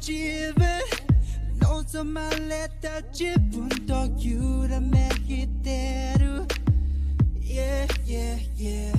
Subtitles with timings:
[0.00, 0.64] 지배
[1.60, 6.46] 너서 말했다 지분도 유람했기 때로
[7.44, 8.92] Yeah yeah yeah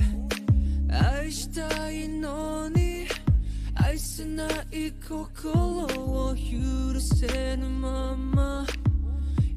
[0.88, 3.06] 아이시다 이 너니
[3.74, 8.66] 아이스나 이 코콜로 유르세는 마마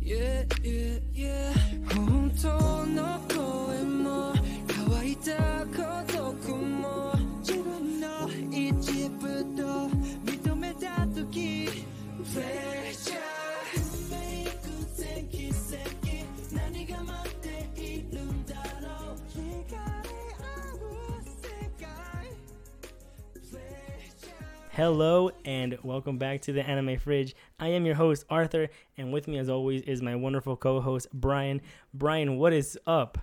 [0.04, 1.54] Yeah yeah yeah
[1.94, 3.87] 혼돈 없고
[24.78, 27.36] Hello and welcome back to the Anime Fridge.
[27.60, 31.62] I am your host Arthur, and with me as always is my wonderful co-host Brian.
[31.96, 33.18] Brian, what is up?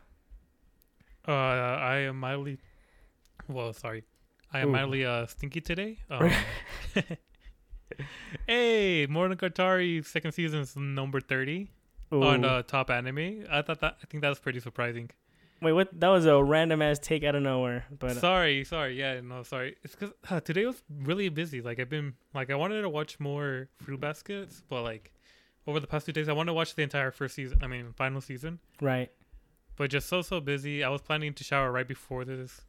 [1.28, 2.58] Uh, I am mildly.
[3.46, 4.02] Well, sorry,
[4.52, 4.72] I am Ooh.
[4.72, 5.98] mildly uh stinky today.
[6.10, 6.32] Um,
[8.46, 11.70] hey, Monogatari second season is number thirty
[12.12, 12.48] on Ooh.
[12.48, 13.44] uh, top anime.
[13.50, 15.10] I thought that I think that was pretty surprising.
[15.62, 15.88] Wait, what?
[15.98, 17.86] That was a random ass take out of nowhere.
[17.98, 19.76] But uh, sorry, sorry, yeah, no, sorry.
[19.82, 21.62] It's because uh, today was really busy.
[21.62, 25.12] Like I've been like I wanted to watch more Fruit Baskets, but like
[25.66, 27.58] over the past two days, I wanted to watch the entire first season.
[27.62, 28.58] I mean, final season.
[28.80, 29.10] right.
[29.76, 30.84] but just so so busy.
[30.84, 32.62] I was planning to shower right before this.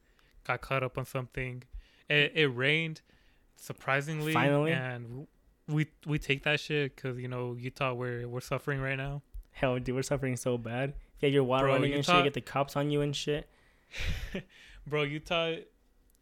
[0.46, 1.64] Got caught up on something.
[2.08, 3.02] It, it rained
[3.56, 4.72] surprisingly, Finally?
[4.74, 5.28] and
[5.68, 9.22] we we take that shit because you know Utah we're we're suffering right now.
[9.52, 10.94] Hell, dude, we're suffering so bad.
[11.22, 12.14] Get your water running and shit.
[12.14, 13.48] Utah- get the cops on you and shit.
[14.88, 15.56] Bro, Utah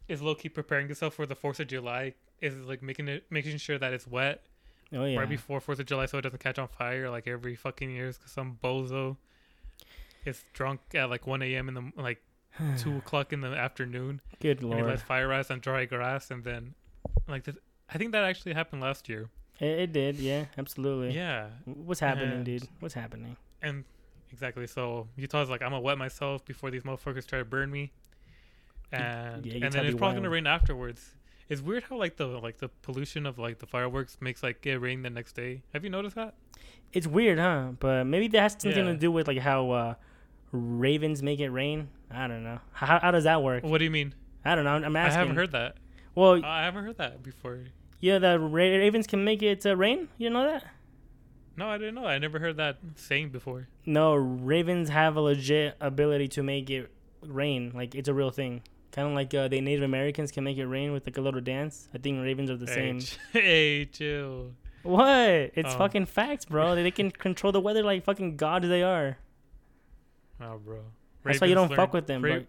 [0.08, 2.14] is low key preparing itself for the Fourth of July.
[2.40, 4.42] Is like making it making sure that it's wet
[4.92, 5.18] Oh yeah.
[5.18, 8.18] right before Fourth of July so it doesn't catch on fire like every fucking years
[8.18, 9.16] because some bozo
[10.26, 11.68] is drunk at like 1 a.m.
[11.68, 12.22] in the like
[12.78, 14.76] two o'clock in the afternoon Good lord!
[14.78, 16.74] and he lights fire rise on dry grass and then
[17.28, 17.46] like
[17.88, 19.28] i think that actually happened last year
[19.60, 20.16] It, it did.
[20.16, 21.14] Yeah, absolutely.
[21.14, 22.66] yeah What's happening, And- dude?
[22.80, 23.36] What's happening?
[23.62, 23.84] and
[24.32, 27.92] exactly so utah's like i'm gonna wet myself before these motherfuckers try to burn me
[28.92, 31.14] and Yeah, and then it's probably gonna rain afterwards
[31.48, 34.78] it's weird how like the like the pollution of like the fireworks makes like it
[34.78, 36.34] rain the next day have you noticed that
[36.92, 37.72] It's weird, huh?
[37.80, 39.94] But maybe that has something to do with like how uh,
[40.52, 41.88] ravens make it rain.
[42.10, 42.60] I don't know.
[42.72, 43.64] How, how does that work?
[43.64, 44.14] what do you mean
[44.44, 44.76] I don't know.
[44.76, 45.16] I'm asking.
[45.16, 45.76] I haven't heard that
[46.14, 47.60] Well, i haven't heard that before
[48.00, 50.08] yeah, the ra- ravens can make it uh, rain.
[50.18, 50.64] You know that?
[51.56, 55.76] no i didn't know i never heard that saying before No, ravens have a legit
[55.80, 56.90] ability to make it
[57.22, 57.72] rain.
[57.74, 58.62] Like it's a real thing.
[58.92, 61.40] Kind of like uh, the Native Americans can make it rain with like a little
[61.40, 61.88] dance.
[61.94, 63.18] I think ravens are the hey, same.
[63.32, 64.52] hey chill
[64.82, 65.52] What?
[65.58, 65.78] It's Oh.
[65.78, 66.74] fucking facts, bro.
[66.74, 69.16] they can control the weather like fucking gods they are.
[70.40, 70.80] oh bro
[71.24, 72.44] That's why you don't Ravens fuck with them, Ra- bro.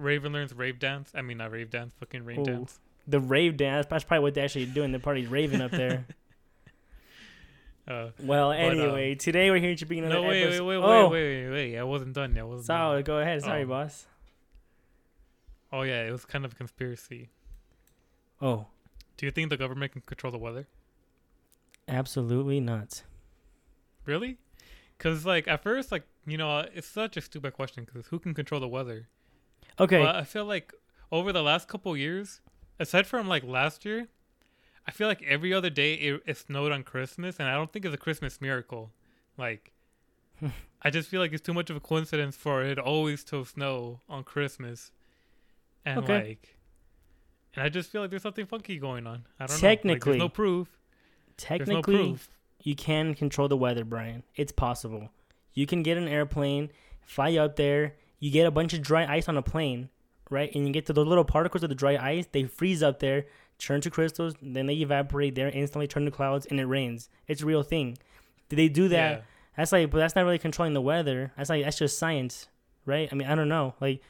[0.00, 1.12] Raven learns rave dance.
[1.14, 2.44] I mean, not rave dance, fucking rain Ooh.
[2.44, 2.78] dance.
[3.06, 3.86] The rave dance.
[3.88, 4.92] That's probably what they're actually doing.
[4.92, 6.06] They're probably raving up there.
[7.88, 10.64] Uh, Well, um, anyway, today we're here to bring another no, wait, wait, episode.
[10.66, 12.34] wait, oh, wait, wait, wait, I wasn't done.
[12.36, 12.98] yet, I wasn't sorry.
[12.98, 13.04] done.
[13.04, 13.42] Go ahead.
[13.42, 13.66] Sorry, Oh.
[13.66, 14.06] boss.
[15.72, 17.30] Oh yeah, it was kind of a conspiracy.
[18.40, 18.66] Oh,
[19.16, 20.68] Do you think the government can control the weather?
[21.88, 23.02] absolutely not.
[24.06, 24.38] Really?
[24.96, 27.84] Because like at first, like you know, it's such a stupid question.
[27.84, 29.08] Because who can control the weather?
[29.78, 30.02] Okay.
[30.02, 30.72] But I feel like
[31.12, 32.40] over the last couple years,
[32.78, 34.08] aside from like last year,
[34.86, 37.84] I feel like every other day it, it snowed on Christmas, and I don't think
[37.84, 38.90] it's a Christmas miracle.
[39.36, 39.72] Like,
[40.82, 44.00] I just feel like it's too much of a coincidence for it always to snow
[44.08, 44.90] on Christmas,
[45.84, 46.24] and Okay.
[46.28, 46.56] like,
[47.54, 49.26] and I just feel like there's something funky going on.
[49.38, 49.60] I don't know.
[49.60, 50.68] Technically- like, there's no proof.
[51.48, 52.28] There's no Technically, proof.
[52.62, 54.22] you can control the weather, Brian.
[54.36, 55.10] It's possible.
[55.54, 56.70] You can get an airplane,
[57.04, 57.94] fly out there.
[58.20, 59.88] You get a bunch of dry ice on a plane,
[60.30, 60.54] right?
[60.54, 62.26] And you get to the little particles of the dry ice.
[62.30, 63.26] They freeze up there,
[63.58, 67.08] turn to crystals, then they evaporate there, instantly turn to clouds, and it rains.
[67.26, 67.98] It's a real thing.
[68.48, 69.10] Did they do that?
[69.10, 69.20] Yeah.
[69.56, 71.32] That's like, but that's not really controlling the weather.
[71.36, 72.48] That's like that's just science,
[72.86, 73.08] right?
[73.10, 73.74] I mean, I don't know.
[73.80, 74.00] Like,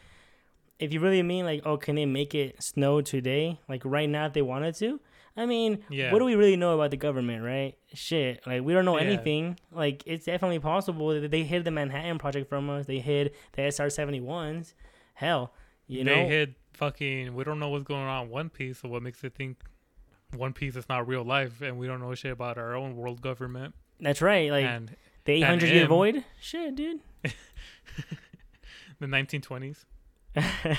[0.78, 3.58] if you really mean like, oh, can they make it snow today?
[3.68, 5.00] Like right now, if they wanted to.
[5.36, 6.12] I mean, Yeah.
[6.12, 7.76] what do we really know about the government, right?
[7.94, 9.04] Shit, like we don't know Yeah.
[9.04, 9.58] anything.
[9.70, 12.86] Like it's definitely possible that they hid the Manhattan Project from us.
[12.86, 14.74] They hid the SR seventy ones.
[15.14, 15.52] Hell,
[15.86, 17.34] you know they hid fucking.
[17.34, 19.58] We don't know what's going on in One Piece, so what makes it think
[20.36, 23.20] One Piece is not real life, and we don't know shit about our own world
[23.22, 23.74] government.
[24.00, 24.50] that's right.
[24.50, 26.24] Like and the eight hundred year void.
[26.40, 27.00] Shit, dude.
[28.98, 29.84] the 1920s.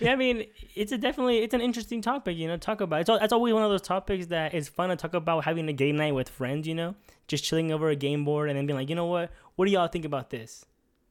[0.00, 2.56] yeah, I mean, it's a definitely it's an interesting topic, you know.
[2.56, 5.14] Talk about it's al- that's always one of those topics that is fun to talk
[5.14, 6.94] about having a game night with friends, you know,
[7.26, 9.72] just chilling over a game board and then being like, you know what, what do
[9.72, 10.64] y'all think about this?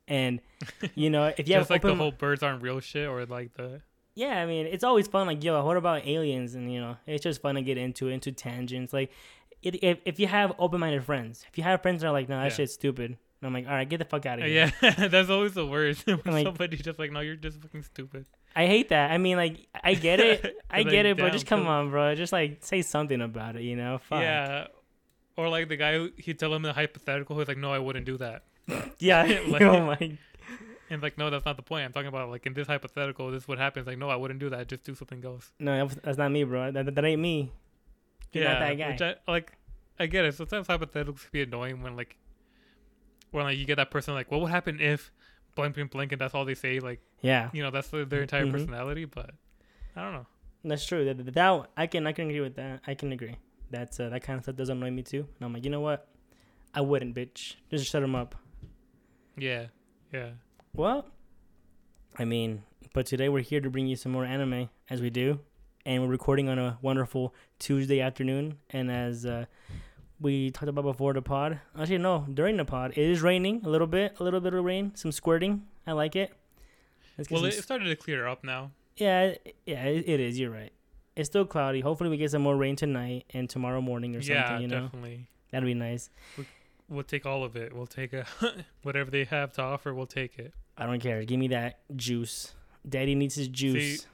[0.07, 0.39] And
[0.95, 3.53] you know, if you Just have like the whole birds aren't real shit, or like
[3.55, 3.81] the
[4.15, 5.27] yeah, I mean, it's always fun.
[5.27, 6.55] Like, yo, what about aliens?
[6.55, 8.91] And you know, it's just fun to get into into tangents.
[8.93, 9.11] Like,
[9.61, 12.27] it, if if you have open minded friends, if you have friends that are like,
[12.29, 12.49] no, that Yeah.
[12.49, 13.17] shit's stupid.
[13.39, 14.73] And I'm like, all right, get the fuck out of Uh, here.
[14.81, 16.07] yeah, that's always the worst.
[16.07, 18.25] when Like- somebody just like, no, you're just fucking stupid.
[18.57, 19.11] I hate that.
[19.11, 22.15] I mean, like, I get it, I get it, but just come on, bro.
[22.15, 23.99] Just like say something about it, you know?
[23.99, 24.23] Fuck.
[24.23, 24.65] Yeah.
[25.37, 28.07] Or like the guy who he tell him the hypothetical, who's like, no, I wouldn't
[28.07, 28.45] do that.
[28.97, 29.41] yeah.
[29.47, 30.17] Like- oh my.
[30.89, 31.85] And like, no, that's not the point.
[31.85, 33.85] I'm talking about like in this hypothetical, this is what happens.
[33.85, 34.67] Like, no, I wouldn't do that.
[34.67, 35.51] Just do something else.
[35.59, 36.71] No, that's not me, bro.
[36.71, 37.51] That, that, ain't me.
[38.31, 38.91] You're not that guy.
[38.91, 39.51] Which I like.
[39.99, 40.33] I get it.
[40.33, 42.15] Sometimes hypotheticals can be annoying when like,
[43.29, 45.11] when like you get that person like, what would happen if
[45.57, 46.79] blank blank blank, and that's all they say.
[46.79, 48.51] Like, yeah, you know, that's their, their entire Mhm.
[48.53, 49.03] personality.
[49.03, 49.31] But
[49.95, 50.25] I don't know.
[50.63, 51.03] that's true.
[51.05, 52.79] That, that, that I can I can agree with that.
[52.87, 53.35] I can agree.
[53.69, 55.27] That's uh, that kind of stuff does annoy me too.
[55.37, 56.07] And I'm like, you know what?
[56.73, 57.55] I wouldn't, bitch.
[57.69, 58.35] Just shut him up.
[59.37, 59.65] Yeah,
[60.13, 60.29] yeah.
[60.73, 61.05] Well,
[62.17, 62.63] I mean,
[62.93, 65.39] but today we're here to bring you some more anime, as we do,
[65.85, 68.57] and we're recording on a wonderful Tuesday afternoon.
[68.69, 69.45] And as uh,
[70.19, 73.69] we talked about before the pod, actually no, during the pod, it is raining a
[73.69, 75.63] little bit, a little bit of rain, some squirting.
[75.85, 76.33] I like it.
[77.31, 78.71] Well, it started to clear up now.
[78.97, 79.35] yeah,
[79.65, 80.39] yeah, it, it is.
[80.39, 80.71] You're right.
[81.15, 81.81] It's still cloudy.
[81.81, 84.35] Hopefully, we get some more rain tonight and tomorrow morning or something.
[84.35, 85.27] Yeah, you know, definitely.
[85.51, 86.09] that'd be nice.
[86.89, 87.73] We'll take all of it.
[87.73, 88.25] We'll take a
[88.83, 89.93] whatever they have to offer.
[89.93, 90.53] We'll take it.
[90.77, 91.23] I don't care.
[91.25, 92.53] Give me that juice.
[92.87, 94.05] Daddy needs his juice.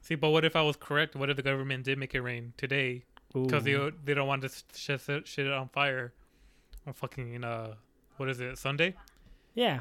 [0.00, 1.14] See, but what if I was correct?
[1.14, 4.48] What if the government did make it rain today because they they don't want to
[4.74, 6.12] shit shit shit it on fire
[6.86, 7.74] on fucking uh
[8.16, 8.94] what is it Sunday?
[9.54, 9.80] yeah.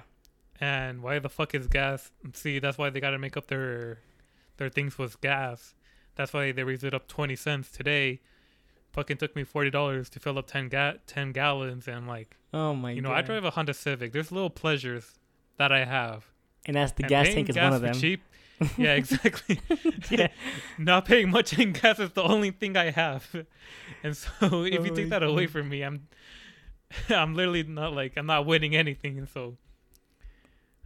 [0.61, 2.11] And why the fuck is gas?
[2.33, 3.99] See, that's why they got to make up their
[4.57, 5.73] their things with gas.
[6.15, 8.19] That's why they raised it up twenty cents today.
[8.91, 12.73] Fucking took me forty dollars to fill up ten ga- ten gallons, and like Oh
[12.73, 13.09] my you god.
[13.09, 14.11] know, I drive a Honda Civic.
[14.11, 15.13] There's little pleasures
[15.57, 16.25] that I have.
[16.65, 17.93] and that's the And gas tank is gas one of them.
[17.93, 18.21] Cheap.
[18.77, 19.59] Yeah, exactly.
[20.09, 20.27] yeah.
[20.77, 23.27] Not paying much in gas is the only thing I have,
[24.03, 26.07] and so if you take that away from me, I'm,
[27.09, 29.57] I'm literally not like I'm not winning anything, and so.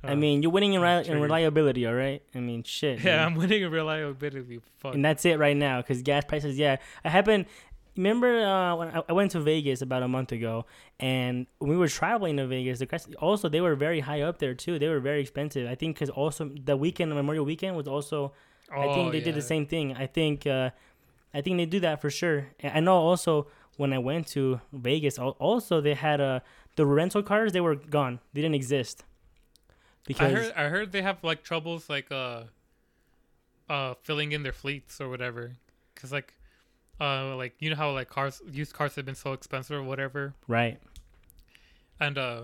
[0.05, 2.21] I uh, mean, you're winning in, I'm in reliability, all right?
[2.35, 2.99] I mean, shit.
[2.99, 3.25] yeah, man.
[3.25, 4.59] I'm winning in reliability.
[4.79, 4.95] Fuck.
[4.95, 6.59] and that's it right now because gas prices.
[6.59, 6.75] Yeah,
[7.05, 7.45] I happen.
[7.95, 10.65] Remember uh, when I, I went to Vegas about a month ago,
[10.99, 14.39] and when we were traveling to Vegas, the price also they were very high up
[14.39, 14.79] there too.
[14.79, 15.69] They were very expensive.
[15.69, 18.33] I think because also the weekend, Memorial Weekend, was also
[18.71, 19.93] Oh, I Oh, think they did the same thing.
[19.95, 20.71] I think uh,
[21.33, 22.47] I think they do that for sure.
[22.63, 23.47] I know also
[23.77, 26.39] when I went to Vegas, also they had uh,
[26.75, 27.51] the rental cars.
[27.51, 28.19] They were gone.
[28.33, 30.53] They didn't exist I because heard.
[30.55, 32.43] I heard they have like troubles like uh,
[33.69, 35.53] uh, filling in their fleets or whatever,
[35.93, 36.33] because like,
[36.99, 40.33] uh, like you know how like cars, used cars have been so expensive or whatever,
[40.47, 40.79] right.
[41.99, 42.43] and uh,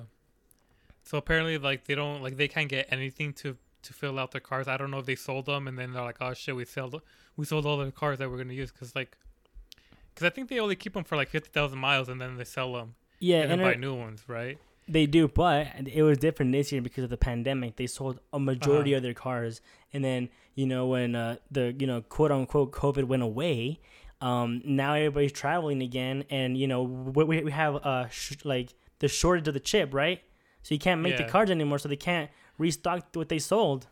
[1.03, 4.41] so apparently like they don't like they can't get anything to to fill out their
[4.41, 4.67] cars.
[4.67, 7.01] I don't know if they sold them and then they're like, oh shit, we sold
[7.37, 9.17] we sold all the cars that we're gonna use because like,
[10.13, 12.43] because I think they only keep them for like fifty thousand miles and then they
[12.43, 14.57] sell them Yeah, and and then buy new ones, right?
[14.87, 17.75] They do, but it was different this year because of the pandemic.
[17.75, 18.97] They sold a majority Uh-huh.
[18.97, 19.61] of their cars,
[19.93, 23.79] and then you know when uh, the you know quote unquote COVID went away,
[24.21, 28.73] um, now everybody's traveling again, and you know we we we have uh sh- like
[28.99, 30.21] the shortage of the chip, right?
[30.63, 33.87] So you can't make the cards anymore, so they can't restock what they sold,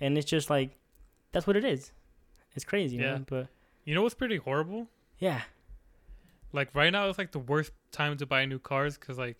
[0.00, 0.78] and it's just like
[1.32, 1.92] that's what it is.
[2.54, 3.12] It's crazy, Yeah.
[3.12, 3.26] man.
[3.28, 3.48] But
[3.84, 4.88] You know what's pretty horrible?
[5.18, 5.42] yeah,
[6.52, 9.36] Like right now, it's like the worst time to buy new cars because like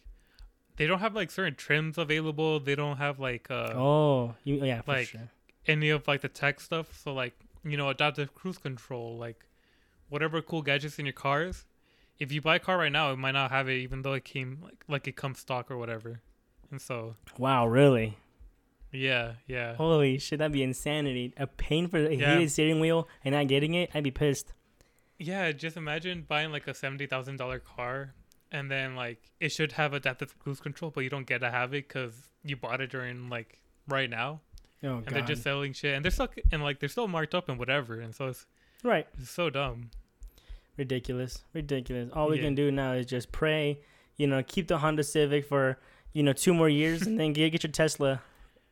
[0.76, 2.58] they don't have like certain trims available.
[2.60, 5.30] They don't have like uh oh, you, yeah, for like, sure.
[5.66, 6.98] any of like the tech stuff.
[7.02, 9.44] So like you know adaptive cruise control, like
[10.10, 11.64] whatever cool gadgets in your cars.
[12.18, 14.24] If you buy a car right now, it might not have it, even though it
[14.24, 16.20] came like like it comes stock or whatever.
[16.70, 18.18] And so Wow, really?
[18.92, 21.32] yeah, yeah, Holy shit, that'd be insanity.
[21.36, 22.34] A pain for a Yeah.
[22.34, 24.52] heated steering wheel and not getting it, I'd be pissed.
[25.18, 25.52] yeah.
[25.52, 28.14] Just imagine buying like a seventy thousand dollar car.
[28.52, 31.72] And then, like, it should have adaptive cruise control, but you don't get to have
[31.72, 34.40] it because you bought it during like right now.
[34.82, 35.14] Oh and god.
[35.14, 38.00] they're just selling shit, and they're still and like they're still marked up and whatever,
[38.00, 38.46] and so it's,
[38.82, 39.06] right.
[39.20, 39.90] it's so dumb.
[40.76, 41.42] Ridiculous.
[41.52, 42.10] Ridiculous.
[42.12, 42.42] All we Yeah.
[42.44, 43.80] can do now is just pray,
[44.16, 45.78] you know, keep the Honda Civic for,
[46.12, 48.22] you know, two more years and then get get your Tesla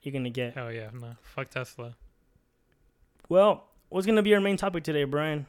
[0.03, 0.55] you're gonna get.
[0.55, 1.97] Hell yeah, no, fuck Tesla.
[3.29, 5.47] Well, what's gonna be our main topic today, Brian?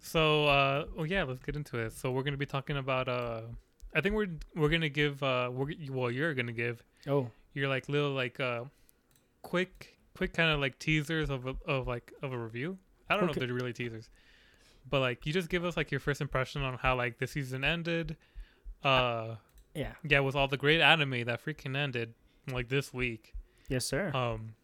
[0.00, 1.92] So, uh, well, yeah, let's get into it.
[1.92, 3.42] So we're gonna be talking about, uh,
[3.94, 7.30] I think we're we're gonna give, uh, we're well, you're gonna give Oh.
[7.54, 8.64] You're like little like uh,
[9.42, 12.78] quick quick kind of like teasers of a, of like of a review.
[13.10, 14.08] I don't know if they're really teasers,
[14.88, 17.64] but like you just give us like your first impression on how like the season
[17.64, 18.16] ended.
[18.82, 19.36] Uh,
[19.74, 19.92] Yeah.
[20.08, 22.14] yeah, with all the great anime that freaking ended
[22.50, 23.34] like this week.
[23.68, 24.10] Yes, sir.
[24.14, 24.54] Um,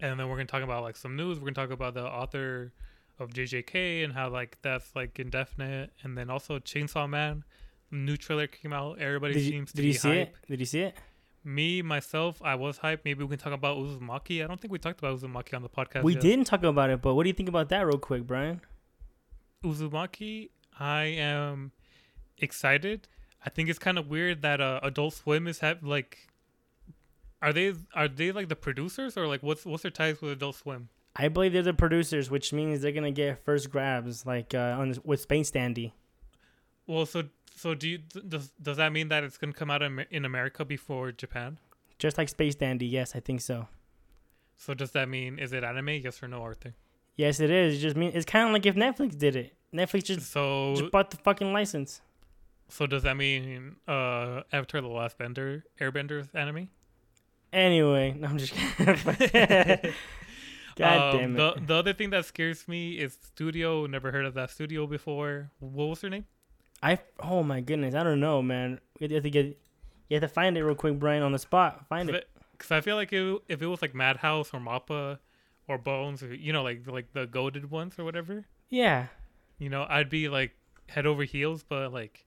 [0.00, 1.38] and then we're gonna talk about like some news.
[1.38, 2.72] We're gonna talk about the author
[3.18, 7.44] of JJK and how like that's like indefinite, and then also Chainsaw Man.
[7.90, 8.98] New trailer came out.
[9.00, 10.28] Everybody Did you, seems to did be you see hype.
[10.28, 10.48] it?
[10.48, 10.96] Did you see it?
[11.44, 13.00] Me myself, I was hyped.
[13.04, 14.44] Maybe we can talk about Uzumaki.
[14.44, 16.04] I don't think we talked about Uzumaki on the podcast.
[16.04, 16.22] We yet.
[16.22, 18.60] didn't talk about it, but what do you think about that, real quick, Brian?
[19.64, 21.72] Uzumaki, I am
[22.38, 23.08] excited.
[23.44, 26.28] I think it's kind of weird that uh, Adult Swim is have like,
[27.40, 30.56] are they are they like the producers or like what's what's their ties with Adult
[30.56, 30.88] Swim?
[31.16, 34.94] I believe they're the producers, which means they're gonna get first grabs, like uh, on
[35.04, 35.92] with Space Dandy.
[36.86, 37.24] Well, so
[37.62, 37.98] so do you
[38.32, 41.58] does does that mean that it's gonna come out in, in America before Japan?
[41.98, 43.68] Just like Space Dandy, yes, I think so.
[44.56, 45.90] So does that mean is it anime?
[46.06, 46.74] Yes or no, Arthur?
[47.16, 47.68] Yes, it is.
[47.76, 49.54] It just mean it's kind of like if Netflix did it.
[49.72, 52.00] Netflix just, So just bought the fucking license.
[52.68, 56.68] so does that mean uh Avatar: The Last Bender Airbender's anime?
[57.52, 58.96] Anyway, no, I'm just kidding.
[60.76, 61.36] God Um, damn it.
[61.36, 63.86] The the other thing that scares me is studio.
[63.86, 65.50] Never heard of that studio before.
[65.60, 66.24] What was her name?
[66.82, 68.80] I oh my goodness, I don't know, man.
[68.98, 69.46] You have to get,
[70.08, 71.86] you have to find it real quick, Brian, on the spot.
[71.88, 72.28] Find it.
[72.52, 75.18] Because I feel like it, if it was like Madhouse or Mappa
[75.68, 79.06] or Bones, or, you know, like like the goaded ones or whatever, Yeah,
[79.58, 80.52] you know, I'd be like
[80.88, 81.64] head over heels.
[81.68, 82.26] But like,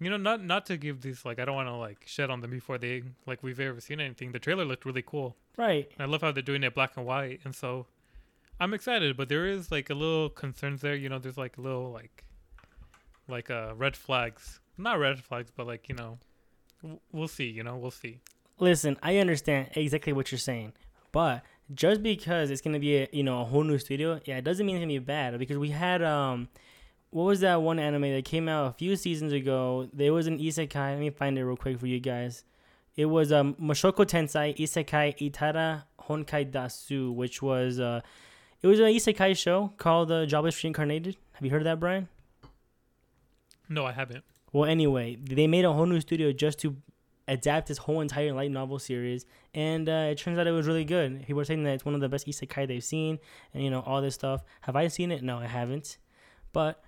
[0.00, 2.40] you know, not not to give these like I don't want to like shed on
[2.40, 4.32] them before they like we've ever seen anything.
[4.32, 5.36] The trailer looked really cool.
[5.56, 5.88] right.
[5.98, 7.86] And I love how they're doing it black and white, and so
[8.60, 9.16] I'm excited.
[9.16, 10.94] But there is like a little concerns there.
[10.96, 12.24] You know, there's like a little like
[13.28, 14.60] like uh red flags.
[14.76, 16.18] Not red flags, but like you know,
[17.12, 17.48] we'll see.
[17.48, 18.20] You know, we'll see.
[18.58, 20.72] Listen, I understand exactly what you're saying,
[21.12, 21.42] but
[21.74, 24.64] just because it's gonna be a you know a whole new studio, yeah, it doesn't
[24.64, 25.38] mean it's gonna be bad.
[25.38, 26.48] Because we had um,
[27.10, 29.88] what was that one anime that came out a few seasons ago?
[29.92, 30.92] There was an isekai.
[30.92, 32.44] Let me find it real quick for you guys.
[32.96, 38.00] It was um Mushoku Tensei Isekai Ittara Honki Dasu, which was uh,
[38.60, 41.16] it was an isekai show called uh, Jobless Reincarnated.
[41.34, 42.08] Have you heard of that, Brian?
[43.68, 44.24] No, I haven't.
[44.52, 46.76] Well, anyway, they made a whole new studio just to
[47.26, 50.84] adapt this whole entire light novel series, and uh, it turns out it was really
[50.84, 51.26] good.
[51.26, 53.18] People are saying that it's one of the best isekai they've seen,
[53.52, 54.42] and you know all this stuff.
[54.62, 55.22] Have I seen it?
[55.22, 55.98] No, I haven't.
[56.54, 56.82] But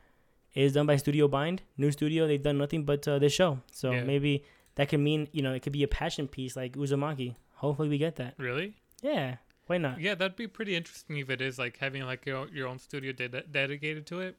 [0.54, 2.26] it is done by Studio Bind, new studio.
[2.26, 4.04] They've done nothing but uh, this show, so Yeah.
[4.04, 4.44] maybe
[4.76, 7.36] that could mean you know it could be a passion piece like Uzumaki.
[7.56, 8.34] Hopefully, we get that.
[8.38, 8.72] Really?
[9.02, 10.00] Yeah, why not?
[10.00, 13.12] Yeah, that'd be pretty interesting if it is like having like your your own studio
[13.12, 14.36] ded- dedicated to it.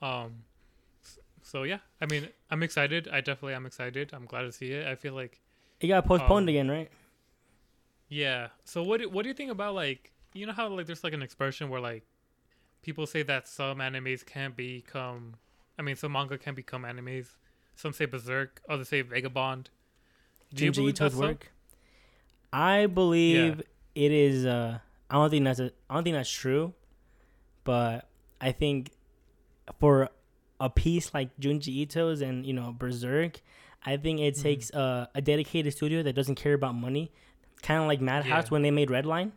[0.00, 0.44] Um,
[1.42, 3.08] so yeah, I mean, I'm excited.
[3.12, 4.10] I definitely am excited.
[4.12, 4.86] I'm glad to see it.
[4.86, 5.40] I feel like
[5.80, 6.90] It got postponed Um, again, right?
[8.08, 8.48] yeah.
[8.64, 11.12] So what do, what do you think about like you know how like there's like
[11.12, 12.04] an expression where like
[12.82, 15.34] people say that some animes can't become,
[15.78, 17.26] I mean, some manga can become animes.
[17.74, 19.70] Some say Berserk, others say Vagabond.
[20.54, 21.52] Do you believe Ito's work.
[22.52, 23.62] I believe
[23.94, 24.46] it is.
[24.46, 24.78] Uh,
[25.10, 25.60] I don't think that's.
[25.60, 26.72] A, I don't think that's true,
[27.64, 28.08] but
[28.40, 28.90] I think
[29.78, 30.08] for
[30.60, 33.40] a piece like Junji Ito's and you know Berserk,
[33.86, 34.42] I think it Mhm.
[34.42, 37.12] takes a, a dedicated studio that doesn't care about money,
[37.62, 38.50] kind of like Madhouse Yeah.
[38.50, 39.32] when they made Redline.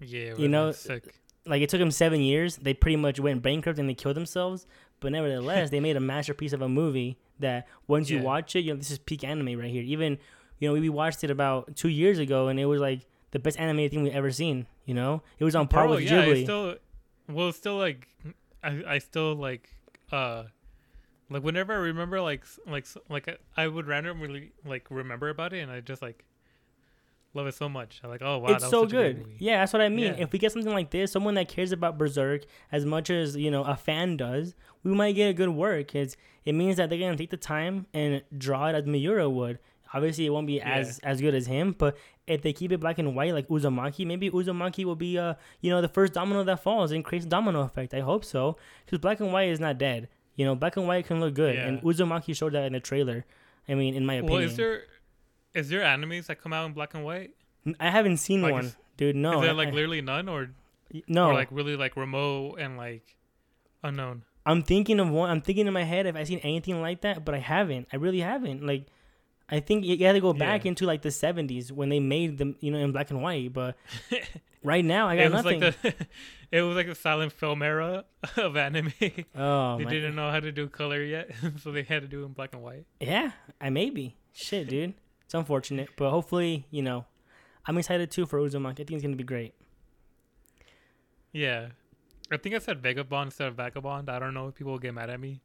[0.00, 1.14] Yeah, You know, sick.
[1.46, 2.56] Like it took them seven years.
[2.56, 4.66] They pretty much went bankrupt and they killed themselves.
[5.00, 8.72] But nevertheless, they made a masterpiece of a movie that once you watch it, you
[8.72, 9.82] know this is peak anime right here.
[9.82, 10.18] Even
[10.58, 13.58] you know we watched it about two years ago and it was like the best
[13.58, 14.66] animated thing we've ever seen.
[14.86, 16.42] You know, it was on par Bro, with yeah, Ghibli.
[16.44, 16.76] Still,
[17.28, 18.08] well, still like,
[18.62, 19.70] I, I still like,
[20.12, 20.44] uh,
[21.28, 25.70] like whenever I remember like, like, like I- would randomly like remember about it, and
[25.70, 26.24] I just like
[27.34, 28.00] love it so much.
[28.02, 29.32] I'm like, oh wow, it's so such a great good.
[29.38, 30.14] Yeah, that's what I mean.
[30.14, 30.24] Yeah.
[30.24, 33.50] If we get something like this, someone that cares about Berserk as much as you
[33.50, 35.94] know a fan does, we might get a good work.
[35.94, 39.58] It's, it means that they're gonna take the time and draw it as Miura would.
[39.92, 41.96] Obviously, it won't be as as good as him, but
[42.30, 45.70] if they keep it black and white like Uzumaki, maybe Uzumaki will be uh you
[45.70, 47.92] know the first domino that falls and creates domino effect.
[47.94, 48.56] I hope so,
[48.86, 50.08] because black and white is not dead.
[50.36, 51.82] You know, black and white can look good, and Yeah.
[51.82, 53.26] Uzumaki showed that in the trailer.
[53.68, 54.82] I mean, in my opinion, Well, is there,
[55.54, 57.32] is there animes that come out in black and white?
[57.78, 59.16] I haven't seen Like, one, is- dude.
[59.16, 60.50] No, is there like I- literally none, or
[61.06, 63.16] no, or like really like remote and like
[63.82, 64.22] unknown?
[64.46, 65.28] I'm thinking of one.
[65.30, 67.88] I'm thinking in my head if I seen anything like that, but I haven't.
[67.92, 68.64] I really haven't.
[68.64, 68.86] Like,
[69.50, 70.70] I think you got to go back Yeah.
[70.70, 73.52] into like the 70s when they made them, you know, in black and white.
[73.52, 73.76] But
[74.62, 75.60] right now, I got it was nothing.
[75.60, 75.94] like the,
[76.52, 78.04] it was like the silent film era
[78.36, 78.92] of anime.
[79.34, 81.30] oh, they didn't know how to do color yet,
[81.62, 82.86] so they had to do it in black and white.
[83.00, 84.16] yeah, I maybe.
[84.32, 84.94] Shit, dude.
[85.24, 87.04] It's unfortunate, but hopefully, you know,
[87.66, 88.72] I'm excited too for Uzumaki.
[88.80, 89.54] I think it's gonna be great.
[91.32, 91.68] Yeah,
[92.32, 94.08] I think I said vagabond instead of vagabond.
[94.10, 95.40] I don't know if people will get mad at me,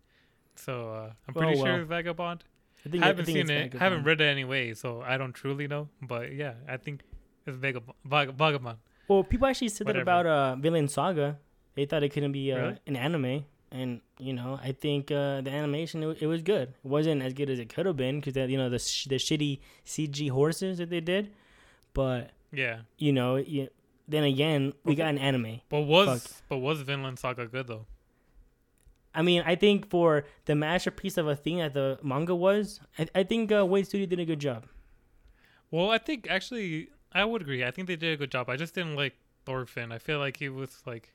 [0.56, 2.44] so uh, I'm Oh, pretty sure it's vagabond.
[2.86, 5.68] I think I haven't think seen it, haven't read it anyway, so I don't truly
[5.68, 5.90] know.
[6.02, 7.02] But yeah, I think
[7.48, 7.96] it's vagabond.
[8.06, 8.78] Vag- vagabond.
[9.08, 11.38] Well, people actually said that about uh, Vinland Saga.
[11.76, 12.78] They thought it couldn't be uh, Really?
[12.88, 16.70] an anime, and you know, I think uh, the animation it, it was good.
[16.84, 19.16] It wasn't as good as it could have been because you know the sh- the
[19.16, 21.32] shitty CG horses that they did,
[21.94, 22.80] but Yeah.
[22.98, 23.70] you know, you,
[24.08, 25.62] then again, we got an anime.
[25.70, 26.32] But was Fuck.
[26.50, 27.86] but was Vinland Saga good though?
[29.16, 33.08] I mean, I think for the masterpiece of a thing that the manga was, I,
[33.16, 34.66] I think uh, Wit Studio did a good job.
[35.72, 37.64] Well, I think actually I would agree.
[37.64, 38.50] I think they did a good job.
[38.50, 39.92] I just didn't like Thorfinn.
[39.92, 41.14] I feel like he was like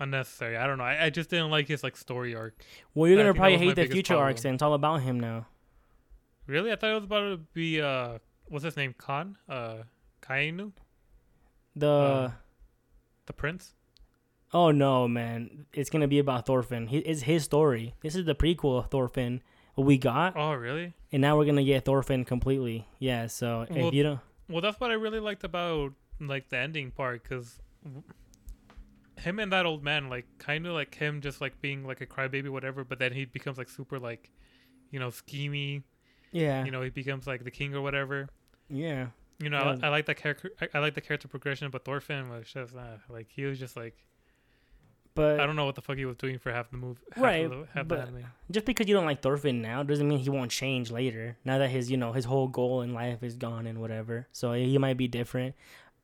[0.00, 0.56] unnecessary.
[0.56, 0.84] I don't know.
[0.84, 2.54] I, I just didn't like his like story arc.
[2.94, 4.50] Well, you're gonna probably hate the future arcs, problem.
[4.50, 5.46] and it's all about him now.
[6.46, 6.70] Really?
[6.72, 8.94] I thought it was about to be uh what's his name?
[8.96, 9.36] Khan?
[9.48, 9.78] Uh
[10.20, 10.72] Canute?
[11.76, 12.30] The Uh,
[13.26, 13.74] The prince?
[14.54, 16.86] Oh no, man, it's gonna be about Thorfinn.
[16.86, 17.94] He, it's his story.
[18.02, 19.42] This is the prequel of Thorfinn.
[19.74, 20.94] What we got, Oh, really?
[21.12, 22.86] and now we're gonna get Thorfinn completely.
[23.00, 23.26] Yeah.
[23.26, 26.92] So Well, if you don't, Well, that's what I really liked about like the ending
[26.92, 27.58] part cuz
[29.18, 32.06] him and that old man like kind of like him just like being like a
[32.06, 34.30] crybaby whatever, but then he becomes like super like
[34.90, 35.82] you know, schemy,
[36.30, 38.28] yeah, you know, he becomes like the king or whatever.
[38.68, 39.08] yeah.
[39.40, 39.76] You know, Yeah.
[39.82, 40.52] I, I like that character.
[40.60, 43.76] I, I like the character progression, but Thorfinn was just uh, like he was just
[43.76, 43.96] like
[45.14, 47.00] But I don't know what the fuck he was doing for half the movie.
[47.16, 48.08] Right, the, half but-
[48.50, 51.36] just because you don't like Thorfinn now doesn't mean he won't change later.
[51.44, 54.52] Now that his, you know, his whole goal in life is gone and whatever, so
[54.54, 55.54] he might be different.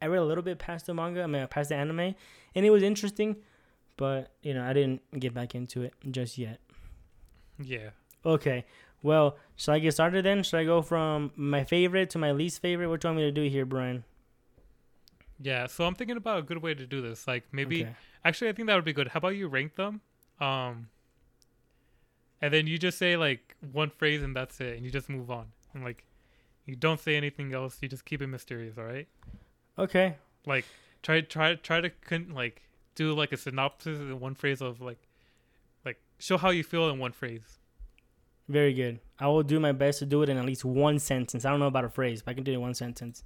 [0.01, 2.15] I read a little bit past the manga, I mean, past the anime,
[2.55, 3.37] and it was interesting,
[3.97, 6.61] but you know, I didn't get back into it just yet.
[7.63, 7.91] Yeah.
[8.25, 8.65] Okay,
[9.03, 10.43] well, should I get started then?
[10.45, 12.87] Should I go from my favorite to my least favorite?
[12.89, 14.05] What do you want me to do here, Brian?
[15.43, 15.67] Yeah.
[15.67, 17.27] So I'm thinking about a good way to do this.
[17.27, 17.95] Like maybe Okay.
[18.25, 19.09] Actually I think that would be good.
[19.09, 20.01] How about you rank them?
[20.41, 20.89] Um
[22.43, 25.31] and then you just say like one phrase and that's it and you just move
[25.31, 25.47] on.
[25.75, 26.05] And like
[26.67, 27.79] you don't say anything else.
[27.81, 29.09] You just keep it mysterious, all right?
[29.79, 30.65] Okay, Like
[31.03, 32.63] try try try to con- like
[32.95, 34.99] do like a synopsis in one phrase of like
[35.85, 37.59] like show how you feel in one phrase.
[38.49, 38.99] very good.
[39.19, 41.45] I will do my best to do it in at least one sentence.
[41.45, 43.23] I don't know about a phrase, but I can do it in one sentence.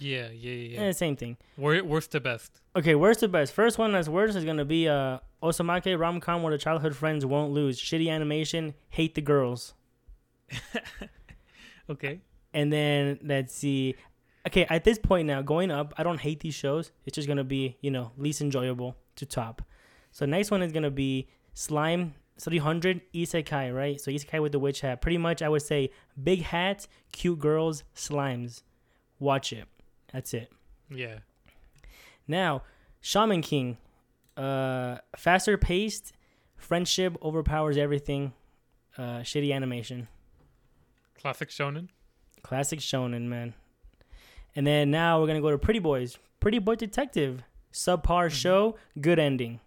[0.00, 0.80] Yeah, yeah, yeah.
[0.80, 1.36] Eh, same thing.
[1.56, 2.60] Wor- worst to best.
[2.74, 3.52] Okay, worst to best.
[3.52, 7.24] First one that's worst is gonna be uh Osamake rom com where the childhood friends
[7.26, 7.80] won't lose.
[7.80, 9.74] Shitty animation, hate the girls.
[11.90, 12.20] Okay.
[12.54, 13.96] And then let's see.
[14.46, 16.92] Okay, at this point now, going up, I don't hate these shows.
[17.04, 19.62] It's just gonna be, you know, least enjoyable to top.
[20.12, 24.00] So next one is gonna be Slime 300 Isekai, right?
[24.00, 25.02] So Isekai with the witch hat.
[25.02, 25.90] Pretty much I would say
[26.22, 28.62] big hats, cute girls, slimes.
[29.18, 29.66] Watch it.
[30.12, 30.50] That's it.
[30.90, 31.18] Yeah.
[32.26, 32.62] Now,
[33.00, 33.76] Shaman King,
[34.36, 36.12] uh, faster paced,
[36.56, 38.32] friendship overpowers everything.
[38.98, 40.08] Uh, shitty animation,
[41.18, 41.88] Classic shonen.
[42.42, 43.54] classic shonen man.
[44.56, 47.42] And then now we're gonna go to Pretty Boys, Pretty Boy Detective,
[47.72, 48.32] subpar Mhm.
[48.32, 49.60] show, good ending.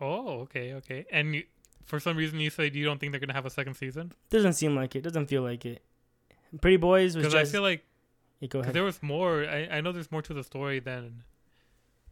[0.00, 1.06] Oh, okay, okay.
[1.10, 1.44] And you,
[1.84, 4.52] for some reason, you said you don't think they're gonna have a second season Doesn't
[4.52, 5.00] seem like it.
[5.02, 5.82] Doesn't feel like it.
[6.60, 7.34] Pretty Boys was because.
[7.34, 7.84] I feel like
[8.40, 8.74] Yeah, go ahead.
[8.74, 9.44] there was more.
[9.44, 11.24] I, I know there's more to the story than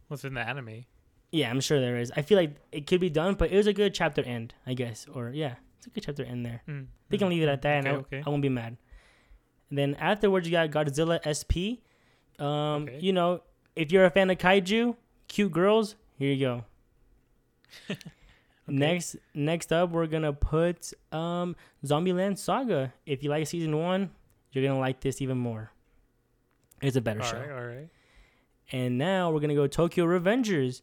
[0.07, 0.85] what's in the anime.
[1.31, 2.11] Yeah, I'm sure there is.
[2.15, 4.73] I feel like it could be done, but it was a good chapter end, I
[4.73, 5.05] guess.
[5.13, 6.61] Or yeah, it's a good chapter end there.
[6.67, 6.87] Mm.
[7.09, 8.23] They can mm, leave it at that, and Okay, I, okay.
[8.25, 8.77] I won't be mad.
[9.69, 11.81] And then afterwards, you got Godzilla SP.
[12.41, 12.99] Um, Okay.
[13.01, 13.41] you know,
[13.75, 14.95] if you're a fan of kaiju,
[15.27, 16.63] cute girls, here you go.
[18.67, 22.93] Next, next up, we're gonna put um, Zombieland Saga.
[23.05, 24.09] If you like season one,
[24.51, 25.71] you're gonna like this even more.
[26.81, 27.39] It's a better All show.
[27.39, 27.89] right, all right.
[28.71, 30.81] And now we're gonna go Tokyo Revengers.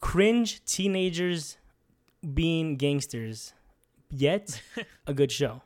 [0.00, 1.56] Cringe teenagers
[2.34, 3.54] being gangsters,
[4.10, 4.60] yet
[5.06, 5.62] a good show.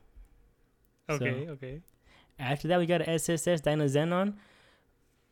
[1.11, 1.81] Okay, So- okay.
[2.39, 4.35] After that, we got SSS Dyna Xenon.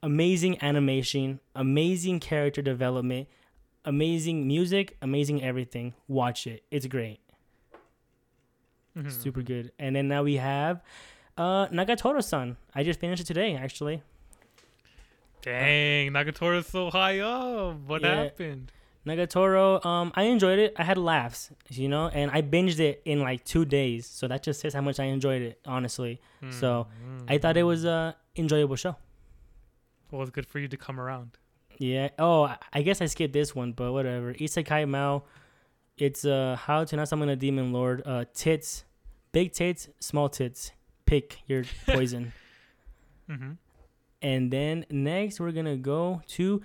[0.02, 3.28] Amazing animation, amazing character development,
[3.84, 5.94] amazing music, amazing everything.
[6.08, 6.64] Watch it.
[6.70, 7.20] It's great.
[8.96, 9.10] Mhm.
[9.12, 9.72] Super good.
[9.78, 10.82] And then now we have
[11.36, 12.56] uh Nagatoro san.
[12.74, 14.02] I just finished it today, actually.
[15.42, 17.76] Dang, Nagatoro's so high up.
[17.86, 18.24] What Yeah.
[18.24, 18.72] happened?
[19.06, 20.72] Nagatoro, um, I enjoyed it.
[20.76, 24.04] I had laughs, you know, and I binged it in like two days.
[24.06, 26.20] So that just says how much I enjoyed it, honestly.
[26.50, 26.88] So,
[27.28, 28.96] I thought it was a enjoyable show.
[30.10, 31.38] Well, it's good for you to come around.
[31.78, 32.08] Yeah.
[32.18, 34.34] Oh, I- I guess I skipped this one, but whatever.
[34.34, 35.22] Isekai Mao.
[35.98, 38.02] It's uh how to not summon a demon lord.
[38.04, 38.84] Uh, tits,
[39.32, 40.72] big tits, small tits.
[41.06, 42.32] Pick your poison.
[43.30, 43.52] Mm-hmm.
[44.22, 46.62] and then next we're gonna go to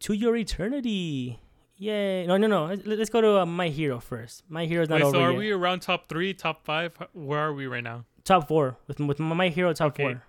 [0.00, 1.38] to your eternity.
[1.76, 2.26] Yay!
[2.26, 2.66] No, no, no.
[2.66, 4.42] Let's, let's go to uh, my hero first.
[4.48, 5.38] My hero's not Wait, over so are yet.
[5.38, 6.96] we around top three, top five?
[7.12, 8.04] Where are we right now?
[8.24, 10.02] top four with with my hero top Okay.
[10.02, 10.22] four.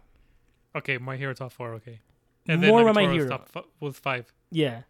[0.75, 1.73] Okay, my hero top four.
[1.75, 1.99] Okay.
[2.47, 3.29] And more about my hero.
[3.29, 4.31] top was five.
[4.51, 4.81] Yeah.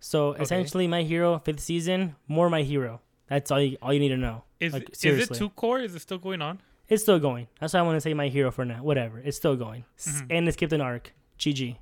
[0.00, 3.00] So essentially, my hero fifth season, more my hero.
[3.28, 4.44] That's all you all you need to know.
[4.60, 5.80] Is Like, is it two cour?
[5.80, 6.60] Is it still going on?
[6.92, 7.46] It's still going.
[7.58, 8.82] That's why I want to say my hero for now.
[8.82, 9.18] Whatever.
[9.18, 9.86] It's still going.
[9.96, 10.26] S Mhm.
[10.28, 11.14] And it skipped an arc.
[11.38, 11.78] GG.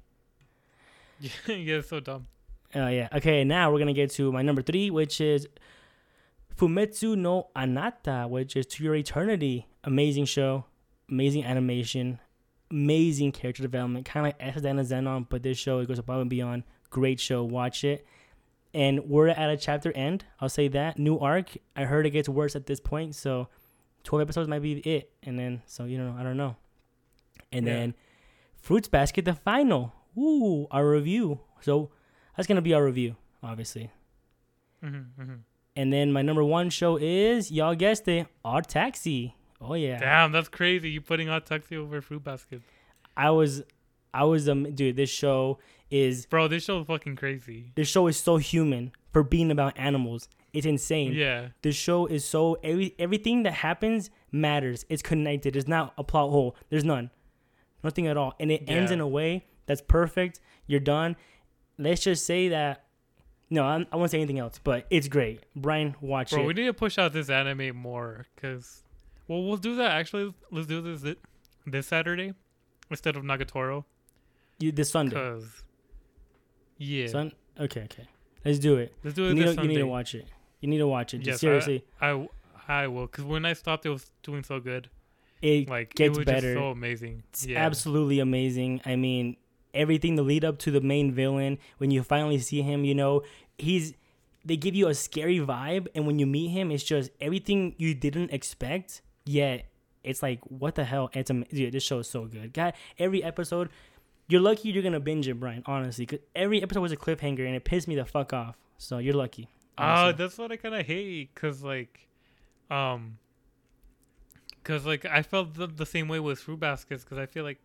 [1.19, 2.29] Yeah, yeah, it's so dumb.
[2.77, 3.09] Uh, yeah.
[3.15, 3.43] Okay.
[3.43, 5.49] Now we're gonna get to my number three, which is
[6.57, 9.67] Fumetsu no Anata, which is To Your Eternity.
[9.83, 10.67] Amazing show,
[11.11, 12.21] amazing animation,
[12.71, 14.07] amazing character development.
[14.07, 16.63] Kind of like Esdana Zenon, but this show it goes above and beyond.
[16.89, 17.43] Great show.
[17.43, 18.07] Watch it.
[18.73, 20.25] And we're at a chapter end.
[20.39, 21.57] I'll say that new arc.
[21.75, 23.49] I heard it gets worse at this point, so
[24.05, 25.13] twelve episodes might be it.
[25.23, 26.57] And then so you know I don't know.
[27.53, 27.73] And Yeah.
[27.75, 27.95] then
[28.57, 29.93] Fruits Basket, the final.
[30.19, 31.41] Ooh, our review.
[31.61, 31.91] So
[32.37, 33.91] that's gonna be our review, obviously.
[34.85, 35.35] Mm-hmm, mm-hmm.
[35.77, 39.35] And then my number one show is y'all guessed it, Odd Taxi.
[39.61, 40.91] Oh yeah, Damn, that's crazy.
[40.91, 42.63] You putting Odd Taxi over fruit basket,
[43.17, 43.63] I was,
[44.15, 44.97] I was um, dude.
[44.97, 45.59] This show
[45.91, 46.49] is bro.
[46.49, 47.73] This show is fucking crazy.
[47.75, 50.29] this show is so human for being about animals.
[50.53, 51.13] It's insane.
[51.13, 54.85] Yeah, The show is so every everything that happens matters.
[54.89, 55.55] It's connected.
[55.55, 56.57] It's not a plot hole.
[56.71, 57.11] There's none,
[57.85, 58.35] nothing at all.
[58.41, 60.41] And it ends in a way that's perfect.
[60.67, 61.17] You're done.
[61.79, 62.85] Let's just say that.
[63.53, 65.45] No, I'm, I won't say anything else, but it's great.
[65.57, 66.43] Brian, watch bro.
[66.43, 66.47] it.
[66.47, 68.83] We need to push out this anime more, cause
[69.27, 69.91] well, we'll do that.
[69.93, 71.17] Actually, let's do this
[71.67, 72.35] this Saturday
[72.91, 73.85] instead of Nagatoro,
[74.61, 75.15] You, this Sunday.
[75.17, 75.63] cause
[76.79, 77.33] yeah, Sun.
[77.59, 78.07] Okay, okay.
[78.45, 78.95] Let's do it.
[79.05, 80.27] let's do You it need, this to, you need to watch it.
[80.61, 81.19] You need to watch it.
[81.19, 82.29] Just Yes, seriously, I
[82.69, 84.89] I will, cause when I stopped, it was doing so good.
[85.43, 86.55] it Like gets it was better.
[86.55, 87.23] Just so amazing.
[87.31, 87.65] It's yeah.
[87.65, 88.81] absolutely amazing.
[88.85, 89.37] I mean,
[89.75, 91.59] everything the lead up to the main villain.
[91.79, 93.23] When you finally see him, you know
[93.59, 93.95] he's.
[94.43, 97.95] They give you a scary vibe, and when you meet him, it's just everything you
[97.95, 99.03] didn't expect.
[99.27, 99.67] Yet
[100.03, 101.11] it's like, what the hell?
[101.13, 102.55] It's dude, this show is so good.
[102.55, 103.69] God, every episode,
[104.31, 105.63] you're lucky you're gonna binge it, Brian.
[105.67, 108.57] Honestly, because every episode was a cliffhanger, and it pissed me the fuck off.
[108.79, 109.49] So you're lucky.
[109.77, 110.25] Honestly.
[110.25, 112.07] that's what I kind of hate, cause like,
[112.71, 113.19] um,
[114.63, 117.59] cause like I felt the, the same way with fruit baskets, cause I feel like,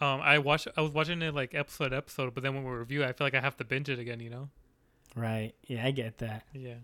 [0.00, 3.04] um, I watched, I was watching it like episode episode, but then when we review,
[3.04, 4.48] I feel like I have to binge it again, you know?
[5.16, 5.52] right.
[5.66, 6.44] Yeah, I get that.
[6.52, 6.74] Yeah.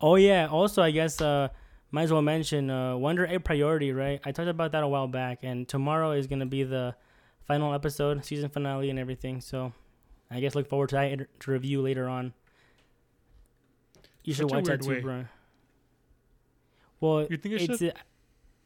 [0.00, 0.46] Oh yeah.
[0.46, 1.48] Also, I guess uh,
[1.90, 3.92] might as well mention uh, Wonder Egg Priority.
[3.92, 4.20] Right.
[4.24, 6.94] I talked about that a while back, and tomorrow is gonna be the
[7.46, 9.40] final episode, season finale, and everything.
[9.40, 9.72] So,
[10.30, 12.32] I guess look forward to that to review later on.
[14.24, 15.00] You should Such watch that too, way.
[15.00, 15.24] bro.
[17.00, 17.90] Well, You think I it's should?
[17.90, 17.92] uh,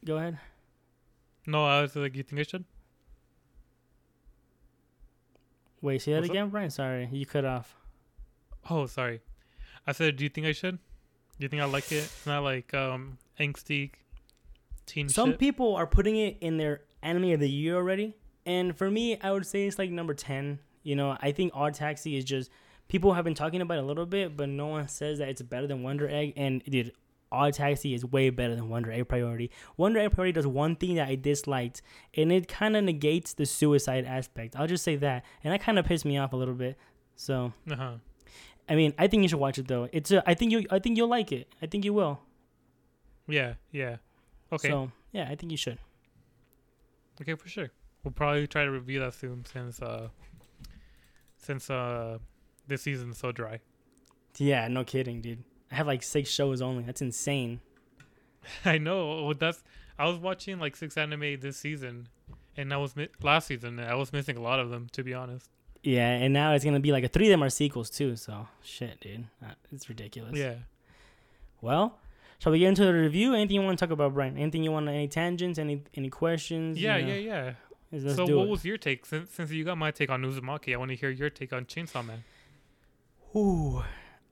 [0.04, 0.38] go ahead.
[1.46, 2.64] No, I was like, you think I should?
[5.82, 6.34] Wait, say that What's up?
[6.34, 6.70] again, Brian.
[6.70, 7.74] Sorry, you cut off.
[8.68, 9.20] Oh, sorry.
[9.86, 10.76] I said, do you think I should?
[10.76, 11.96] Do you think I like it?
[12.04, 13.90] It's not like um angsty
[14.84, 15.38] teen Some shit.
[15.38, 18.14] people are putting it in their anime of the year already,
[18.46, 20.58] and for me, I would say it's like number ten.
[20.82, 22.50] You know, I think Odd Taxi is just
[22.88, 25.42] people have been talking about it a little bit, but no one says that it's
[25.42, 26.32] better than Wonder Egg.
[26.36, 26.92] And dude,
[27.30, 29.50] Odd Taxi is way better than Wonder Egg Priority.
[29.76, 31.82] Wonder Egg Priority does one thing that I disliked,
[32.16, 34.56] and it kind of negates the suicide aspect.
[34.56, 36.76] I'll just say that, and that kind of pissed me off a little bit.
[37.16, 37.92] So, Uh huh.
[38.68, 39.88] I mean, I think you should watch it though.
[39.92, 41.48] It's a, I think you, I think you'll like it.
[41.60, 42.20] I think you will.
[43.28, 43.54] Yeah.
[43.72, 43.96] Yeah.
[44.52, 44.68] Okay.
[44.68, 45.78] So, yeah, I think you should.
[47.20, 47.70] Okay, for sure.
[48.02, 50.08] We'll probably try to review that soon since uh
[51.36, 52.18] since uh
[52.66, 53.60] this season's so dry.
[54.36, 55.42] Yeah, no kidding, dude.
[55.70, 56.82] I have like six shows only.
[56.84, 57.60] That's insane.
[58.64, 59.32] I know.
[59.34, 59.62] That's
[59.98, 62.08] I was watching like six anime this season,
[62.56, 63.78] and I was mi- last season.
[63.80, 65.50] I was missing a lot of them, to be honest.
[65.82, 68.16] Yeah, and now it's gonna be like a three of them are sequels too.
[68.16, 70.36] So shit, dude, Uh, it's ridiculous.
[70.38, 70.54] Yeah.
[71.60, 71.98] Well,
[72.38, 73.34] shall we get into the review?
[73.34, 74.38] Anything you want to talk about, Brian?
[74.38, 74.88] Anything you want?
[74.88, 75.58] Any tangents?
[75.58, 76.80] Any any questions?
[76.80, 77.52] Yeah, You know, yeah, yeah.
[77.92, 78.50] Let's so, do what it.
[78.50, 79.04] was your take?
[79.04, 81.64] Since since you got my take on Uzumaki, I want to hear your take on
[81.64, 82.22] Chainsaw Man.
[83.34, 83.82] Ooh.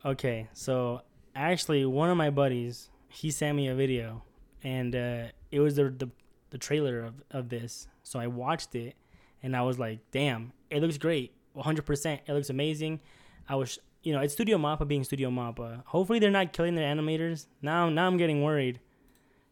[0.04, 1.02] Okay, so
[1.34, 4.22] actually, one of my buddies he sent me a video,
[4.62, 6.08] and uh, it was the, the
[6.50, 7.88] the trailer of of this.
[8.04, 8.94] So I watched it,
[9.42, 11.84] and I was like, "Damn, it looks great, 100.
[11.84, 13.00] percent It looks amazing."
[13.48, 15.82] I was, you know, it's Studio Mappa being Studio Mappa.
[15.86, 17.46] Hopefully, they're not killing their animators.
[17.62, 18.78] Now, now I'm getting worried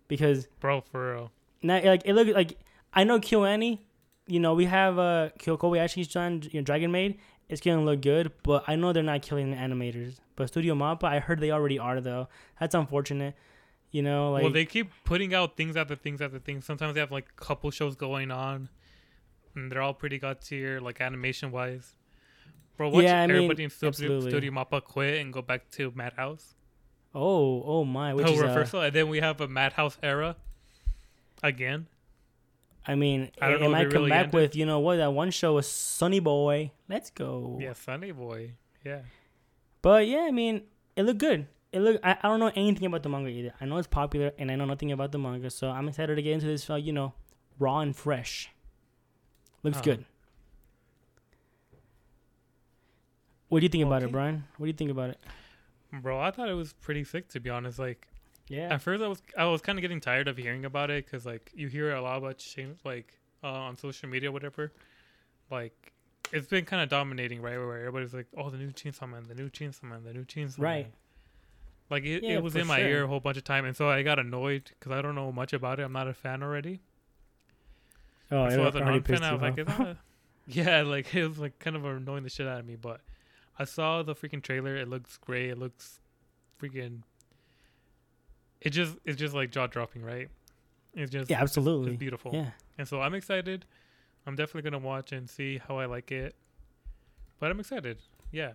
[0.06, 1.32] because Bro, for real.
[1.62, 2.58] now, like it look like
[2.92, 3.80] I know KyoAni.
[4.26, 7.18] You know, we have uh Kyo Kobayashi's done you know, Dragon Maid.
[7.48, 10.18] It's gonna look good, but I know they're not killing the animators.
[10.34, 12.28] But Studio Mappa, I heard they already are though.
[12.58, 13.34] That's unfortunate.
[13.92, 16.64] You know, like well, they keep putting out things after things after things.
[16.64, 18.68] Sometimes they have like a couple shows going on,
[19.54, 21.94] and they're all pretty god tier, like animation wise.
[22.76, 24.20] Bro, watch Yeah, I mean, everybody in Studio.
[24.20, 26.54] Studio Mappa quit and go back to Madhouse.
[27.14, 30.36] oh oh my, which oh, is uh, reversal, and then we have a Madhouse era
[31.42, 31.86] again.
[32.88, 34.34] I mean, I don't it, know it might come really back ended.
[34.34, 36.70] with you know what that one show was Sunny Boy.
[36.88, 37.58] Let's go.
[37.60, 38.52] Yeah, Sunny Boy.
[38.84, 39.00] Yeah.
[39.82, 40.62] But yeah, I mean,
[40.94, 41.46] it looked good.
[41.72, 42.00] It look.
[42.04, 43.52] I, I don't know anything about the manga either.
[43.60, 46.22] I know it's popular, and I know nothing about the manga, so I'm excited to
[46.22, 46.68] get into this.
[46.70, 47.12] Uh, you know,
[47.58, 48.50] raw and fresh.
[49.62, 49.84] Looks Uh-huh.
[49.96, 50.04] good.
[53.48, 54.44] What do you think about it, Brian?
[54.56, 55.18] What do you think about it?
[56.02, 57.78] Bro, I thought it was pretty sick to be honest.
[57.78, 58.06] Like
[58.48, 58.72] Yeah.
[58.74, 61.26] at first I was I was kind of getting tired of hearing about it cuz
[61.26, 64.72] like you hear a lot about chains like uh, on social media whatever.
[65.50, 65.92] Like
[66.32, 69.34] it's been kind of dominating right where everybody's like, "Oh, the new Chainsaw Man, the
[69.34, 70.84] new Chainsaw Man, the new Chainsaw Right.
[70.86, 70.92] Man."
[71.88, 72.88] Like it, Yeah, it was in my sure.
[72.88, 75.30] ear a whole bunch of time and so I got annoyed cuz I don't know
[75.32, 75.84] much about it.
[75.84, 76.80] I'm not a fan already.
[78.30, 79.58] oh, so it as a non-fan, I was like, off.
[79.58, 79.96] "Is that
[80.46, 82.76] yeah, like it was like kind of annoying the shit out of me.
[82.76, 83.00] But
[83.58, 84.76] I saw the freaking trailer.
[84.76, 85.50] It looks great.
[85.50, 86.00] It looks
[86.60, 87.02] freaking.
[88.66, 90.28] It just it's just like jaw dropping, right?
[90.94, 91.92] It's just yeah, absolutely.
[91.92, 92.50] It's beautiful, Yeah.
[92.78, 93.64] and so I'm excited.
[94.26, 96.34] I'm definitely gonna watch and see how I like it.
[97.38, 97.98] But I'm excited.
[98.32, 98.52] Yeah,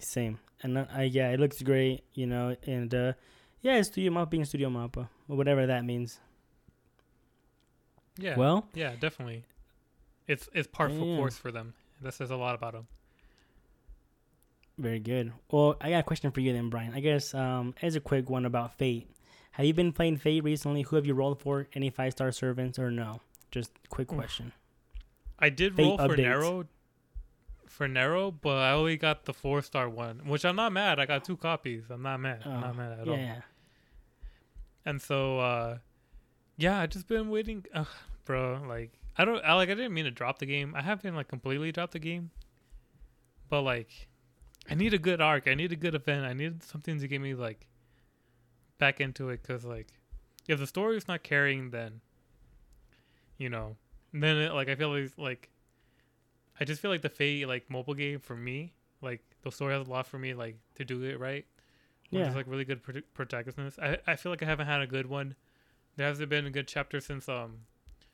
[0.00, 0.38] Same.
[0.62, 3.12] And uh, I yeah, it looks great, you know, and uh
[3.62, 6.20] yeah, it's Studio Mappa being Studio Mappa, or whatever that means.
[8.16, 9.44] yeah, Well, yeah, definitely.
[10.28, 11.74] It's it's par for course for them.
[12.02, 12.86] That says a lot about them.
[14.78, 15.32] very good.
[15.50, 16.94] Well, I got a question for you then, Brian.
[16.94, 19.08] I guess um as a quick one about Fate.
[19.58, 20.82] Have you been playing Fate recently?
[20.82, 21.66] Who have you rolled for?
[21.74, 23.20] Any five star servants or no?
[23.50, 24.52] Just quick question.
[25.38, 26.18] I did Fate roll for updates.
[26.22, 26.66] narrow,
[27.66, 31.00] for narrow, but I only got the four star one, which I'm not mad.
[31.00, 31.82] I got two copies.
[31.90, 32.42] I'm not mad.
[32.44, 33.18] I'm Oh, not mad at yeah, all.
[33.18, 33.40] yeah.
[34.86, 35.78] And so, uh,
[36.56, 37.86] yeah, I just been waiting, Ugh,
[38.24, 38.62] bro.
[38.66, 40.72] Like, I don't, I like, I didn't mean to drop the game.
[40.76, 42.30] I haven't like completely dropped the game,
[43.48, 44.06] but like,
[44.70, 45.48] I need a good arc.
[45.48, 46.24] I need a good event.
[46.24, 47.66] I need something to get me like
[48.78, 49.42] back into it.
[49.42, 49.88] Cause like,
[50.48, 52.00] if the story is not carrying, then
[53.36, 53.76] you know,
[54.12, 55.48] then it, like I feel like like
[56.60, 59.86] I just feel like the Fate like mobile game for me, like the story has
[59.86, 61.46] a lot for me like to do it right.
[62.10, 62.24] Yeah.
[62.24, 62.80] Just like really good
[63.14, 63.78] protagonists.
[63.78, 65.34] I I feel like I haven't had a good one.
[65.96, 67.60] There hasn't been a good chapter since um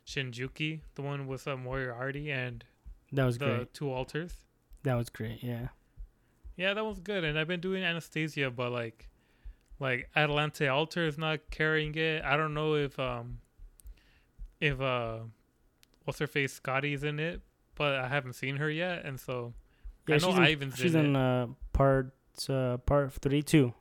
[0.07, 2.64] Shinjuku, the one with um, Moriarty and
[3.12, 3.74] That was the great.
[3.74, 4.35] two altars.
[4.83, 5.42] That was great.
[5.42, 5.68] Yeah.
[6.57, 7.24] Yeah, that was good.
[7.24, 9.09] And I've been doing Anastasia, but like
[9.80, 12.22] like Atalante Alter is not carrying it.
[12.24, 13.38] I don't know if um
[14.60, 15.18] if uh
[16.04, 17.40] what's her face Skadi's in it,
[17.74, 19.54] but I haven't seen her yet, and so
[20.06, 22.14] Yeah, I know she's in, she's in in uh part
[22.48, 23.74] uh part three two.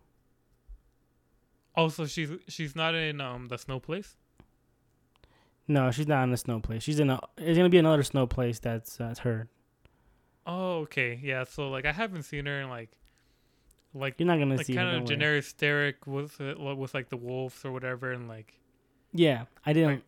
[1.76, 4.16] Also, she's she's not in um the snow place.
[5.68, 6.84] No, she's not in the snow place.
[6.84, 7.20] She's in a.
[7.38, 9.48] It's gonna be another snow place that's that's her.
[10.46, 11.46] Oh, okay, yeah.
[11.46, 12.92] So like I haven't seen her in like
[13.94, 17.18] like You're not gonna like see kind of generic steric with uh, with like the
[17.18, 18.60] wolves or whatever, and like
[19.12, 19.90] Yeah, I didn't.
[19.90, 20.04] Like-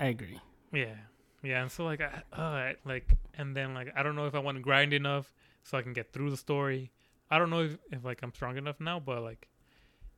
[0.00, 0.40] I agree.
[0.72, 0.94] yeah,
[1.42, 1.62] yeah.
[1.62, 4.56] And so like I uh, like and then like I don't know if I want
[4.56, 5.30] to grind enough
[5.62, 6.90] so I can get through the story.
[7.30, 9.48] I don't know if, if like I'm strong enough now, but like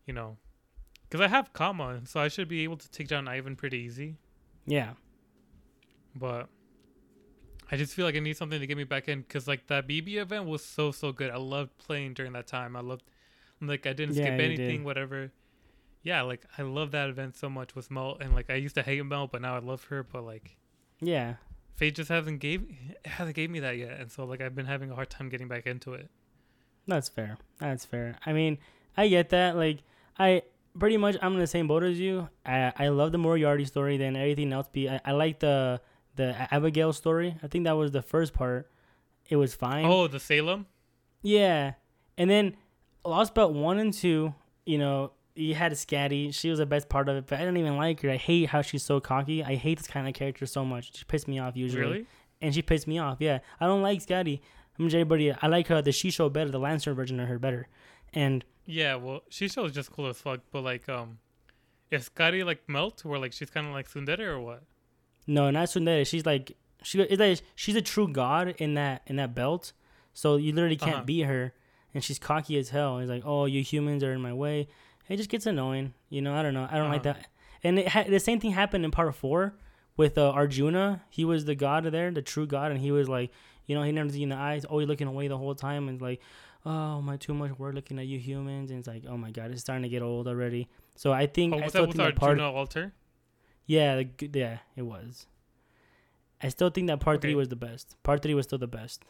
[0.07, 0.37] you know,
[1.09, 4.17] because I have Kama, so I should be able to take down Ivan pretty easy.
[4.67, 4.93] Yeah,
[6.15, 6.49] But
[7.73, 9.89] I just feel like I need something to get me back in because like that
[9.89, 11.31] BB event was so so good.
[11.31, 12.77] I loved playing during that time.
[12.77, 13.03] I loved
[13.61, 14.85] like I didn't Yeah, skip anything, did.
[14.85, 15.33] whatever.
[16.03, 18.83] Yeah, like I love that event so much with Mel, and like I used to
[18.83, 20.03] hate Mel, but now I love her.
[20.03, 20.57] But like
[21.01, 21.35] yeah.
[21.77, 22.67] Fate just hasn't gave
[23.07, 25.49] hasn't gave me that yet, and so like I've been having a hard time getting
[25.49, 26.11] back into it.
[26.87, 27.39] That's fair.
[27.59, 28.19] That's fair.
[28.27, 28.59] I mean,
[28.97, 29.57] I get that.
[29.57, 29.79] Like,
[30.19, 30.43] I
[30.79, 32.29] pretty much I'm in the same boat as you.
[32.45, 33.97] I I love the Moriarty story.
[33.97, 34.89] than everything else be.
[34.91, 35.81] I, I like the
[36.17, 37.37] the Abigail story.
[37.43, 38.71] I think that was the first part.
[39.29, 39.85] It was fine.
[39.87, 40.67] Oh, the Salem.
[41.23, 41.75] Yeah,
[42.19, 42.57] and then
[43.05, 44.35] Lost Belt one and two.
[44.67, 46.35] You know, you had Skadi.
[46.35, 48.11] She was the best part of it, but I didn't even like her.
[48.11, 49.43] I hate how she's so cocky.
[49.43, 50.97] I hate this kind of character so much.
[50.97, 51.83] She pissed me off usually.
[51.83, 52.07] Really?
[52.43, 53.19] and she pissed me off.
[53.21, 54.41] Yeah, I don't like Skadi.
[54.79, 55.33] I'm just everybody.
[55.33, 57.69] I like her the Shisho better, the Lancer version of her better.
[58.13, 58.97] And Yeah.
[58.97, 61.19] Well, she was just cool as fuck, but like um,
[61.91, 64.65] is Skadi like melt where like she's kind of like tsundere or what?
[65.27, 66.07] No, not tsundere.
[66.07, 67.01] She's like she.
[67.01, 69.73] It's like she's a true god in that in that belt.
[70.15, 71.05] So you literally can't Uh-huh.
[71.05, 71.55] beat her,
[71.95, 72.99] and she's cocky as hell.
[72.99, 74.69] It's like, oh, you humans are in my way.
[75.09, 75.95] It just gets annoying.
[76.11, 76.69] You know, I don't know.
[76.71, 77.15] I don't like Uh-huh.
[77.21, 77.29] that.
[77.65, 79.55] And it ha- the same thing happened in part four
[79.97, 81.03] with uh, Arjuna.
[81.11, 83.31] He was the god there, the true god, and he was like,
[83.67, 86.01] you know, he never see in the eyes, always looking away the whole time, and
[86.03, 86.21] like,
[86.67, 89.51] oh my, too much work looking at you humans, and it's like, oh my god,
[89.53, 90.69] it's starting to get old already.
[90.97, 92.93] So I think Oh, I still that with think that part, altar?
[93.67, 95.27] Yeah, the, yeah, it was.
[96.43, 97.95] I still think that part three was the best.
[98.03, 99.05] Part three was still the best.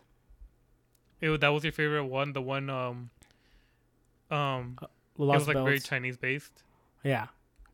[1.21, 3.11] It, that was your favorite one, the one um,
[4.31, 4.89] um, it
[5.19, 6.63] Lost was like very Chinese based.
[7.05, 7.27] Yeah,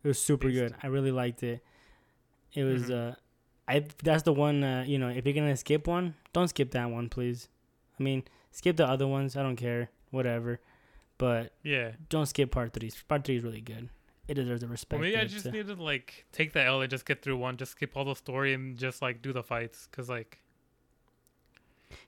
[0.04, 0.58] it was super Based.
[0.60, 0.74] good.
[0.82, 1.62] I really liked it.
[2.54, 3.12] It was Mhm.
[3.12, 3.14] uh,
[3.66, 4.62] I that's the one.
[4.64, 7.48] Uh, you know, if you're gonna skip one, don't skip that one, please.
[7.98, 9.36] I mean, skip the other ones.
[9.36, 10.60] I don't care, whatever.
[11.18, 11.92] But Yeah.
[12.08, 12.90] don't skip part three.
[13.08, 13.88] Part three is really good.
[14.28, 16.90] It deserves the Well, maybe I just uh, need to like take the L and
[16.90, 19.88] just get through one, just skip all the story and just like do the fights,
[19.90, 20.40] cause like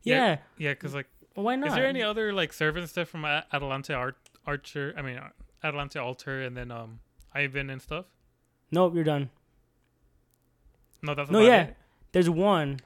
[0.03, 0.39] yeah.
[0.59, 1.69] yeah, cause like Why not?
[1.69, 4.93] is there any other like servant stuff from A- Atalante Ar- Archer?
[4.97, 5.19] I mean
[5.65, 7.01] Atalante Alter and then um
[7.35, 8.07] Ivan and stuff.
[8.71, 9.31] Nope, you're done.
[11.03, 11.63] No, that's No, yeah.
[11.63, 11.77] it?
[12.13, 12.81] There's one.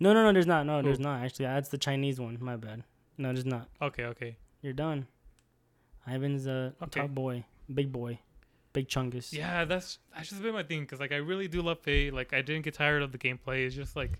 [0.00, 0.32] No, no, no.
[0.32, 0.64] There's not.
[0.66, 0.84] No, Who?
[0.84, 1.24] there's not.
[1.24, 2.38] Actually, that's the Chinese one.
[2.40, 2.84] My bad.
[3.16, 3.68] No, there's not.
[3.82, 4.36] Okay, okay.
[4.62, 5.08] You're done.
[6.06, 7.00] Ivan's a Okay.
[7.00, 8.20] top boy, big boy,
[8.78, 9.32] big chungus.
[9.32, 12.14] Yeah, that's that's just been my thing because like I really do love Fate.
[12.14, 13.66] Like I didn't get tired of the gameplay.
[13.66, 14.12] It's just like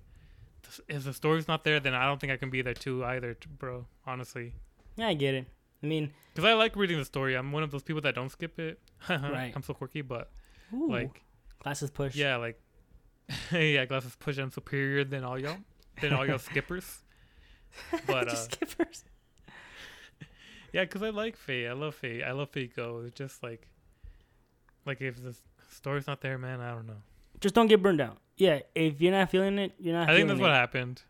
[0.88, 3.37] if the story's not there, then I don't think I can be there too either,
[3.59, 3.87] bro.
[4.07, 4.53] Honestly,
[4.97, 5.47] Yeah, I get it.
[5.83, 7.37] I mean, because I like reading the story.
[7.37, 8.81] I'm one of those people that don't skip it.
[9.09, 9.53] Right.
[9.55, 10.31] I'm so quirky, but
[10.75, 11.23] ooh, like
[11.62, 12.16] glasses push.
[12.16, 12.61] yeah, like
[13.53, 14.38] yeah, glasses push.
[14.38, 15.59] I'm superior than all y'all,
[16.01, 16.88] than all y'all skippers.
[18.07, 19.05] But uh, Just skippers.
[20.73, 21.68] yeah, because I like Fate.
[21.68, 22.23] I love Fate.
[22.25, 23.03] I love Fate Go.
[23.07, 23.68] It's just like
[24.88, 25.37] like if the
[25.70, 27.01] story's not there, man, I don't know.
[27.40, 28.18] Just don't get burned out.
[28.37, 30.11] Yeah, if you're not feeling it, you're not.
[30.11, 30.42] I think that's it.
[30.42, 31.03] what happened.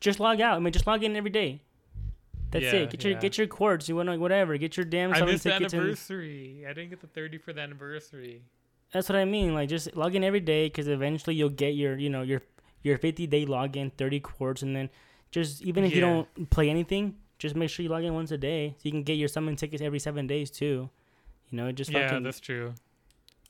[0.00, 0.56] Just log out.
[0.56, 1.60] I mean, just log in every day.
[2.50, 2.90] That's Yeah, it.
[2.90, 3.18] Get your yeah.
[3.18, 3.88] get your quartz.
[3.88, 4.56] You want to whatever.
[4.56, 5.72] Get your damn I summon missed the tickets.
[5.72, 6.64] And, anniversary.
[6.68, 8.42] I didn't get the 30 for the anniversary.
[8.92, 9.54] that's what I mean.
[9.54, 12.42] Like just log in every day because eventually you'll get your you know your
[12.82, 14.90] your 50 day login, 30 quartz, and then
[15.30, 18.38] just even if you don't play anything, just make sure you log in once a
[18.38, 20.90] day so you can get your summon tickets every seven days too.
[21.50, 22.74] You know, just yeah, fucking that's true.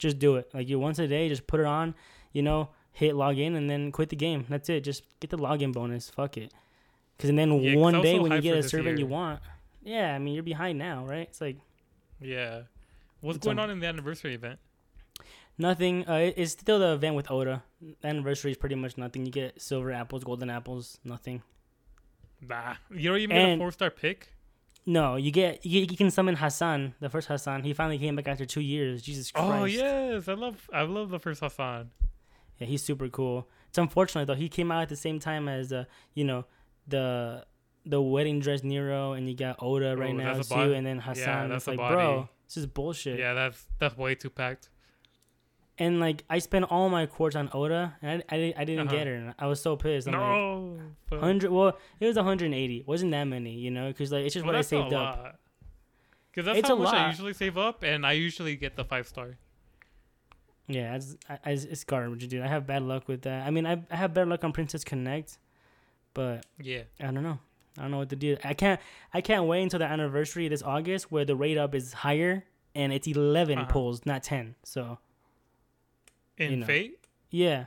[0.02, 0.50] Just do it.
[0.52, 1.94] Like you once a day, just put it on.
[2.32, 4.46] You know, hit login and then quit the game.
[4.48, 4.82] That's it.
[4.82, 6.10] Just get the login bonus.
[6.10, 6.52] Fuck it.
[7.16, 9.40] Because and then Yeah, 'cause one day when you get a servant you want,
[9.82, 11.28] yeah, I mean you're behind now, right?
[11.28, 11.56] It's like
[12.20, 12.62] Yeah.
[13.20, 14.58] What's going on in the anniversary event?
[15.58, 16.04] nothing.
[16.08, 17.62] Uh, it's still the event with Oda.
[18.02, 19.24] Anniversary is pretty much nothing.
[19.26, 21.42] You get silver apples, golden apples, nothing.
[22.40, 22.74] Nah.
[22.90, 24.32] You don't even get a four star pick?
[24.84, 27.62] No, you get you, you can summon Hassan, the first Hassan.
[27.62, 29.00] He finally came back after two years.
[29.02, 29.48] Jesus Christ.
[29.48, 30.26] Oh, yes.
[30.28, 31.90] I love I love the first Hassan.
[32.58, 33.48] Yeah, he's super cool.
[33.68, 34.34] It's unfortunate though.
[34.34, 36.46] He came out at the same time as uh, you know,
[36.88, 37.44] the
[37.86, 40.98] the wedding dress Nero, and you got Oda right Oh, now too, bod- and then
[40.98, 41.26] Hassan.
[41.26, 41.94] Yeah, that's it's a like, body.
[41.94, 43.18] bro, this is bullshit.
[43.18, 44.68] Yeah, that's that's way too packed.
[45.78, 48.96] And like, I spent all my quartz on Oda, and I, I, I didn't Uh-huh.
[48.96, 49.14] get her.
[49.14, 50.06] And I was so pissed.
[50.06, 50.78] I'm no.
[51.08, 51.50] but- hundred.
[51.50, 52.84] Well, it was 180.
[52.86, 55.38] wasn't that many, you know, because like it's just well, what I saved up.
[56.30, 59.06] Because that's It's how much I usually save up, and I usually get the five
[59.08, 59.36] star.
[60.68, 61.16] Yeah, it's,
[61.64, 62.42] it's garbage, dude.
[62.42, 63.46] I have bad luck with that.
[63.46, 65.38] I mean, I, I have better luck on Princess Connect,
[66.14, 66.82] but Yeah.
[67.00, 67.38] I don't know.
[67.78, 68.36] I don't know what to do.
[68.44, 68.80] I can't.
[69.12, 72.92] I can't wait until the anniversary this August where the rate up is higher and
[72.92, 73.70] it's 11 Uh-huh.
[73.72, 74.54] pulls, not 10.
[74.62, 74.98] So
[76.38, 76.66] In You know.
[76.66, 76.98] Fate?
[77.30, 77.66] yeah,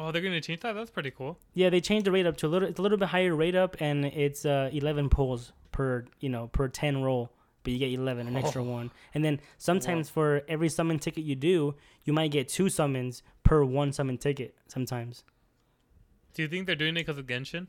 [0.00, 0.74] Oh, they're gonna change that.
[0.74, 1.38] That's pretty cool.
[1.54, 1.70] yeah.
[1.70, 2.68] They changed the rate up to a little.
[2.68, 6.46] It's a little bit higher rate up, and it's uh 11 pulls per you know
[6.48, 7.32] per 10 roll,
[7.64, 8.66] but you get 11, an extra Oh.
[8.70, 8.90] one.
[9.12, 13.64] And then sometimes for every summon ticket you do, you might get two summons per
[13.64, 14.54] one summon ticket.
[14.68, 15.24] Sometimes.
[16.34, 17.66] Do you think they're doing it because of Genshin?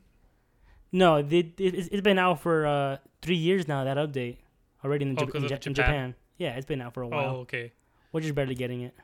[0.92, 3.82] No, they, it, it's it's been out for uh three years now.
[3.82, 4.36] That update
[4.84, 5.74] already in, Oh, 'cause in, of Ja- in Japan?
[5.74, 6.14] Japan.
[6.38, 7.36] Yeah, it's been out for a Oh, while.
[7.38, 7.72] okay.
[8.12, 8.94] We're just barely getting it.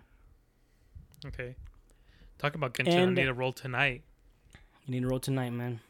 [1.25, 1.57] Okay.
[2.39, 4.03] Talk about Genshin, And- I need a roll tonight.
[4.87, 5.81] You need a roll tonight, man.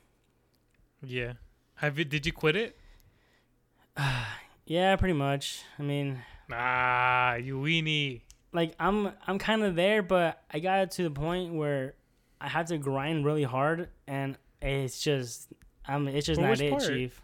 [1.03, 1.35] Yeah.
[1.77, 2.05] Have you?
[2.05, 2.79] Did you quit it?
[4.69, 5.62] Yeah, pretty much.
[5.79, 6.19] I mean,
[6.51, 8.23] Ah, you weenie.
[8.53, 11.95] like I'm I'm kind of there, but I got to the point where
[12.41, 15.53] I had to grind really hard, and it's just
[15.87, 16.83] I'm it's just not it, part?
[16.83, 17.23] chief.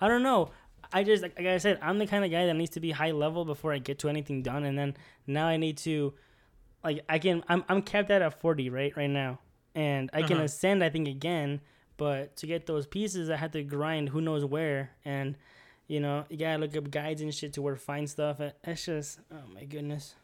[0.00, 0.50] I don't know.
[0.92, 2.90] I just like, like I said, I'm the kind of guy that needs to be
[2.90, 4.96] high level before I get to anything done, and then
[5.28, 6.14] now I need to,
[6.86, 9.38] like, I can I'm I'm capped at at 40 right right now,
[9.74, 10.44] and I can Uh-huh.
[10.44, 11.60] ascend I think again,
[11.98, 15.36] but to get those pieces I had to grind who knows where, and
[15.86, 18.40] you know you gotta look up guides and shit to where to find stuff.
[18.40, 20.14] It- It's just oh my goodness.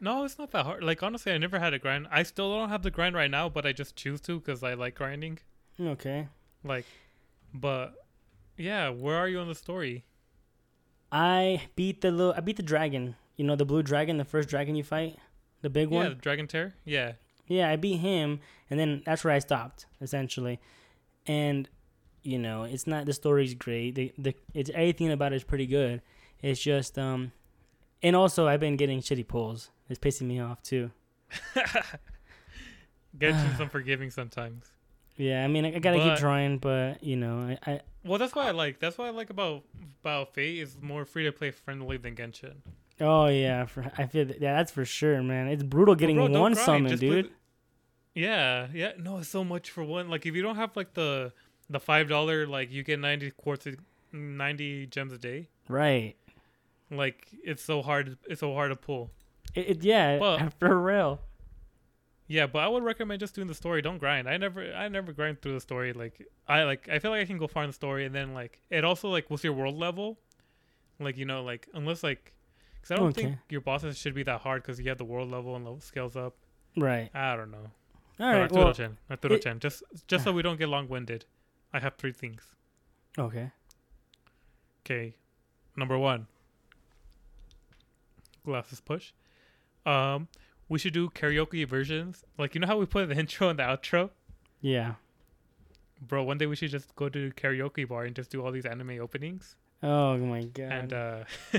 [0.00, 0.82] No, it's not that hard.
[0.82, 2.08] Like honestly, I never had a grind.
[2.10, 4.72] I still don't have the grind right now, but I just choose to because I
[4.74, 5.38] like grinding.
[5.78, 6.28] Okay.
[6.62, 6.86] Like,
[7.52, 7.94] but
[8.56, 10.04] yeah, where are you on the story?
[11.12, 13.16] I beat the little I beat the dragon.
[13.36, 15.18] You know the blue dragon, the first dragon you fight,
[15.64, 16.08] the big Yeah, one.
[16.10, 16.74] the Dragon Tear.
[16.84, 17.12] Yeah.
[17.48, 18.40] Yeah, I beat him,
[18.70, 20.60] and then that's where I stopped essentially.
[21.26, 21.68] And
[22.22, 23.94] you know, it's not the story's great.
[23.96, 26.00] The the it's everything about it is pretty good.
[26.42, 27.32] It's just um,
[28.02, 29.70] and also I've been getting shitty pulls.
[29.90, 30.90] It's pissing me off too.
[33.18, 34.64] Genshin's unforgiving sometimes.
[35.16, 38.18] Yeah, I mean I, I gotta But- keep trying, but you know I, I Well,
[38.18, 38.80] that's what I like.
[38.80, 39.62] That's what I like about
[40.02, 42.56] about Fate is more free to play friendly than Genshin.
[43.00, 45.48] Oh yeah, for, I feel that, yeah that's for sure, man.
[45.48, 47.26] It's brutal getting Bro, one grind, summon, dude.
[47.26, 47.30] the-
[48.20, 48.92] Yeah, yeah.
[48.98, 50.08] No, it's so much for one.
[50.08, 51.32] Like if you don't have like the
[51.70, 53.66] the five dollar, like you get ninety quartz,
[54.12, 55.48] ninety gems a day.
[55.68, 56.14] Right.
[56.90, 58.18] Like it's so hard.
[58.28, 59.10] It's so hard to pull.
[59.54, 61.20] It, it yeah, Well- for real.
[62.26, 63.82] Yeah, but I would recommend just doing the story.
[63.82, 64.28] Don't grind.
[64.30, 65.92] I never, I never grind through the story.
[65.92, 68.32] Like I like, I feel like I can go far in the story, and then
[68.32, 70.18] like it also like with your world level,
[70.98, 72.32] like you know, like unless like,
[72.84, 75.30] because I don't think your bosses should be that hard because you have the world
[75.30, 76.34] level and the scales up.
[76.76, 77.08] Right.
[77.14, 77.70] I don't know.
[78.20, 78.42] All right.
[78.42, 79.58] Arturo Well, Chen, Arturo it- Chen.
[79.58, 81.24] Just, just so we don't get long winded,
[81.72, 82.42] I have three things.
[83.18, 83.50] okay.
[84.84, 85.14] Okay,
[85.78, 86.26] number one.
[88.44, 89.12] Glasses push.
[89.86, 90.28] Um,
[90.68, 92.22] we should do karaoke versions.
[92.36, 94.10] Like you know how we put the intro and the outro.
[94.60, 94.94] Yeah.
[96.06, 98.66] Bro, one day we should just go to karaoke bar and just do all these
[98.66, 100.72] anime openings Oh my god.
[100.72, 101.24] and uh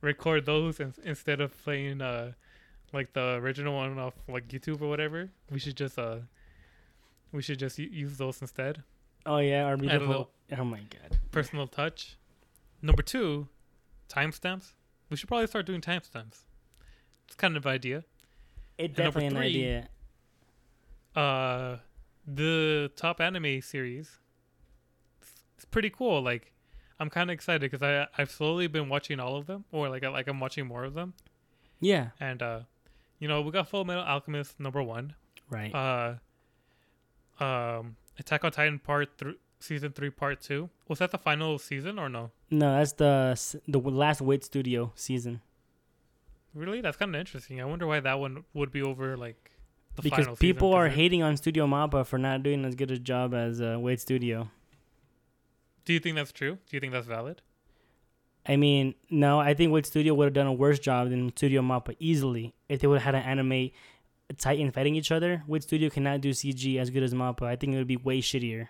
[0.00, 2.32] record those in- instead of playing uh
[2.92, 5.30] like the original one off like YouTube or whatever.
[5.50, 6.18] We should just uh
[7.32, 8.82] we should just u- use those instead.
[9.26, 9.64] oh yeah.
[9.64, 10.30] Our beautiful.
[10.56, 11.18] Oh my god.
[11.30, 12.16] personal touch.
[12.80, 13.46] Number 2,
[14.08, 14.72] timestamps.
[15.10, 16.44] We should probably start doing timestamps.
[17.26, 18.04] It's kind of an idea.
[18.78, 19.88] It And number definitely an three- idea.
[21.16, 21.76] uh
[22.26, 24.18] the top anime series
[25.56, 26.52] it's pretty cool like
[27.00, 30.04] i'm kind of excited because i i've slowly been watching all of them or like
[30.04, 31.14] I, like i'm watching more of them.
[31.80, 32.10] Yeah.
[32.18, 32.60] and uh
[33.18, 35.14] you know we got full metal alchemist number one.
[35.50, 35.74] Right.
[35.74, 36.14] uh
[37.42, 40.70] um attack on titan part three season three part two.
[40.88, 42.30] Was that the final season or no?
[42.50, 45.40] No, that's the the last Wit Studio season.
[46.54, 46.80] Really?
[46.80, 47.60] That's kind of interesting.
[47.60, 49.50] I wonder why that one would be over like
[49.96, 52.90] the because final people season, are hating on Studio Mappa for not doing as good
[52.90, 54.50] a job as uh, Wit Studio.
[55.88, 57.40] Do you think that's true do you think that's valid
[58.46, 61.60] I mean, no, I think Wit Studio would have done a worse job than Studio
[61.60, 63.74] Mappa easily if they would have had to animate
[64.38, 65.42] Titan fighting each other.
[65.46, 67.42] Wit Studio cannot do CG as good as Mappa.
[67.42, 68.68] I think it would be way shittier.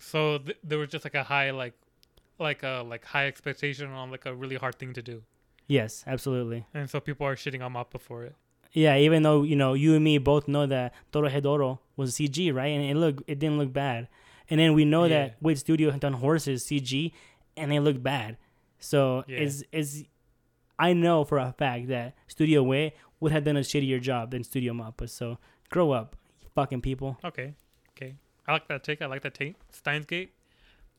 [0.00, 1.74] So th- there was just like a high like
[2.38, 5.22] like a like high expectation on like a really hard thing to do.
[5.68, 6.66] Yes, absolutely.
[6.74, 8.34] And so people are shitting on Mappa for it.
[8.72, 12.68] Yeah, even though you know you and me both know that Dorohedoro was CG, right?
[12.68, 14.08] And it look it didn't look bad.
[14.50, 15.08] And then we know Yeah.
[15.28, 17.12] that Wit Studio had done horses CG,
[17.56, 18.36] and they look bad.
[18.78, 19.38] So Yeah.
[19.38, 20.04] is is
[20.78, 24.44] I know for a fact that Studio Wit would have done a shittier job than
[24.44, 25.08] Studio Mappa.
[25.08, 25.38] So
[25.70, 26.16] grow up,
[26.54, 27.18] fucking people.
[27.24, 27.54] Okay.
[27.96, 28.14] Okay.
[28.46, 29.02] I like that take.
[29.02, 29.56] I like that take.
[29.70, 30.32] Steins Gate.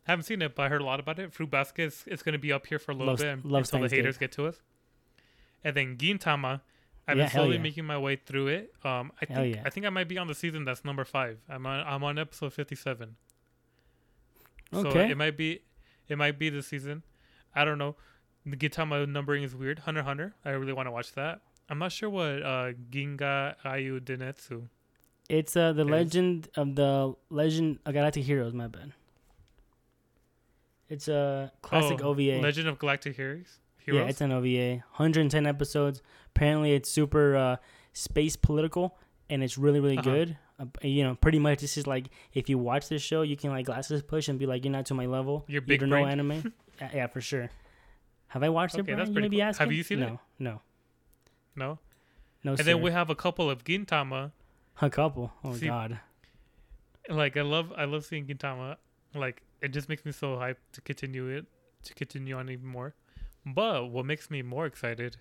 [0.04, 1.32] Haven't seen it, but I heard a lot about it.
[1.34, 3.60] Fruit Basket is, is going to be up here for a little Love- bit love
[3.62, 4.02] until Steins the Gate.
[4.02, 4.62] haters get to us.
[5.64, 6.62] And then Gintama.
[7.08, 7.62] I've Yeah, been slowly yeah.
[7.64, 8.74] making my way through it.
[8.84, 9.64] Um, I think yeah.
[9.66, 11.40] I think I might be on the season that's number five.
[11.50, 13.16] I'm on I'm on episode fifty seven.
[14.74, 15.62] So it might be
[16.08, 17.04] it might be the season.
[17.56, 17.96] I don't know.
[18.46, 19.80] The Gintama numbering is weird.
[19.80, 20.36] Hunter Hunter.
[20.46, 21.42] I really want to watch that.
[21.70, 24.68] I'm not sure what uh Ginga Eiyuu Densetsu.
[25.30, 25.92] It's uh the Yes.
[25.92, 28.54] legend of the legend of Galactic Heroes.
[28.54, 28.94] My bad.
[30.88, 32.42] It's a classic Oh, OVA.
[32.42, 33.60] Legend of Galactic Heroes.
[33.86, 34.84] Yeah, it's an OVA.
[34.98, 36.02] 110 episodes.
[36.36, 37.56] Apparently, it's super uh,
[37.94, 38.98] space political,
[39.30, 40.10] and it's really, really Uh-huh.
[40.12, 40.38] good.
[40.60, 43.50] Uh, you know, pretty much this is like if you watch this show, you can
[43.52, 45.46] like glasses push and be like, "You're not to my level.
[45.48, 46.54] You're you don't know anime."
[46.94, 47.50] yeah, for sure.
[48.28, 48.82] Have I watched it?
[48.82, 49.00] Okay, Brian?
[49.00, 49.42] that's pretty cool.
[49.42, 49.66] asking.
[49.66, 50.08] Have you seen it?
[50.10, 50.62] no, No,
[51.56, 51.80] no.
[52.44, 52.64] no, And sir.
[52.66, 54.32] then we have a couple of Gintama.
[54.82, 55.32] a couple.
[55.44, 56.00] Oh See- God.
[57.10, 58.76] Like I love I love seeing Gintama.
[59.16, 61.46] Like it just makes me so hyped to continue it
[61.84, 62.94] to continue on even more.
[63.46, 65.18] But what makes me more excited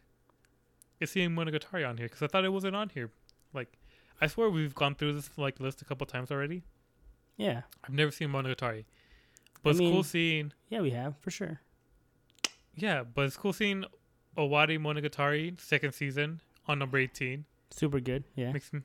[1.01, 3.11] is seeing Monogatari on here because I thought it wasn't on here.
[3.55, 3.73] Like
[4.21, 6.63] I swear we've gone through this like list a couple times already.
[7.37, 8.85] Yeah, I've never seen Monogatari,
[9.63, 10.53] but I it's cool seeing.
[10.69, 11.61] yeah, we have for sure.
[12.75, 13.85] Yeah, but it's cool seeing
[14.37, 17.45] Owari Monogatari second season on number eighteen.
[17.71, 18.25] Super good.
[18.35, 18.53] Yeah.
[18.53, 18.81] Makes me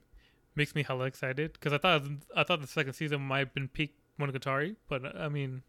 [0.56, 2.04] makes me hella excited because I thought
[2.36, 5.64] I thought the second season might have been peak Monogatari, but I mean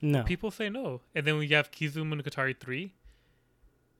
[0.00, 0.22] No.
[0.22, 1.02] people say no.
[1.14, 2.94] And then we have Kizu Monogatari three,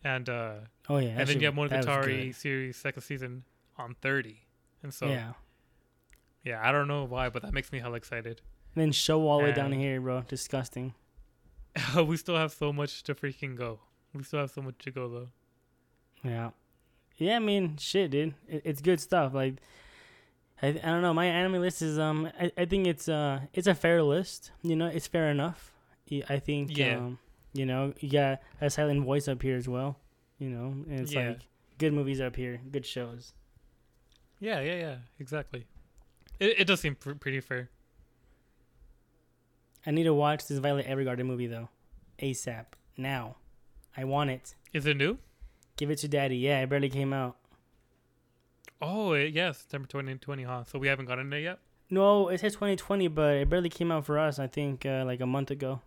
[0.02, 0.54] and uh,
[0.88, 1.10] oh yeah.
[1.18, 3.44] and then you have was- that was Monogatari series second season
[3.76, 4.42] on thirty,
[4.82, 5.32] and so yeah.
[6.44, 6.60] yeah.
[6.62, 8.40] I don't know why, but that makes me hell excited.
[8.74, 10.22] And Then show all the way down here, bro.
[10.22, 10.94] Disgusting.
[12.06, 13.80] we still have so much to freaking go.
[14.14, 15.28] We still have so much to go though.
[16.22, 16.50] Yeah,
[17.16, 17.36] yeah.
[17.36, 18.34] I mean, shit, dude.
[18.46, 19.34] It, it's good stuff.
[19.34, 19.54] Like,
[20.62, 21.14] I, I don't know.
[21.14, 22.30] My anime list is um.
[22.38, 24.52] I, I think it's uh it's a fair list.
[24.62, 25.72] You know, it's fair enough.
[26.28, 26.76] I think.
[26.76, 26.98] Yeah.
[26.98, 27.18] Um,
[27.54, 29.98] you know, you got a silent voice up here as well.
[30.38, 31.30] You know, and it's Yeah.
[31.30, 31.40] like
[31.78, 33.32] good movies up here, good shows.
[34.42, 35.66] Yeah, yeah, yeah, exactly.
[36.40, 37.70] It it does seem pr- pretty fair.
[39.86, 41.68] I need to watch this Violet Evergarden movie though,
[42.20, 42.66] ASAP
[42.96, 43.36] now.
[43.96, 44.54] I want it.
[44.72, 45.18] Is it new?
[45.76, 46.36] Give it to daddy.
[46.38, 47.36] Yeah, it barely came out.
[48.80, 50.64] Oh, it, yeah, September 2020, huh?
[50.64, 51.58] So we haven't gotten it yet.
[51.88, 54.38] No, it says 2020, but it barely came out for us.
[54.38, 55.80] I think uh, like a month ago,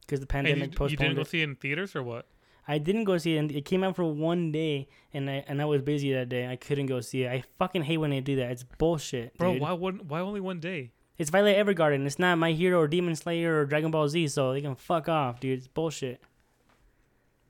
[0.00, 1.28] because the And pandemic you, you postponed didn't go it.
[1.28, 2.26] see it in theaters or what?
[2.66, 3.38] I didn't go see it.
[3.38, 6.46] And it came out for one day, and I and I was busy that day.
[6.48, 7.30] I couldn't go see it.
[7.30, 8.50] I fucking hate when they do that.
[8.52, 9.62] It's bullshit, Bro, dude.
[9.62, 10.06] why wouldn't?
[10.06, 10.92] Why only one day?
[11.16, 12.04] It's Violet Evergarden.
[12.06, 15.08] It's not My Hero or Demon Slayer or Dragon Ball Z, so they can fuck
[15.08, 15.58] off, dude.
[15.58, 16.20] It's bullshit.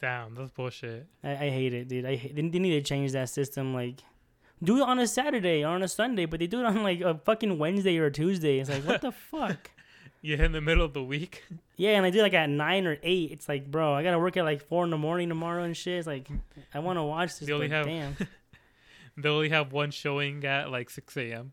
[0.01, 1.07] Damn, that's bullshit.
[1.23, 2.05] I, I hate it, dude.
[2.05, 3.73] I hate, they, they need to change that system.
[3.73, 4.03] Like,
[4.63, 7.01] do it on a Saturday or on a Sunday, but they do it on like
[7.01, 8.59] a fucking Wednesday or a Tuesday.
[8.59, 9.71] It's like, what the fuck?
[10.25, 11.45] Yeah, in the middle of the week.
[11.77, 13.33] Yeah, and I do like at nine or eight.
[13.33, 15.99] It's like, bro, I gotta work at like four in the morning tomorrow and shit.
[15.99, 16.29] It's like,
[16.73, 17.49] I want to watch this.
[17.49, 18.17] They only have- damn.
[19.17, 21.51] they only have one showing at like 6 a.m.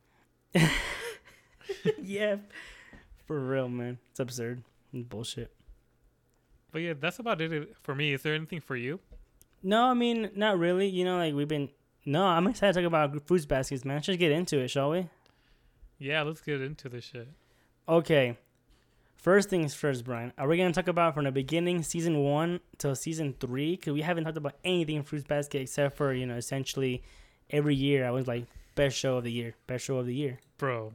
[2.03, 2.35] yeah,
[3.25, 3.97] for real, man.
[4.11, 4.61] It's absurd.
[4.93, 5.51] It's bullshit.
[6.71, 8.13] But yeah, that's about it for me.
[8.13, 8.99] Is there anything for you?
[9.63, 10.87] No, I mean, not really.
[10.87, 11.69] You know, like we've been.
[12.05, 13.95] No, I'm excited to talk about fruits baskets, man.
[13.95, 15.07] Let's just get into it, shall we?
[15.97, 17.27] Yeah, let's get into this shit.
[17.89, 18.37] Okay.
[19.21, 20.33] First things first, Brian.
[20.35, 23.77] Are we gonna talk about from the beginning, season one till season three?
[23.77, 27.03] Cause we haven't talked about anything in fruits basket except for you know essentially
[27.51, 30.39] every year I was like best show of the year, best show of the year.
[30.57, 30.93] Bro,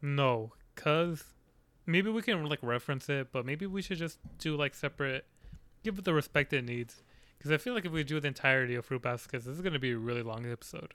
[0.00, 1.24] no, cause
[1.84, 5.26] maybe we can like reference it, but maybe we should just do like separate,
[5.84, 7.02] give it the respect it needs.
[7.42, 9.78] Cause I feel like if we do the entirety of fruit baskets, this is gonna
[9.78, 10.94] be a really long episode.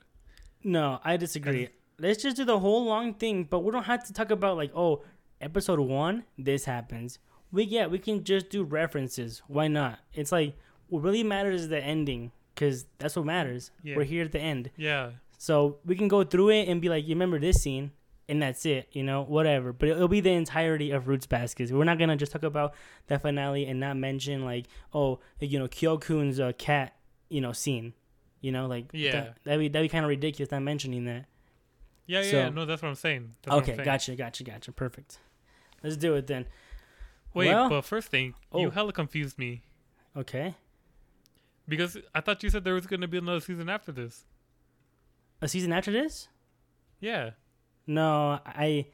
[0.64, 1.68] No, I disagree.
[2.00, 4.72] Let's just do the whole long thing, but we don't have to talk about like,
[4.74, 5.04] oh,
[5.42, 7.18] episode one, this happens.
[7.50, 9.42] We yeah, we can just do references.
[9.46, 9.98] Why not?
[10.14, 10.56] It's like
[10.88, 13.70] what really matters is the ending, cause that's what matters.
[13.82, 13.96] Yeah.
[13.96, 17.04] We're here at the end, Yeah, so we can go through it and be like,
[17.06, 17.90] you remember this scene,
[18.28, 18.88] and that's it.
[18.92, 19.72] You know, whatever.
[19.72, 21.72] But it'll be the entirety of Fruits Baskets.
[21.72, 22.74] We're not gonna just talk about
[23.08, 26.94] the finale and not mention like, oh, you know, Kyokun's uh, cat,
[27.28, 27.92] you know, scene.
[28.40, 29.12] You know, like Yeah.
[29.12, 31.26] that, that'd be that'd be kind of ridiculous not mentioning that.
[32.06, 32.30] yeah, yeah.
[32.30, 32.48] So- yeah.
[32.48, 33.34] No, that's what I'm saying.
[33.42, 33.84] That's what I'm Okay, saying.
[33.84, 34.72] gotcha, gotcha, gotcha.
[34.72, 35.18] Perfect.
[35.82, 36.46] Let's do it then.
[37.34, 38.60] Wait, Well- but first thing, Oh.
[38.60, 39.62] you hella confused me
[40.16, 40.54] Okay.
[41.66, 44.26] because I thought you said there was gonna be another season after this.
[45.40, 46.28] A season after this?
[47.00, 47.30] Yeah.
[47.86, 48.86] No, I.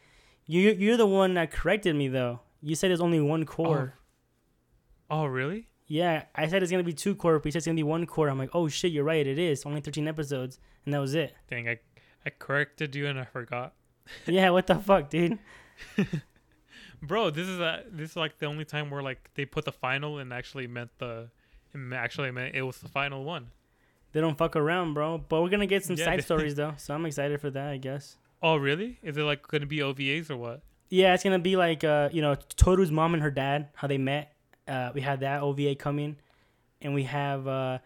[0.47, 2.41] You you're the one that corrected me though.
[2.63, 3.95] You said there's only one cour.
[5.11, 5.23] Oh.
[5.23, 5.69] oh, really?
[5.87, 8.07] Yeah, I said it's gonna be two cour, but you said it's gonna be one
[8.07, 8.29] cour.
[8.29, 9.27] I'm like, oh shit, you're right.
[9.27, 11.35] It is only 13 episodes, and that was it.
[11.51, 11.81] Dang, I
[12.25, 13.75] I corrected you and I forgot.
[14.27, 15.39] yeah, what the fuck, dude?
[17.03, 19.73] Bro, this is a this is like the only time where like they put the
[19.73, 21.29] final and actually meant the
[21.93, 23.49] actually meant it was the final one.
[24.13, 25.19] They don't fuck around, bro.
[25.19, 27.69] But we're gonna get some Yeah, side they- stories though, so I'm excited for that.
[27.69, 28.17] I guess.
[28.43, 28.99] Oh, really?
[29.03, 30.63] Is it like going to be OVAs or what?
[30.91, 33.99] Yeah, it's gonna be like uh, you know, Toru's mom and her dad, how they
[33.99, 34.33] met.
[34.67, 36.17] Uh, we had that OVA coming,
[36.81, 37.79] and we have uh,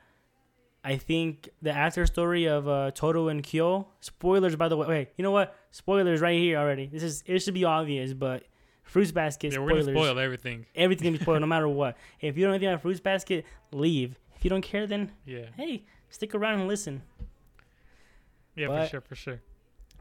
[0.85, 3.89] I think the after story of uh, Toru and Kyo.
[4.01, 4.87] Spoilers, by the way.
[4.87, 5.55] Wait, you know what?
[5.71, 6.87] Spoilers right here already.
[6.87, 8.45] This is it should be obvious, but
[8.83, 9.87] Fruits Basket yeah, we're spoilers.
[9.87, 10.67] gonna spoil everything.
[10.75, 11.97] Everything can be spoiled no matter what.
[12.21, 14.19] If you don't know anything about Fruits Basket, leave.
[14.37, 17.03] If you don't care, then Yeah, hey, stick around and listen.
[18.57, 19.41] yeah, But- for sure, for sure.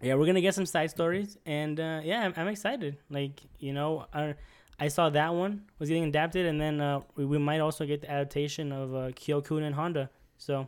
[0.01, 2.97] Yeah, we're gonna get some side stories, and uh, yeah, I'm, I'm excited.
[3.11, 4.33] Like you know, I,
[4.79, 8.01] I saw that one was getting adapted, and then uh, we, we might also get
[8.01, 10.09] the adaptation of uh, Kyokun and Honda.
[10.37, 10.67] So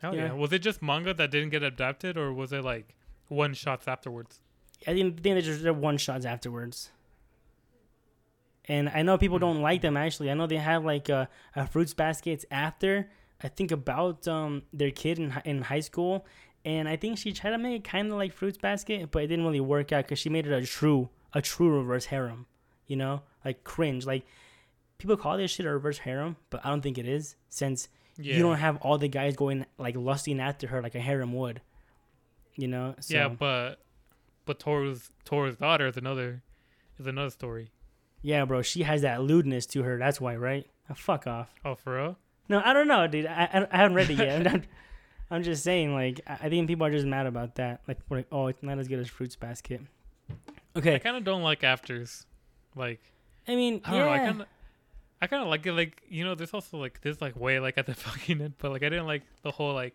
[0.00, 0.26] Hell yeah.
[0.26, 0.32] yeah.
[0.32, 2.94] Was it just manga that didn't get adapted, or was it like
[3.26, 4.40] one shots afterwards?
[4.86, 6.90] I think, think they're just they're one shots afterwards.
[8.66, 10.30] And I know people don't like them actually.
[10.30, 13.10] I know they have like uh, a fruits baskets after.
[13.42, 16.24] I think about um their kid in in high school,
[16.64, 19.26] and I think she tried to make it kind of like fruits basket, but it
[19.26, 22.46] didn't really work out because she made it a true a true reverse harem.
[22.86, 24.06] You know, like cringe.
[24.06, 24.24] Like
[24.98, 28.36] people call this shit a reverse harem, but I don't think it is since Yeah,
[28.36, 31.60] you don't have all the guys going like lusting after her like a harem would.
[32.54, 32.94] You know.
[33.00, 33.80] So, yeah, but
[34.44, 36.42] but Toru's Toru's daughter is another
[36.98, 37.70] is another story.
[38.22, 39.98] Yeah, bro, she has that lewdness to her.
[39.98, 40.66] That's why, right?
[40.90, 41.50] Oh, fuck off.
[41.64, 42.16] Oh, for real?
[42.48, 43.26] No, I don't know, dude.
[43.26, 44.46] I, I, I haven't read it yet.
[44.52, 44.62] I'm,
[45.30, 47.80] I'm just saying, like, I I think people are just mad about that.
[47.86, 49.82] Like, like, oh, it's not as good as Fruits Basket.
[50.76, 50.94] Okay.
[50.94, 52.26] I kind of don't like afters.
[52.74, 53.00] Like
[53.46, 54.12] I mean, I don't yeah, know.
[54.12, 54.46] I kind of
[55.22, 55.72] I kind of like it.
[55.72, 58.72] Like you know, there's also like this like way like at the fucking end, but
[58.72, 59.94] like I didn't like the whole like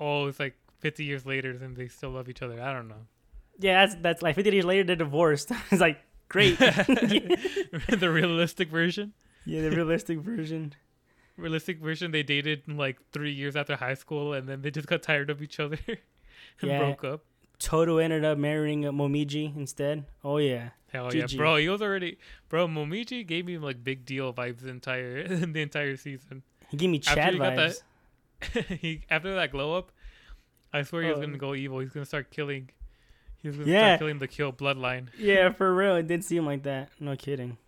[0.00, 2.60] oh it's like 50 years later and they still love each other.
[2.60, 3.06] I don't know.
[3.58, 5.50] Yeah, that's that's like 50 years later they're divorced.
[5.70, 6.58] it's like great.
[6.58, 9.12] the realistic version.
[9.44, 10.74] yeah, the realistic version.
[11.36, 12.12] Realistic version.
[12.12, 15.42] They dated like three years after high school, and then they just got tired of
[15.42, 15.98] each other and
[16.70, 16.78] Yeah.
[16.78, 17.24] broke up.
[17.58, 20.04] Toru ended up marrying uh, Momiji instead.
[20.22, 21.56] Oh yeah, Hell yeah, bro!
[21.56, 22.68] He was already bro.
[22.68, 26.44] Momiji gave me like big deal vibes the entire the entire season.
[26.68, 27.82] he gave me After Chad got vibes.
[28.52, 29.90] that- he after that glow up,
[30.72, 31.22] I swear he was Oh.
[31.22, 31.80] gonna go evil.
[31.80, 32.70] He's gonna start killing.
[33.44, 33.98] He was Yeah.
[33.98, 35.08] killing the kill bloodline.
[35.18, 35.96] yeah, for real.
[35.96, 36.88] It did seem like that.
[36.98, 37.58] No kidding.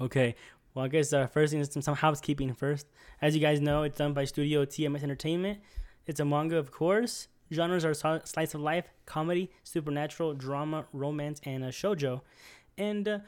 [0.00, 0.34] Okay.
[0.74, 2.86] Well, I guess uh, first thing is some, some housekeeping first.
[3.22, 5.60] As you guys know, it's done by Studio TMS Entertainment.
[6.06, 7.28] It's a manga, of course.
[7.52, 12.22] Genres are so- slice of life, comedy, supernatural, drama, romance, and uh, shojo.
[12.78, 13.18] And uh,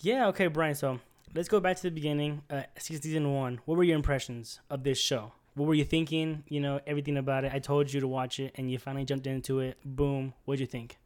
[0.00, 0.74] yeah, okay, Brian.
[0.76, 1.00] So
[1.34, 2.42] let's go back to the beginning.
[2.48, 3.60] Uh, season one.
[3.66, 5.32] What were your impressions of this show?
[5.54, 6.44] What were you thinking?
[6.48, 7.52] You know everything about it.
[7.52, 9.78] I told you to watch it, and you finally jumped into it.
[9.84, 10.34] Boom.
[10.44, 10.98] What'd you think?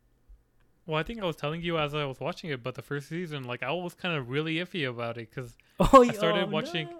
[0.87, 3.09] Well, I think I was telling you as I was watching it, but the first
[3.09, 6.51] season, like I was kind of really iffy about it because Oh, I started oh,
[6.51, 6.99] watching- no.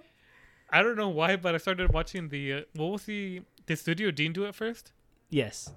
[0.71, 4.11] I don't know why, but I started watching the uh, what was the did Studio
[4.11, 4.93] Dean do it first?
[5.29, 5.71] Yes.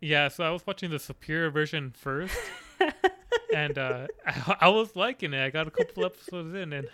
[0.00, 2.36] Yeah, so I was watching the superior version first,
[3.54, 5.42] and uh, I, I was liking it.
[5.42, 6.88] I got a couple episodes in, and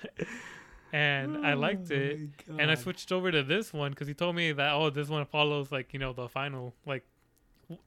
[0.93, 2.21] and I liked Oh it.
[2.59, 5.25] And I switched over to this one because he told me that oh, this one
[5.27, 7.05] follows like you know the final like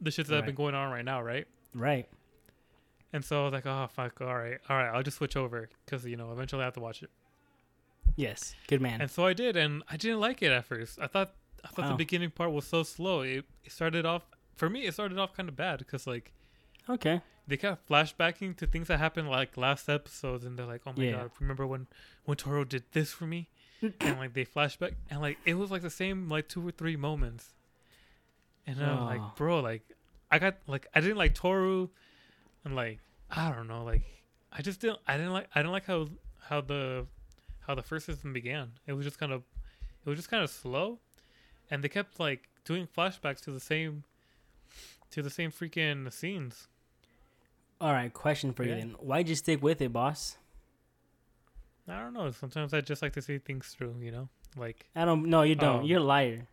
[0.01, 1.47] the shits that have been going on right now, right?
[1.73, 2.07] Right.
[3.11, 5.69] And so I was like, oh fuck, all right, all right, I'll just switch over
[5.85, 7.09] because you know eventually I have to watch it.
[8.15, 8.55] Yes.
[8.67, 9.01] Good man.
[9.01, 10.99] And so I did, and I didn't like it at first.
[10.99, 11.33] I thought
[11.63, 13.21] I thought the beginning part was so slow.
[13.21, 14.23] It, it started off
[14.55, 14.85] for me.
[14.85, 16.31] It started off kind of bad because like
[16.89, 17.21] okay.
[17.47, 21.03] They kept flashbacking to things that happened like last episodes, and they're like, "Oh my
[21.03, 21.11] Yeah.
[21.23, 21.87] god, remember when
[22.25, 23.49] when Toru did this for me?"
[24.01, 26.95] and like they flashback, and like it was like the same like two or three
[26.95, 27.53] moments,
[28.65, 29.05] and I'm Oh.
[29.05, 29.83] like, bro, like
[30.31, 31.89] I got like I didn't like Toru,
[32.63, 34.03] and like I don't know, like
[34.51, 36.07] I just didn't I didn't like I didn't like how
[36.47, 37.07] how the
[37.67, 38.71] how the first season began.
[38.87, 39.43] It was just kind of
[40.05, 40.99] it was just kind of slow,
[41.69, 44.03] and they kept like doing flashbacks to the same
[45.11, 46.67] to the same freaking scenes.
[47.83, 48.13] All right.
[48.13, 48.95] Question for you then.
[48.97, 50.37] Why'd you stick with it, boss?
[51.85, 52.31] I don't know.
[52.31, 54.29] Sometimes I just like to see things through, you know?
[54.55, 55.25] Like, I don't.
[55.25, 55.81] No, you don't.
[55.81, 55.85] Oh.
[55.85, 56.47] You're a liar.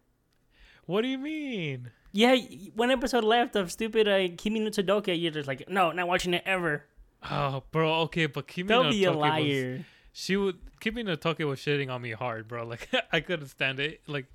[0.87, 1.93] what do you mean?
[2.11, 2.35] Yeah.
[2.75, 5.17] One episode left of stupid uh, Kimi no Todoke.
[5.23, 6.83] You're just like, no, not watching it ever.
[7.31, 9.85] Oh, bro, okay, but Kimi Don't no be a Toke was, liar.
[10.13, 12.65] she would Kimi no Toke was shitting on me hard, bro.
[12.67, 14.01] Like I couldn't stand it.
[14.09, 14.27] Like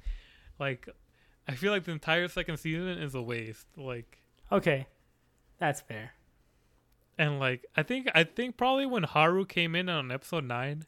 [0.60, 0.88] like
[1.46, 3.66] I feel like the entire second season is a waste.
[3.76, 4.20] Like
[4.50, 4.88] Okay.
[5.58, 6.15] That's fair.
[7.18, 10.86] And like I think I think probably when Haru came in on episode 9,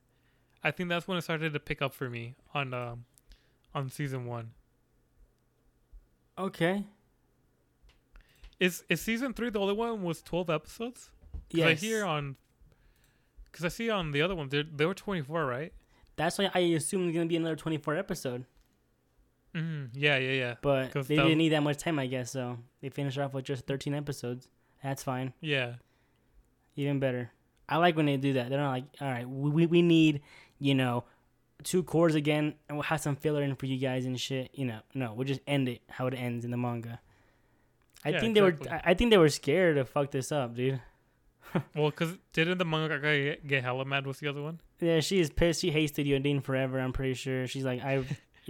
[0.63, 3.05] I think that's when it started to pick up for me on um
[3.73, 4.51] on season 1.
[6.39, 6.85] Okay.
[8.59, 11.11] Is is season 3 the only one was 12 episodes?
[11.51, 11.67] Yes.
[11.67, 12.35] I hear on
[13.51, 15.73] cuz I see on the other one they they were 24, right?
[16.15, 18.45] That's why I assume there's gonna be another 24 episode.
[19.55, 20.55] Mm, yeah, yeah, yeah.
[20.61, 22.31] But they didn't need that much time, I guess.
[22.31, 24.49] So they finished off with just 13 episodes.
[24.83, 25.33] That's fine.
[25.41, 25.75] Yeah.
[26.77, 27.29] Even better.
[27.67, 28.49] I like when they do that.
[28.49, 30.21] They're not like, all right, we, we, need,
[30.59, 31.03] you know,
[31.63, 34.51] two cours again, and we'll have some filler in for you guys and shit.
[34.53, 37.01] You know, no, we'll just end it how it ends in the manga.
[38.05, 38.55] I Yeah, think they were.
[38.85, 40.79] I think they were scared to fuck this up, dude.
[41.75, 44.59] Well, cuz didn't the manga guy get, get hella mad with the other one?
[44.79, 45.61] Yeah, she is pissed.
[45.61, 46.77] She hates Studio Dean forever.
[46.79, 47.47] I'm pretty sure.
[47.47, 48.05] She's like, I, you're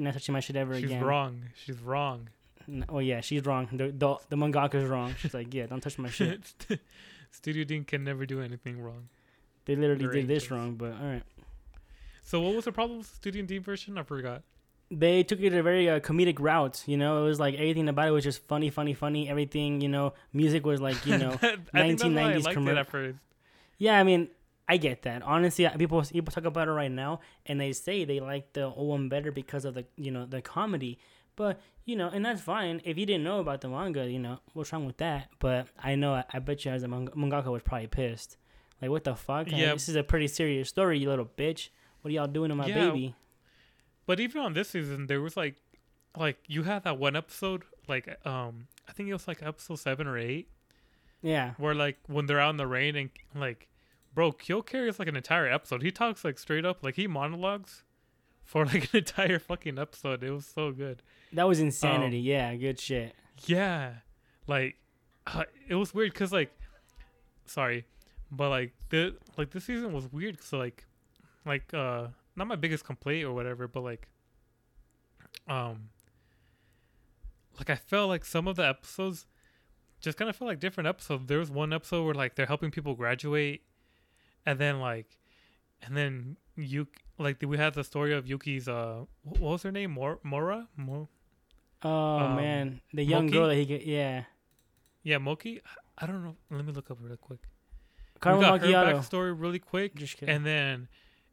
[0.06, 1.00] not touching my shit ever She's again.
[1.00, 1.42] She's wrong.
[1.56, 2.30] She's wrong.
[2.68, 3.70] N- Oh yeah, she's wrong.
[3.72, 5.14] The the, the mangaka's wrong.
[5.20, 6.42] She's like, yeah, don't touch my shit.
[7.32, 9.10] Studio Dean can never do anything wrong.
[9.66, 11.24] They literally They're did this wrong, but all right.
[12.24, 13.98] So what was the problem with the Studio Dean version?
[13.98, 14.44] I forgot.
[14.90, 16.84] they took it a very uh, comedic route.
[16.86, 19.30] You know, it was like everything about it was just funny, funny, funny.
[19.30, 22.58] Everything, you know, music was like, you know, I think that's why I 1990s liked
[22.58, 23.20] commer- it at first.
[23.78, 24.00] yeah.
[24.00, 24.30] I mean,
[24.70, 25.22] I get that.
[25.24, 28.90] Honestly, people people talk about it right now, and they say they like the old
[28.90, 31.00] one better because of the you know the comedy.
[31.38, 32.82] But you know, and that's fine.
[32.84, 35.30] If you didn't know about the manga, you know, what's wrong with that?
[35.40, 38.36] But I know, I, I bet you as a manga, mangaka was probably pissed.
[38.82, 39.50] Like, what the fuck?
[39.50, 39.72] Yeah.
[39.74, 41.70] this is a pretty serious story, you little bitch.
[42.02, 42.90] What are y'all doing to my Yeah.
[42.90, 43.16] baby?
[44.06, 45.56] But even on this season, there was like,
[46.18, 50.08] like you had that one episode, like um, I think it was like episode seven
[50.08, 50.50] or eight,
[51.22, 51.54] Yeah.
[51.58, 53.68] where like when they're out in the rain and like,
[54.14, 55.84] bro, Kyo carries like an entire episode.
[55.84, 57.84] He talks like straight up, like he monologues
[58.48, 60.24] for like an entire fucking episode.
[60.24, 61.04] It was so good.
[61.34, 62.20] That was insanity.
[62.20, 63.14] yeah, good shit.
[63.46, 63.92] Yeah,
[64.48, 64.78] like
[65.28, 66.52] uh, it was weird because like,
[67.46, 67.86] sorry,
[68.32, 70.42] but like the like this season was weird.
[70.42, 70.86] So like,
[71.46, 74.08] like uh, not my biggest complaint or whatever, but like,
[75.48, 75.90] um,
[77.58, 79.26] like I felt like some of the episodes
[80.00, 81.26] just kind of felt like different episodes.
[81.28, 83.64] There was one episode where like they're helping people graduate,
[84.46, 85.18] and then like,
[85.82, 86.88] and then you
[87.18, 89.92] like we had the story of Yuki's uh, what was her name?
[89.92, 90.68] Mor- Mora?
[90.76, 91.10] Mo-
[91.84, 93.38] Oh Um, man, the young Moki?
[93.38, 94.24] girl that he get, yeah,
[95.04, 95.62] Yeah, Moki.
[95.98, 96.36] I don't know.
[96.50, 97.40] Let me look up real quick.
[98.20, 99.00] Carmen we got her Macchiato.
[99.00, 100.34] backstory really quick, Just kidding.
[100.36, 100.88] and then,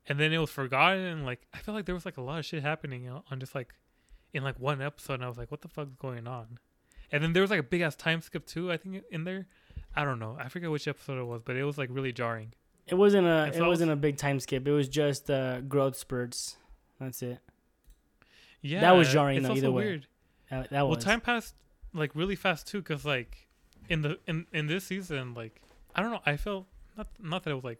[0.07, 1.01] and then it was forgotten.
[1.03, 3.41] And like, I felt like there was like a lot of shit happening on on
[3.41, 3.73] just like,
[4.35, 5.15] in like one episode.
[5.15, 6.59] And I was like, what the fuck's going on?
[7.11, 8.71] And then there was like a big ass time skip too.
[8.71, 9.47] I think in there.
[9.97, 10.37] I don't know.
[10.39, 12.53] I forget which episode it was, but it was like really jarring.
[12.87, 14.67] It wasn't a it was- wasn't a big time skip.
[14.69, 16.57] It was just uh, growth spurts.
[17.01, 17.39] That's it.
[18.61, 19.85] Yeah, That was jarring, though, either way.
[19.85, 20.07] weird.
[20.51, 21.05] That, that Well, was.
[21.05, 21.55] time passed
[21.93, 23.47] like really fast too, cause like
[23.89, 25.61] in the in in this season, like
[25.95, 26.67] I don't know, I felt
[26.97, 27.79] not not that it was like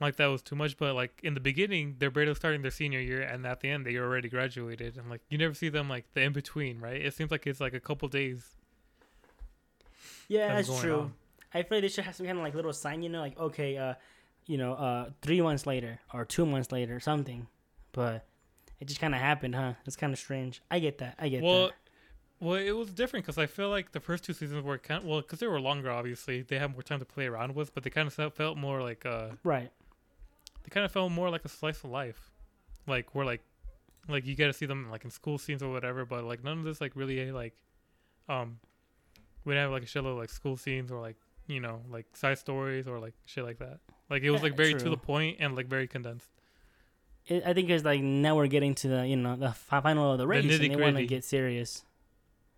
[0.00, 3.00] like that was too much, but like in the beginning, they're barely starting their senior
[3.00, 6.04] year, and at the end, they already graduated, and like you never see them like
[6.14, 7.00] the in between, right?
[7.00, 8.56] It seems like it's like a couple days.
[10.28, 11.00] yeah, that's that's true.
[11.00, 11.14] on.
[11.54, 13.38] I feel like they should have some kind of like little sign, you know, like
[13.38, 13.94] okay, uh,
[14.46, 17.46] you know, uh, three months later or two months later, something.
[17.92, 18.26] But
[18.80, 19.74] it just kind of happened, huh?
[19.86, 20.62] It's kind of strange.
[20.70, 21.16] I get that.
[21.18, 21.74] I get Well, that.
[22.40, 25.08] well, it was different because I feel like the first two seasons were kind of,
[25.08, 27.82] well, because they were longer, obviously, they had more time to play around with, but
[27.84, 29.70] they kind of felt more like uh, Right.
[30.62, 32.30] they kind of felt more like a slice of life,
[32.86, 33.42] like we're like,
[34.08, 36.58] like you get to see them like in school scenes or whatever, but like none
[36.58, 37.54] of this like really like,
[38.28, 38.58] um,
[39.44, 41.16] we didn't have like a shitload of like school scenes or like
[41.48, 43.78] you know like side stories or like shit like that.
[44.08, 46.30] Like it was like very to the point and like very condensed.
[47.26, 50.18] It, I think it's like now we're getting to the you know the final of
[50.18, 51.84] the race, and they want to get serious.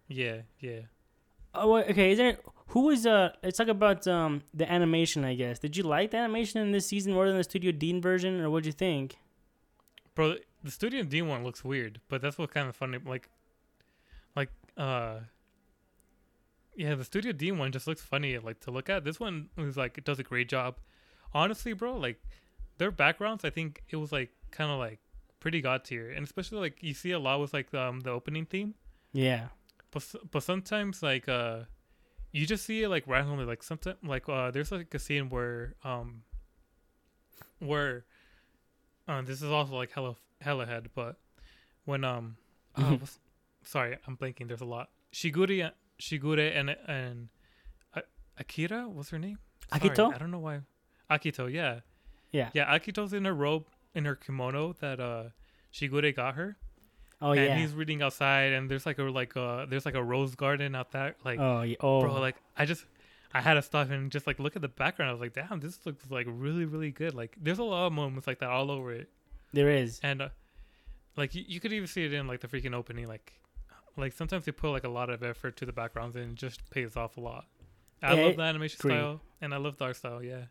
[0.08, 0.80] Yeah, yeah.
[1.54, 2.12] Oh, wait, okay.
[2.12, 2.38] Is there
[2.68, 3.32] who was uh?
[3.42, 5.24] Let's talk about um the animation.
[5.24, 5.58] I guess.
[5.58, 8.50] Did you like the animation in this season more than the Studio Dean version, or
[8.50, 9.16] what'd you think?
[10.14, 12.98] Bro, the Studio Dean one looks weird, but that's what kind of funny.
[13.04, 13.28] Like,
[14.34, 15.20] like, uh,
[16.76, 19.04] yeah, the Studio Dean one just looks funny, like to look at.
[19.04, 20.76] This one is like it does a great job.
[21.34, 22.22] Honestly, bro, like
[22.78, 24.98] their backgrounds, I think it was like kind of like
[25.40, 28.46] pretty god tier, and especially like you see a lot with like um the opening
[28.46, 28.74] theme,
[29.12, 29.48] Yeah.
[29.90, 31.64] but but sometimes like uh
[32.32, 35.74] you just see it like randomly, like sometimes like uh there's like a scene where
[35.84, 36.22] um
[37.58, 38.04] where
[39.06, 41.16] uh, this is also like hella hella head, but
[41.84, 42.36] when um
[42.76, 43.00] uh, Mhm.
[43.00, 43.18] what's-
[43.64, 44.48] sorry I'm blanking.
[44.48, 44.90] There's a lot.
[45.12, 47.28] Shigure Shigure and and
[47.94, 48.02] uh,
[48.38, 49.38] Akira what's her name?
[49.70, 50.14] Sorry, Akito?
[50.14, 50.60] I don't know why.
[51.10, 51.80] Akito, yeah,
[52.32, 52.50] Yeah.
[52.54, 52.76] yeah.
[52.78, 55.24] Akito's in her robe in her kimono that uh
[55.72, 56.56] Shigure got her,
[57.20, 57.46] Oh and yeah.
[57.52, 60.74] And he's reading outside, and there's like a like uh there's like a rose garden
[60.74, 61.76] out there, like oh yeah.
[61.80, 62.00] Oh.
[62.00, 62.84] bro, like I just
[63.34, 65.10] I had to stop and just like look at the background.
[65.10, 67.14] I was like, damn, this looks like really really good.
[67.14, 69.08] Like there's a lot of moments like that all over it,
[69.52, 70.00] there is.
[70.02, 70.28] and uh,
[71.16, 73.06] like you, you could even see it in like the freaking opening.
[73.08, 73.32] Like
[73.96, 76.68] like sometimes they put like a lot of effort to the backgrounds and it just
[76.70, 77.46] pays off a lot.
[78.02, 78.92] I Yeah, love the animation agree.
[78.94, 80.22] style and I love the art style.
[80.22, 80.44] Yeah,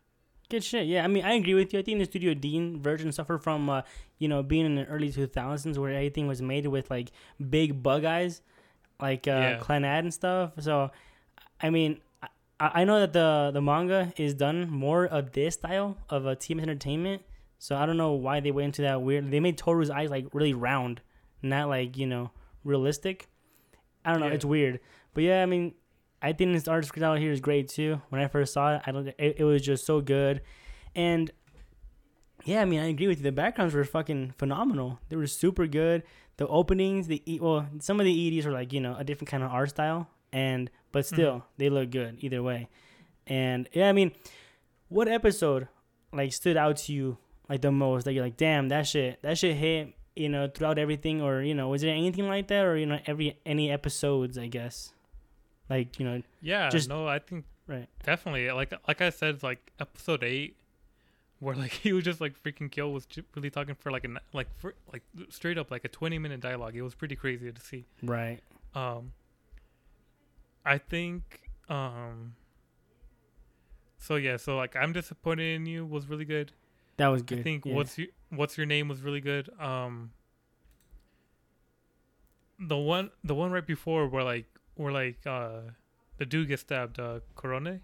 [0.50, 0.86] Good shit.
[0.86, 1.78] Yeah, I mean, I agree with you.
[1.78, 3.82] I think the Studio Dean version suffered from, uh,
[4.18, 7.10] you know, being in the early 2000s where everything was made with like
[7.50, 8.40] big bug eyes,
[9.00, 9.58] like uh, Yeah.
[9.60, 10.52] Clannad and stuff.
[10.60, 10.90] So,
[11.60, 12.28] I mean, I,
[12.80, 16.60] I know that the the manga is done more of this style of a team
[16.60, 17.22] entertainment.
[17.58, 19.30] So I don't know why they went into that weird.
[19.30, 21.02] They made Toru's eyes like really round,
[21.42, 22.30] not like you know
[22.64, 23.28] realistic.
[24.04, 24.28] I don't know.
[24.28, 24.34] Yeah.
[24.34, 24.80] It's weird,
[25.12, 25.74] but yeah, I mean,
[26.20, 28.00] I think this art style here is great too.
[28.08, 29.06] When I first saw it, I don't.
[29.06, 30.42] It, it was just so good,
[30.94, 31.30] and
[32.44, 33.24] yeah, I mean, I agree with you.
[33.24, 34.98] The backgrounds were fucking phenomenal.
[35.08, 36.02] They were super good.
[36.36, 39.30] The openings, the E- well, some of the EDs were like you know a different
[39.30, 41.14] kind of art style, and but mm-hmm.
[41.14, 42.68] still they look good either way.
[43.26, 44.12] And yeah, I mean,
[44.88, 45.68] what episode
[46.12, 48.04] like stood out to you like the most?
[48.04, 49.94] That you're like, damn, that shit, that shit hit.
[50.16, 52.98] You know, throughout everything, or you know, was there anything like that, or you know,
[53.06, 54.36] every any episodes?
[54.36, 54.92] I guess,
[55.68, 56.68] like you know, yeah.
[56.68, 57.88] Just- no, I think right.
[58.04, 60.56] definitely like like I said, like episode eight.
[61.40, 63.06] Where like he was just like freaking Kyo was
[63.36, 66.74] really talking for like an like for like straight up like a twenty minute dialogue.
[66.74, 67.84] It was pretty crazy to see.
[68.02, 68.40] Right.
[68.74, 69.12] Um,
[70.64, 72.34] I think um.
[74.00, 76.52] So yeah, so like I'm disappointed in you was really good.
[76.98, 77.40] That was good.
[77.40, 77.74] I think yeah.
[77.74, 79.48] what's your what's your name was really good.
[79.60, 80.10] Um,
[82.58, 84.46] the one the one right before where like
[84.78, 85.60] where like uh
[86.18, 87.80] the dude gets stabbed, uh Corone.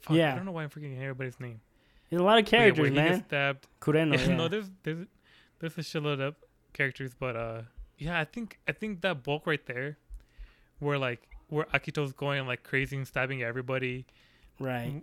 [0.00, 0.32] Fuck, Yeah.
[0.32, 1.60] I don't know why I'm freaking everybody's name.
[2.08, 3.66] There's a lot of But yeah, characters, he gets stabbed.
[3.80, 4.36] Kureno, yeah, yeah.
[4.36, 5.06] no, there's there's
[5.58, 6.36] there's a shitload of
[6.72, 7.62] characters, but uh,
[7.98, 9.98] yeah, I think I think that bulk right there,
[10.78, 14.06] where like where Akito's going like crazy and stabbing everybody,
[14.60, 15.02] right.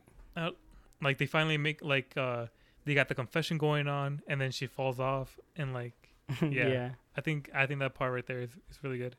[1.01, 2.47] like they finally make like uh
[2.85, 5.93] they got the confession going on, and then she falls off, and like
[6.41, 6.67] Yeah.
[6.67, 6.89] Yeah.
[7.17, 9.15] I think I think that part right there is, is really good.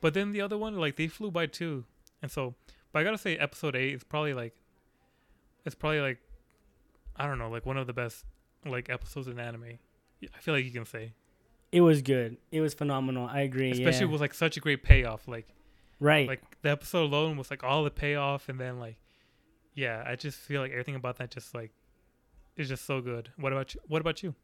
[0.00, 1.84] But then the other one, like they flew by too,
[2.22, 2.54] and so
[2.92, 4.54] but I gotta say episode eight is probably like
[5.64, 6.18] it's probably like
[7.16, 8.24] I don't know like one of the best
[8.64, 9.78] like episodes in anime.
[10.22, 11.12] I feel like you can say,
[11.72, 12.38] It was good.
[12.50, 13.28] It was phenomenal.
[13.30, 13.70] I agree.
[13.70, 14.12] especially yeah.
[14.12, 15.28] with like such a great payoff.
[15.28, 15.46] Like
[16.00, 16.26] right.
[16.26, 18.96] like the episode alone was like all the payoff, and then like
[19.74, 21.72] yeah, I just feel like everything about that just like
[22.56, 23.30] is just so good.
[23.36, 23.80] What about you?
[23.88, 24.34] What about you?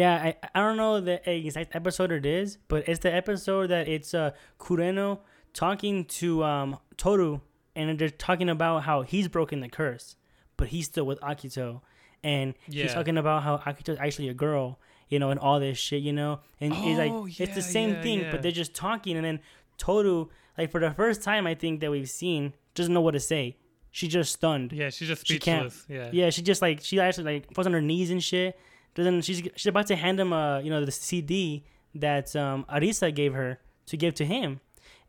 [0.00, 3.88] Yeah, I I don't know the exact episode it is, but it's the episode that
[3.88, 5.20] it's uh Kureno
[5.54, 7.40] talking to um Toru,
[7.74, 10.16] and they're talking about how he's broken the curse,
[10.58, 11.80] but he's still with Akito,
[12.22, 12.82] and Yeah.
[12.84, 14.78] he's talking about how Akito's actually a girl,
[15.08, 17.90] you know, and all this shit, you know, and it's like Oh, it's the same
[17.94, 18.30] yeah, thing, yeah.
[18.32, 19.40] but they're just talking, and then
[19.78, 20.26] Toru,
[20.58, 23.56] like for the first time, I think that we've seen, doesn't know what to say.
[23.92, 24.72] She's just stunned.
[24.72, 26.12] Yeah, she's just She can't- speechless.
[26.14, 26.24] Yeah.
[26.24, 28.58] Yeah, she just like she actually like falls on her knees and shit.
[28.96, 33.14] Doesn't she's she's about to hand him a you know the CD that um Arisa
[33.14, 34.60] gave her to give to him,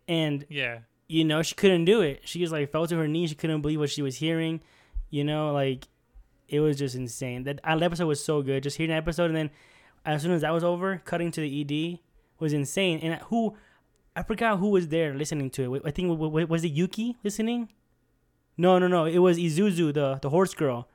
[0.08, 0.80] and Yeah.
[1.08, 2.22] you know she couldn't do it.
[2.26, 3.30] She just like fell to her knees.
[3.30, 4.62] She couldn't believe what she was hearing.
[5.10, 5.88] You know, like
[6.48, 7.44] it was just insane.
[7.44, 8.62] That that episode was so good.
[8.64, 9.50] Just hearing that episode and then
[10.06, 12.00] as soon as that was over, cutting to the ED
[12.40, 13.00] was insane.
[13.00, 13.56] And who
[14.16, 15.82] I forgot who was there listening to it.
[15.86, 17.70] I think was it Yuki listening?
[18.58, 19.06] No, no, no.
[19.06, 20.88] It was Isuzu, the the horse girl.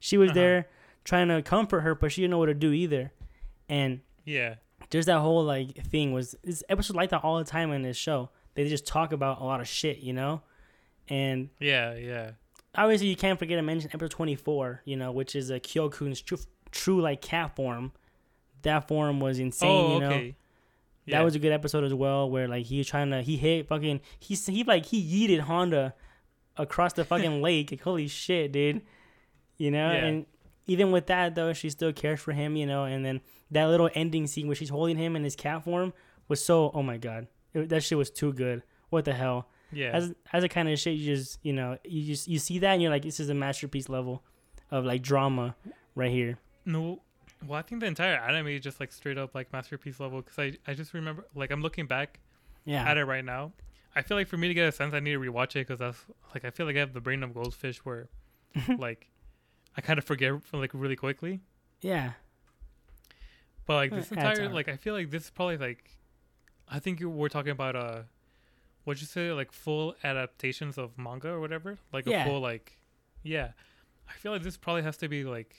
[0.00, 0.40] She was Uh-huh.
[0.40, 0.68] there
[1.10, 3.12] trying to comfort her, but she didn't know what to do either.
[3.68, 4.54] And Yeah.
[4.90, 7.96] there's that whole like thing was this episode like that all the time in this
[7.96, 8.30] show.
[8.54, 10.42] They just talk about a lot of shit, you know?
[11.08, 11.94] And Yeah.
[11.96, 12.30] Yeah.
[12.74, 16.38] obviously you can't forget to mention episode 24, you know, which is a Kyokun's true,
[16.70, 17.92] true like cat form.
[18.62, 20.10] That form was insane, oh, you know.
[20.10, 20.36] okay.
[21.06, 21.18] Yeah.
[21.18, 23.66] That was a good episode as well, where like he was trying to he hit
[23.68, 25.94] fucking he he like he yeeted Honda
[26.56, 27.70] across the fucking lake.
[27.72, 28.82] Like holy shit, dude.
[29.56, 30.04] You know, Yeah.
[30.06, 30.26] and
[30.72, 32.56] even with that though, she still cares for him.
[32.56, 35.64] You know, and then that little ending scene where she's holding him in his cat
[35.64, 35.92] form
[36.28, 38.62] was so oh my god, it, that shit was too good.
[38.90, 39.48] What the hell?
[39.72, 39.90] yeah.
[39.92, 42.72] As as a kind of shit, you just you know you just you see that
[42.72, 44.22] and you're like this is a masterpiece level
[44.70, 45.54] of like drama
[45.94, 46.38] right here.
[46.64, 47.02] No,
[47.46, 50.38] well, I think the entire anime is just like straight up like masterpiece level because
[50.38, 52.20] I I just remember like I'm looking back
[52.64, 53.52] Yeah, at it right now.
[53.96, 55.80] I feel like for me to get a sense, I need to rewatch it because
[55.80, 56.04] that's
[56.34, 58.08] like I feel like I have the brain of goldfish where
[58.78, 59.08] like
[59.76, 61.40] I kind of forget like really quickly.
[61.80, 62.12] yeah,
[63.66, 65.90] But like this entire like I feel like this is probably like
[66.68, 68.02] I think you we're talking about uh
[68.84, 71.78] what'd you say like full adaptations of manga or whatever?
[71.92, 72.24] Like Yeah.
[72.24, 72.76] a full like
[73.22, 73.50] yeah.
[74.08, 75.54] I feel like this probably has to be like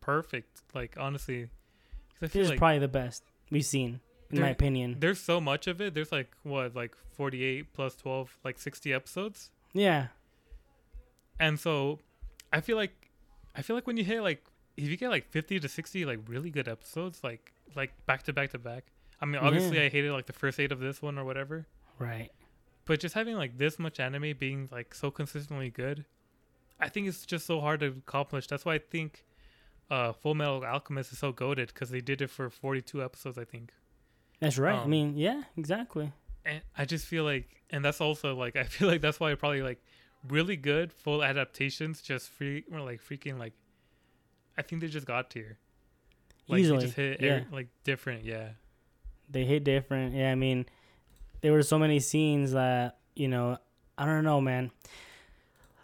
[0.00, 1.44] perfect like honestly.
[1.44, 4.00] I this is like probably the best we've seen
[4.30, 4.96] in my opinion.
[4.98, 5.94] there's so much of it.
[5.94, 9.50] There's like what like 48 plus 12 like 60 episodes?
[9.74, 10.08] Yeah,
[11.38, 11.98] and so
[12.52, 13.07] I feel like
[13.56, 14.44] I feel like when you hit like
[14.76, 18.32] if you get like 50 to 60 like really good episodes like like back to
[18.32, 18.84] back to back
[19.20, 19.84] I mean obviously Yeah.
[19.84, 21.66] I hated like the first eight of this one or whatever
[21.98, 22.30] right.
[22.84, 26.04] but just having like this much anime being like so consistently good
[26.80, 29.24] I think it's just so hard to accomplish that's why I think
[29.90, 33.44] uh Full Metal Alchemist is so goaded because they did it for 42 episodes I
[33.44, 33.72] think
[34.40, 34.76] That's right.
[34.76, 36.12] I Um, mean, yeah, exactly.
[36.44, 39.62] and I just feel like, and that's also like, I feel like that's why probably
[39.62, 39.82] like
[40.26, 43.52] really good full adaptations just free or like freaking like,
[44.56, 45.58] I think they just got tier.
[46.48, 47.28] Like Easily, they just hit yeah.
[47.30, 48.50] every- like different, yeah,
[49.30, 50.14] They hit different.
[50.14, 50.66] Yeah, I mean,
[51.42, 53.58] there were so many scenes that you know,
[53.96, 54.70] I don't know, man.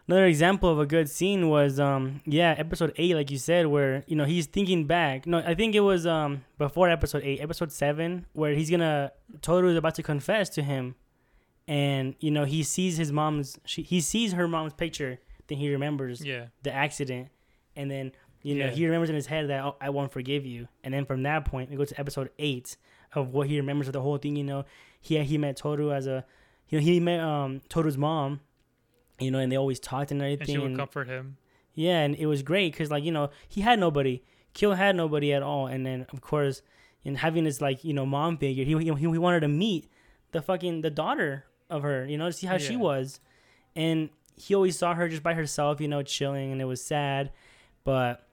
[0.06, 4.04] Another example of a good scene was, um, yeah, episode eight, like you said, where
[4.06, 5.26] you know he's thinking back.
[5.26, 9.12] No, I think it was um before episode eight, episode seven, where he's gonna
[9.42, 10.94] Toru is about to confess to him,
[11.68, 15.70] and you know he sees his mom's, she, he sees her mom's picture, then he
[15.70, 17.28] remembers yeah, the accident,
[17.76, 18.12] and then
[18.42, 18.70] you know Yeah.
[18.72, 21.44] he remembers in his head that oh, I won't forgive you, and then from that
[21.44, 22.76] point we go to episode eight
[23.14, 24.36] of what he remembers of the whole thing.
[24.36, 24.64] You know,
[25.00, 26.24] he he met Toru as a,
[26.68, 28.40] you know, he met um Toru's mom,
[29.18, 30.54] you know, and they always talked and and everything.
[30.54, 31.36] she would and- comfort him.
[31.74, 35.32] yeah, and it was great because like you know he had nobody, Kyo had nobody
[35.32, 36.60] at all, and then of course,
[37.04, 39.88] in having this like you know mom figure, he he he wanted to meet
[40.32, 43.20] the fucking the daughter of her, you know, to see how she was,
[43.74, 47.30] and he always saw her just by herself, you know, chilling, and it was sad,
[47.84, 48.26] but,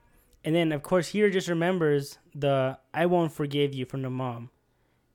[0.44, 4.50] and then of course here just remembers the I won't forgive you from the mom.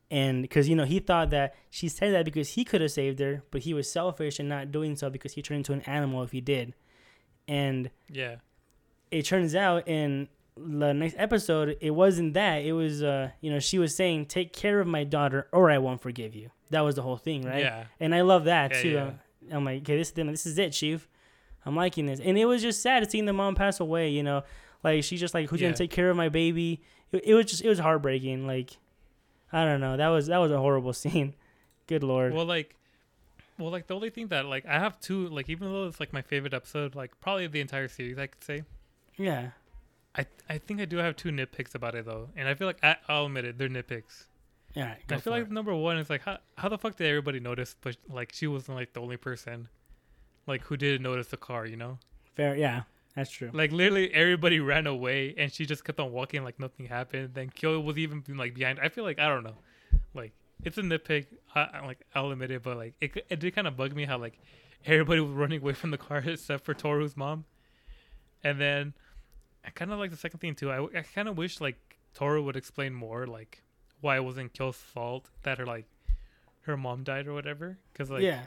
[0.09, 3.19] And because you know he thought that she said that because he could have saved
[3.19, 6.23] her, but he was selfish and not doing so because he turned into an animal
[6.23, 6.75] if he did.
[7.49, 8.37] And Yeah,
[9.11, 12.59] it turns out in the next episode it wasn't that.
[12.63, 15.79] It was uh you know she was saying take care of my daughter or i
[15.79, 17.61] won't forgive you that was the whole thing right?
[17.65, 18.89] Yeah, and i love that Yeah, too.
[18.91, 19.05] yeah.
[19.05, 21.09] Uh, i'm like okay this, is this is it chief.
[21.65, 22.21] I'm liking this.
[22.21, 24.43] And it was just sad seeing the mom pass away you know?
[24.85, 25.69] Like she's just like who's Yeah.
[25.69, 26.81] gonna take care of my baby?
[27.13, 28.77] It, it was just it was heartbreaking like
[29.53, 29.97] i don't know.
[29.97, 31.35] That was that was a horrible scene.
[31.87, 32.35] Good lord.
[32.35, 32.75] Well, like,
[33.59, 36.13] well, like the only thing that like I have two like even though it's like
[36.13, 38.63] my favorite episode, like probably the entire series, I could say.
[39.17, 39.51] yeah.
[40.19, 42.83] I I think I do have two nitpicks about it though, and I feel like
[42.83, 44.25] I, I'll admit it, they're nitpicks.
[44.77, 45.51] All right I feel like it.
[45.51, 48.77] number one is like how how the fuck did everybody notice, but like she wasn't
[48.77, 49.69] like the only person,
[50.47, 51.99] like who didn't notice the car, you know?
[52.35, 52.83] fair yeah
[53.15, 56.85] that's true Like literally everybody ran away and she just kept on walking like nothing
[56.87, 57.31] happened.
[57.33, 58.79] Then Kyo was even like behind.
[58.81, 59.57] I feel like I don't know,
[60.15, 61.27] like it's a nitpick.
[61.55, 64.05] I, I like I'll admit it, but like it it did kind of bug me
[64.05, 64.39] how like
[64.85, 67.47] everybody was running away from the car except for Toru's mom,
[68.45, 68.93] and then
[69.65, 70.71] I kind of like the second thing too.
[70.71, 71.79] I I kind of wish like
[72.13, 73.63] Toru would explain more like
[74.01, 75.87] why it wasn't Kyo's fault that her like
[76.63, 78.43] her mom died or whatever, because like yeah.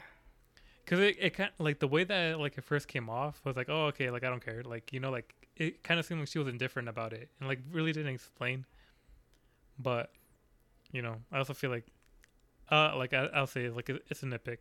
[0.86, 3.68] Cause it, it kind like the way that like it first came off was like
[3.68, 6.28] oh okay like I don't care like you know like it kind of seemed like
[6.28, 8.64] she was indifferent about it and like really didn't explain.
[9.78, 10.10] But,
[10.90, 11.86] you know, I also feel like,
[12.70, 14.58] uh, like I, I'll say like it, it's a nitpick.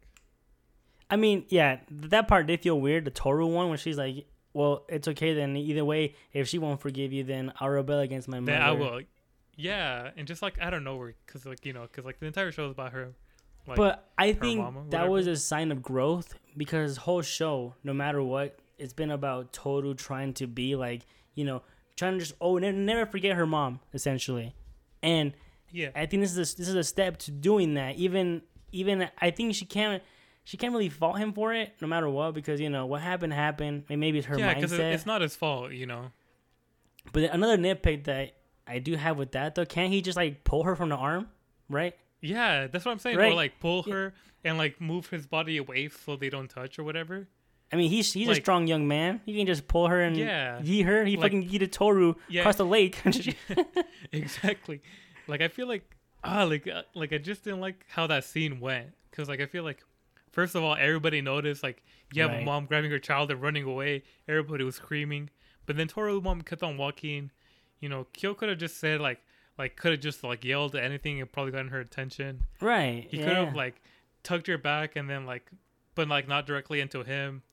[1.09, 3.05] I mean, yeah, that part did feel weird.
[3.05, 5.55] The Toru one, when she's like, "Well, it's okay then.
[5.55, 8.71] Either way, if she won't forgive you, then I'll rebel against my mother." Then I
[8.71, 9.01] will.
[9.59, 12.25] Yeah, and just like I don't know where, cause like you know, cause like the
[12.25, 13.09] entire show is about her.
[13.67, 17.93] Like, but I think mama, that was a sign of growth because whole show, no
[17.93, 21.01] matter what, it's been about Toru trying to be like,
[21.35, 21.61] you know,
[21.97, 24.55] trying to just oh never, never forget her mom essentially,
[25.03, 25.33] and
[25.71, 27.97] yeah, I think this is a, this is a step to doing that.
[27.97, 30.01] Even even I think she can't
[30.45, 33.33] she can't really fault him for it, no matter what, because you know what happened
[33.33, 33.83] happened.
[33.89, 36.11] Maybe it's her yeah, because it's not his fault, you know.
[37.11, 38.38] but another nitpick that
[38.69, 41.27] I do have with that though, can't he just like pull her from the arm,
[41.69, 41.95] right?
[42.21, 43.17] Yeah, that's what I'm saying.
[43.17, 43.31] Right.
[43.31, 43.93] Or like pull Yeah.
[43.93, 44.13] her
[44.43, 47.27] and like move his body away so they don't touch or whatever.
[47.71, 49.21] I mean, he's he's a strong young man.
[49.25, 50.59] He can just pull her and Yeah.
[50.61, 51.05] yee her.
[51.05, 52.41] He Like- fucking yeeted Toru Yeah.
[52.41, 53.01] across the lake.
[54.11, 54.81] exactly.
[55.27, 55.83] Like I feel like
[56.23, 59.45] ah like uh, like I just didn't like how that scene went because like I
[59.45, 59.83] feel like
[60.31, 62.45] first of all everybody noticed like you have a Right.
[62.45, 64.03] mom grabbing her child and running away.
[64.27, 65.29] Everybody was screaming,
[65.65, 67.31] but then Toru's mom kept on walking.
[67.79, 69.19] You know, Kyo could have just said like
[69.57, 72.43] like could have just like yelled at anything and probably gotten her attention.
[72.61, 73.07] right.
[73.09, 73.25] He yeah.
[73.25, 73.81] could have like
[74.23, 75.49] tugged her back and then like
[75.95, 77.43] but like not directly into him.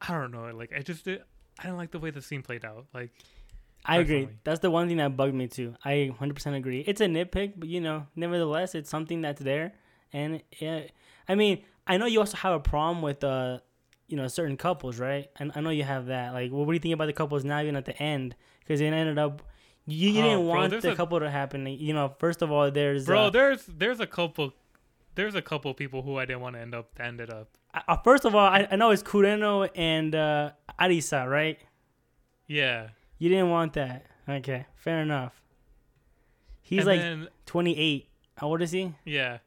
[0.00, 0.50] I don't know.
[0.54, 1.22] Like I just did.
[1.58, 2.86] I didn't like the way the scene played out.
[2.94, 3.10] Like
[3.84, 4.28] I agree.
[4.44, 5.74] That's the one thing that bugged me too.
[5.84, 6.84] I 100% agree.
[6.86, 9.72] It's a nitpick, but you know, nevertheless, it's something that's there.
[10.12, 10.82] And yeah,
[11.28, 13.60] I mean, I know you also have a problem with uh,
[14.08, 15.30] you know, certain couples, right?
[15.36, 16.32] And I know you have that.
[16.32, 18.34] Like, well, what do you think about the couples now, even at the end?
[18.60, 19.42] Because it ended up.
[19.90, 21.66] You, you Oh, didn't bro, want the a- couple to happen.
[21.66, 24.52] You know, first of all, there's bro uh, there's there's a couple
[25.14, 28.24] there's a couple people who i didn't want to end up ended up uh, first
[28.24, 31.58] of all, I, I know it's Kureno and uh, Arisa, right?
[32.46, 34.06] yeah You didn't want that.
[34.28, 35.40] Okay, fair enough.
[36.62, 38.08] He's and like then, 28.
[38.36, 38.94] How old is he?
[39.04, 39.38] yeah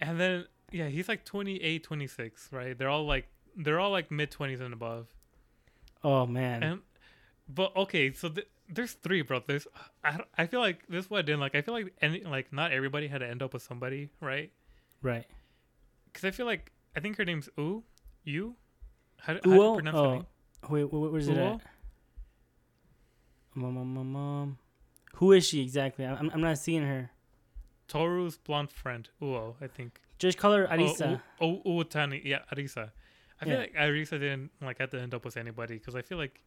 [0.00, 4.30] and then yeah he's like 28 26 right they're all like they're all like mid
[4.30, 5.06] 20s and above
[6.02, 6.62] Oh man.
[6.62, 6.80] and
[7.48, 9.66] but okay so th- there's three bro there's
[10.02, 12.52] I, I feel like this is what i didn't like i feel like any like
[12.52, 14.50] not everybody had to end up with somebody right
[15.02, 15.26] right.
[16.06, 17.82] because i feel like i think her name's u
[18.24, 18.56] you
[19.20, 20.26] how, do- how do you pronounce her Oh, name
[20.70, 21.60] wait, wh- where's it at?
[23.56, 24.58] Mom, mom, mom, mom.
[25.16, 26.04] Who is she exactly?
[26.04, 27.10] I'm, I'm not seeing her.
[27.86, 31.20] toru's blonde friend uo i think Just call her oh, Arisa.
[31.40, 32.90] Oh, U- U- Uotani, yeah, Arisa.
[33.40, 33.58] I feel Yeah.
[33.60, 36.42] like Arisa didn't like have to end up with anybody because I feel like,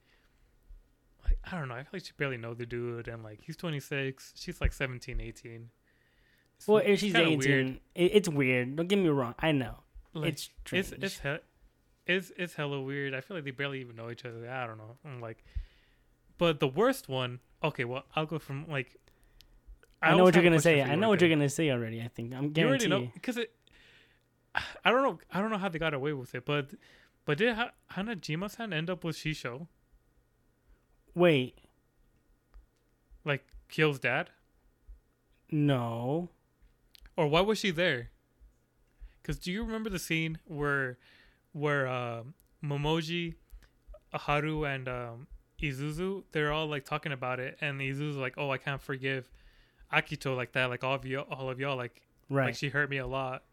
[1.28, 1.76] like I don't know.
[1.76, 5.20] I feel like she barely know the dude, and like he's 26, she's like 17,
[5.22, 5.70] 18.
[6.58, 7.80] It's, well, if she's 18, weird.
[7.94, 8.76] It's weird.
[8.76, 9.36] Don't get me wrong.
[9.40, 9.76] I know.
[10.14, 10.94] Like, it's strange.
[10.94, 11.38] it's it's he-
[12.08, 13.14] it's it's hella weird.
[13.14, 14.50] I feel like they barely even know each other.
[14.50, 14.98] I don't know.
[15.06, 15.44] I'm like,
[16.38, 17.40] but the worst one.
[17.64, 18.96] Okay, well I'll go from like.
[20.02, 20.82] I, know what you're gonna say.
[20.82, 22.02] I know what you're gonna say already.
[22.02, 23.52] I think I'm You already know because it.
[24.86, 25.20] I don't know.
[25.32, 26.70] I don't know how they got away with it, but
[27.26, 29.68] but did ha- Hanajima-san end up with Shisho,
[31.18, 31.58] Wait,
[33.26, 34.30] like Kyo's dad,
[35.52, 36.30] no.
[37.16, 38.12] or why was she there?
[39.22, 40.98] Because do you remember the scene where
[41.54, 43.34] where um Momiji,
[44.14, 45.28] Haru, and um,
[45.62, 49.28] Isuzu they're all like talking about it, and Isuzu like, oh, I can't forgive
[49.92, 52.48] Akito like that, like all of you, all of y'all, like Right.
[52.48, 53.44] like she hurt me a lot,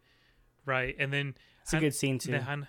[0.65, 0.95] right?
[0.99, 2.31] And then it's a good scene too.
[2.31, 2.67] The Han-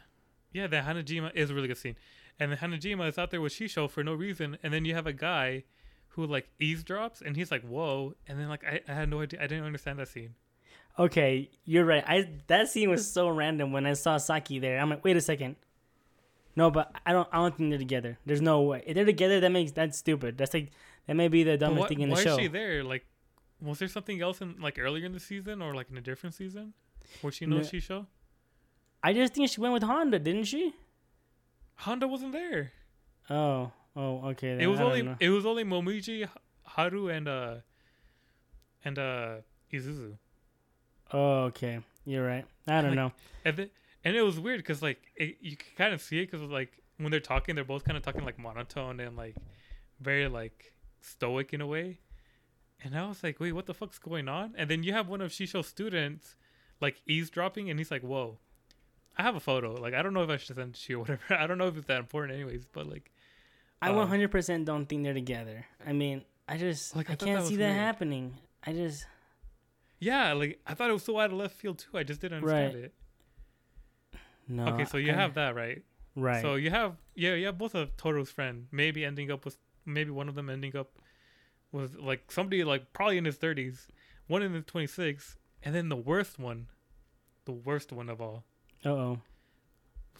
[0.52, 1.96] yeah, the Hanajima is a really good scene.
[2.38, 5.06] And the Hanajima is out there with Shisho for no reason, and then you have
[5.06, 5.64] a guy
[6.08, 9.42] who like eavesdrops, and he's like, "Whoa!" And then like I, I had no idea,
[9.42, 10.34] I didn't understand that scene.
[10.98, 12.04] Okay, you're right.
[12.06, 14.78] I that scene was so random when I saw Saki there.
[14.78, 15.56] I'm like, wait a second.
[16.56, 17.28] No, but I don't.
[17.30, 18.18] I don't think they're together.
[18.24, 18.82] There's no way.
[18.86, 20.38] If they're together, that makes that's stupid.
[20.38, 20.70] That's like
[21.06, 22.36] that may be the dumbest why, thing in the show.
[22.36, 22.82] why is she there?
[22.82, 23.04] Like,
[23.60, 26.34] was there something else in like earlier in the season, or like in a different
[26.34, 26.72] season,
[27.20, 27.78] where she knows No.
[27.78, 28.06] Shisho?
[29.02, 30.74] I just think she went with Honda, didn't she?
[31.78, 32.72] Honda wasn't there.
[33.28, 34.56] Oh, oh, okay.
[34.60, 36.28] It was I only it was only Momiji,
[36.64, 37.54] Haru, and uh
[38.84, 39.34] and uh
[39.72, 40.16] Isuzu.
[41.12, 41.80] Oh, okay.
[42.04, 42.44] You're right.
[42.66, 43.12] I don't Like, know.
[43.44, 43.70] And then,
[44.04, 46.82] and it was weird because like it, you can kind of see it because like
[46.98, 49.36] when they're talking, they're both kind of talking like monotone and like
[50.00, 51.98] very like stoic in a way.
[52.84, 54.54] And I was like, wait, what the fuck's going on?
[54.56, 56.36] And then you have one of Shisho's students
[56.80, 58.38] like eavesdropping, and he's like, whoa,
[59.18, 59.72] I have a photo.
[59.74, 61.20] Like, I don't know if I should send it to you or whatever.
[61.30, 62.66] I don't know if it's that important, anyways.
[62.70, 63.10] But like,
[63.80, 65.64] I um, 100% don't think they're together.
[65.86, 67.76] I mean, I just Like, I I can't that see that weird.
[67.76, 68.34] happening.
[68.64, 69.06] I just
[69.98, 71.96] yeah, like I thought it was so out of left field too.
[71.96, 72.84] I just didn't understand Right.
[72.84, 72.94] it.
[74.48, 74.66] no.
[74.74, 75.82] okay, so you I- have that right.
[76.14, 76.42] right.
[76.42, 80.10] So you have yeah, you have both of Toru's friend, maybe ending up with maybe
[80.10, 80.98] one of them ending up
[81.72, 83.88] with like somebody like probably in his thirties,
[84.26, 86.66] one in his twenty six, and then the worst one,
[87.44, 88.44] the worst one of all,
[88.86, 89.18] oh.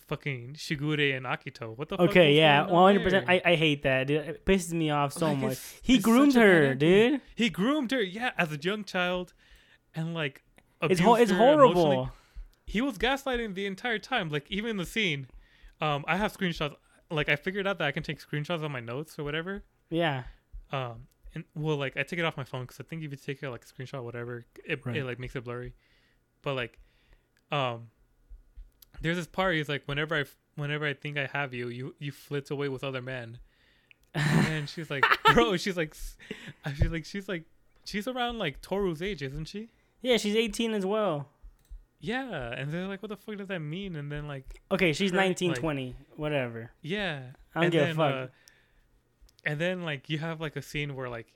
[0.09, 1.77] fucking Shigure and Akito.
[1.77, 3.03] What the fuck Okay, yeah, 100.
[3.03, 3.41] percent there?
[3.45, 4.25] I I hate that, dude.
[4.27, 5.53] It pisses me off so Like, much.
[5.53, 7.21] it's- He it's groomed a her, dude.
[7.35, 9.33] He groomed her, yeah, as a young child,
[9.95, 10.43] and like
[10.83, 12.11] It's ho- it's horrible.
[12.67, 14.29] he was gaslighting the entire time.
[14.31, 15.27] Like even in the scene,
[15.81, 16.75] um, I have screenshots.
[17.11, 19.63] Like I figured out that I can take screenshots of my notes or whatever.
[19.91, 20.25] Yeah.
[20.73, 23.17] Um, and well, like I take it off my phone because I think if you
[23.17, 24.97] take it like a screenshot, whatever, it, Right.
[24.97, 25.75] it like makes it blurry.
[26.43, 26.79] But like,
[27.53, 27.89] um,
[29.01, 29.55] there's this part.
[29.55, 30.25] He's like, whenever I,
[30.57, 33.39] whenever I think I have you, you you flit away with other men.
[34.15, 35.95] and she's like, bro, she's like,
[36.65, 37.45] I feel like she's like,
[37.85, 39.69] she's around like Toru's age, isn't she?
[40.03, 41.29] Yeah, she's 18 as well.
[41.99, 43.97] Yeah, and they're like, what the fuck does that mean?
[43.97, 46.71] And then like, Okay, she's Her, 19, like- 20, whatever.
[46.83, 47.23] yeah,
[47.55, 48.15] I don't and give a then, fuck.
[48.15, 48.27] uh,
[49.45, 51.27] and then like you have like a scene where like,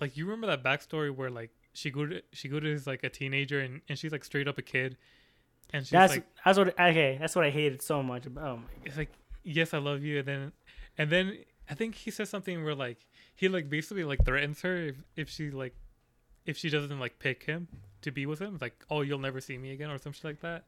[0.00, 3.98] like you remember that backstory where like Shigure Shigure is like a teenager and, and
[3.98, 4.96] she's like straight up a kid,
[5.72, 7.16] and she's that's like, that's what okay.
[7.20, 8.26] That's what I hated so much.
[8.26, 9.10] About, oh my it's like
[9.42, 10.52] yes I love you, and then
[10.98, 11.38] and then
[11.68, 12.98] I think he says something where like
[13.34, 15.74] he like basically like threatens her if if she like
[16.46, 17.68] if she doesn't like pick him
[18.02, 20.40] to be with him, like oh you'll never see me again or some shit like
[20.40, 20.64] that.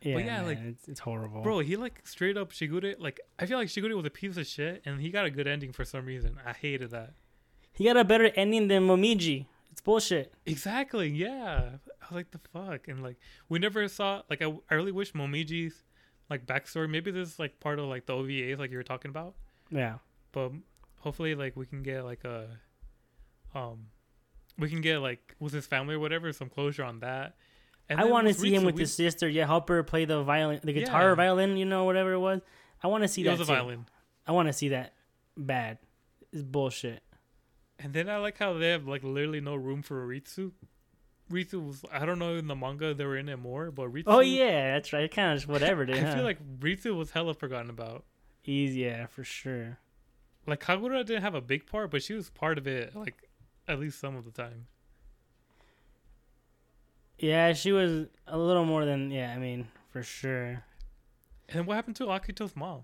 [0.00, 1.42] yeah, yeah, man, like- it's, it's horrible.
[1.42, 4.46] Bro, he like straight up Shigure like I feel like Shigure was a piece of
[4.46, 6.38] shit and he got a good ending for some reason.
[6.46, 7.12] I hated that.
[7.72, 9.46] he got a better ending than Momiji.
[9.72, 10.32] It's bullshit.
[10.46, 11.70] Exactly, yeah.
[12.02, 13.16] I was like the fuck and like
[13.48, 15.82] we never saw like I, I really wish Momiji's
[16.30, 19.08] like backstory maybe this is like part of like the OVAs like you were talking
[19.08, 19.34] about,
[19.70, 19.94] Yeah.
[20.32, 20.52] but
[21.00, 22.46] hopefully like we can get like a
[23.54, 23.86] um
[24.58, 27.34] we can get like with his family or whatever some closure on that.
[27.88, 29.28] And I want to see him with we- his sister.
[29.28, 31.06] Yeah, help her play the violin, the guitar, Yeah.
[31.08, 31.56] or violin.
[31.56, 32.40] You know, whatever it was.
[32.82, 33.38] I want to see It that.
[33.38, 33.56] was a too.
[33.56, 33.86] violin.
[34.26, 34.92] I want to see that.
[35.36, 35.78] Bad.
[36.32, 37.02] It's bullshit.
[37.82, 40.52] And then I like how they have like literally no room for Ritsu.
[41.30, 44.04] Ritsu was I don't know in the manga they were in it more, but Ritsu
[44.06, 45.10] Oh yeah, that's right.
[45.10, 45.96] Kind of just whatever, dude.
[45.96, 46.14] I huh?
[46.14, 48.04] feel like Ritsu was hella forgotten about.
[48.44, 49.78] Easy, yeah, for sure.
[50.46, 53.28] Like Kagura didn't have a big part, but she was part of it like
[53.66, 54.66] at least some of the time.
[57.18, 59.32] Yeah, she was a little more than yeah.
[59.34, 60.64] I mean, for sure.
[61.48, 62.82] And what happened to Akito's mom?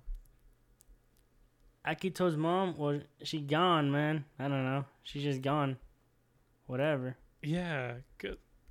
[1.88, 4.24] Akito's mom, was she gone, man.
[4.38, 4.84] I don't know.
[5.02, 5.78] She's just gone.
[6.66, 7.16] Whatever.
[7.42, 7.94] Yeah,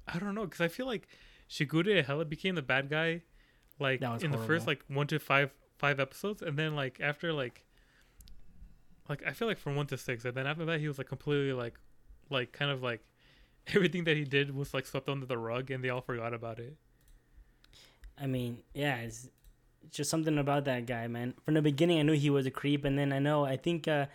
[0.07, 1.07] I don't know because I feel like
[1.49, 3.23] Shigure hella became the bad guy,
[3.79, 7.65] like in the first like one to five five episodes, and then like after like,
[9.09, 11.07] like I feel like from one to six, and then after that he was like
[11.07, 11.79] completely like,
[12.29, 13.01] like kind of like
[13.73, 16.59] everything that he did was like swept under the rug, and they all forgot about
[16.59, 16.77] it.
[18.19, 19.29] I mean, yeah, it's
[19.91, 21.33] just something about that guy, man.
[21.45, 23.87] From the beginning, I knew he was a creep, and then I know, I think,
[23.87, 24.05] uh,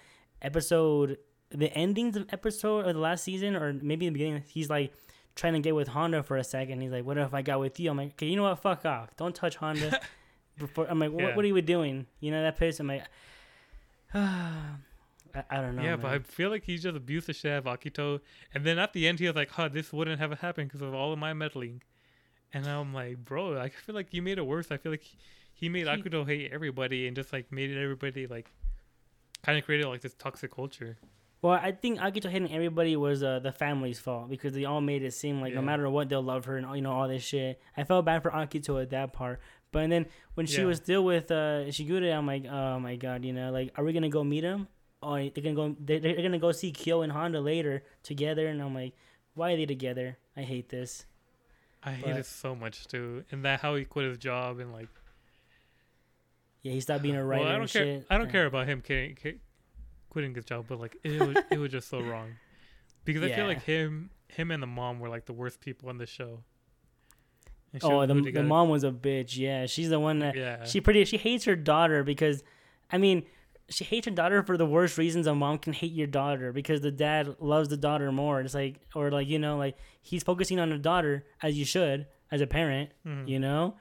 [0.40, 1.18] episode,
[1.50, 4.92] the endings of episode of the last season, or maybe the beginning, he's like
[5.34, 6.80] trying to get with Honda for a second.
[6.80, 8.58] He's like, "What if I got with you?" I'm like, "Okay, you know what?
[8.60, 9.16] Fuck off!
[9.16, 10.00] Don't touch Honda."
[10.58, 11.36] Before I'm like, what, Yeah.
[11.36, 12.78] "What are you doing?" You know that piss.
[12.80, 13.04] I'm like,
[14.14, 15.82] I, I don't know.
[15.82, 18.20] yeah, but I feel like he just abused the shit out of Akito,
[18.54, 20.92] and then at the end he was like, "Huh, this wouldn't have happened because of
[20.94, 21.82] all of my meddling,"
[22.52, 24.70] and I'm like, "Bro, I feel like you made it worse.
[24.70, 25.16] I feel like he,
[25.62, 28.50] he made He- Akito hate everybody and just like made it everybody like
[29.42, 30.98] kind of created like this toxic culture."
[31.40, 35.02] Well, I think Akito hitting everybody was uh, the family's fault because they all made
[35.02, 37.60] it seem like no matter what they'll love her and you know all this shit.
[37.76, 39.40] I felt bad for Akito at that part,
[39.72, 40.66] but then when she Yeah.
[40.66, 43.92] was still with uh, Shigure, I'm like, oh my god, you know, like are we
[43.92, 44.68] gonna go meet him?
[45.02, 48.62] Oh, they're gonna go, they're, they're gonna go see Kyo and Honda later together, and
[48.62, 48.94] I'm like,
[49.34, 50.18] why are they together?
[50.36, 51.06] I hate this.
[51.82, 54.88] I hate it so much too, and that how he quit his job and like.
[56.62, 57.84] Yeah, he stopped being a writer well, I don't care.
[57.84, 58.06] shit.
[58.10, 58.32] I don't Yeah.
[58.32, 59.40] care about him quitting, qui-
[60.10, 62.30] quitting his job, but like it was, it was just so wrong,
[63.04, 65.98] because I feel like him, him and the mom were like the worst people on
[65.98, 66.44] the show.
[67.82, 69.36] Oh, the, the mom was a bitch.
[69.38, 72.42] Yeah, she's the one that Yeah, she pretty she hates her daughter because
[72.90, 73.22] i mean
[73.70, 76.82] she hates her daughter for the worst reasons a mom can hate your daughter because
[76.82, 80.60] the dad loves the daughter more it's like or like you know like he's focusing
[80.60, 83.26] on the daughter as you should as a parent Mhm.
[83.26, 83.74] you know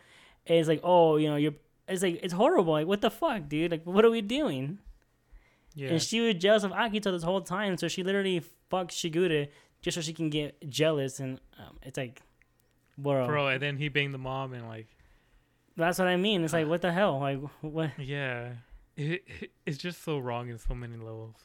[0.48, 1.56] and it's like oh you know you're
[1.92, 4.80] it's like it's horrible like what the fuck dude like what are we doing
[5.76, 5.90] yeah.
[5.90, 9.48] and she was jealous of akito this whole time so she literally fucked shigure
[9.82, 12.22] just so she can get jealous, and um, it's like,
[12.98, 13.48] bro, bro.
[13.48, 14.88] And then he banged the mom and like,
[15.76, 16.44] that's what I mean.
[16.44, 17.20] It's like, what the hell?
[17.20, 17.92] Like, what?
[18.00, 18.54] yeah,
[18.96, 21.36] it, it it's just so wrong in so many levels.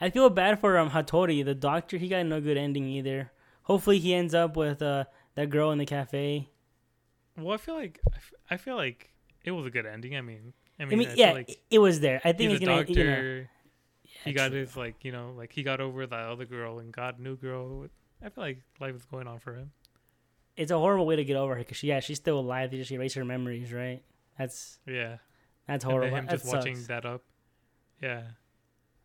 [0.00, 1.96] I feel bad for um Hattori, the doctor.
[1.96, 3.32] He got no good ending either.
[3.62, 5.04] Hopefully, he ends up with uh
[5.34, 6.50] that girl in the cafe.
[7.36, 8.00] Well, I feel like
[8.50, 9.10] I feel like
[9.46, 10.16] it was a good ending.
[10.16, 12.20] I mean, I I mean, mean, yeah, like it- was there.
[12.24, 12.92] I think he's it's a gonna, doctor.
[13.00, 13.04] you
[13.40, 13.46] know,
[14.24, 14.60] he got true.
[14.60, 17.36] his like you know like he got over that other girl and got a new
[17.36, 17.86] girl.
[18.22, 19.70] I feel like life is going on for him.
[20.56, 22.70] It's a horrible way to get over her because she, yeah, she's still alive.
[22.70, 24.02] They just erase her memories, right?
[24.38, 25.16] That's Yeah,
[25.66, 26.16] that's horrible.
[26.16, 27.22] him That just watching that up.
[28.02, 28.22] Yeah,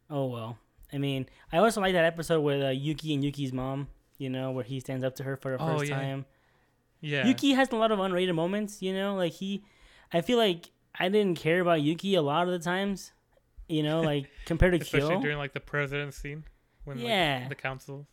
[0.09, 0.57] Oh well.
[0.93, 3.87] I mean, I also like that episode with uh, Yuki and Yuki's mom.
[4.17, 5.95] You know, where he stands up to her for the Oh, first yeah.
[5.99, 6.25] time.
[6.99, 7.25] yeah.
[7.27, 8.81] Yuki has a lot of unrated moments.
[8.81, 9.63] You know, like he,
[10.13, 13.11] I feel like I didn't care about Yuki a lot of the times.
[13.67, 15.21] You know, like compared to especially Kyo.
[15.21, 16.43] during like the president scene
[16.83, 17.39] when Yeah.
[17.41, 18.07] like, the council.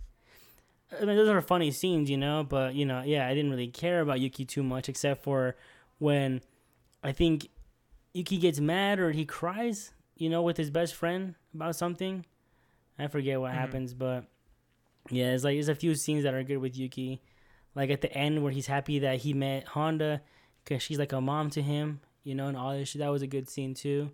[0.92, 3.68] I mean, those are funny scenes, you know, but you know, yeah, I didn't really
[3.68, 5.56] care about Yuki too much, except for
[5.98, 6.40] when
[7.02, 7.48] I think
[8.14, 12.24] Yuki gets mad or he cries, you know, with his best friend about something.
[12.98, 13.56] I forget what Mhm.
[13.56, 14.24] happens, but
[15.10, 17.20] yeah, it's like there's a few scenes that are good with Yuki,
[17.74, 20.22] like at the end where he's happy that he met Honda
[20.68, 22.92] because she's like a mom to him, you know, and all this.
[22.92, 24.10] That was a good scene too.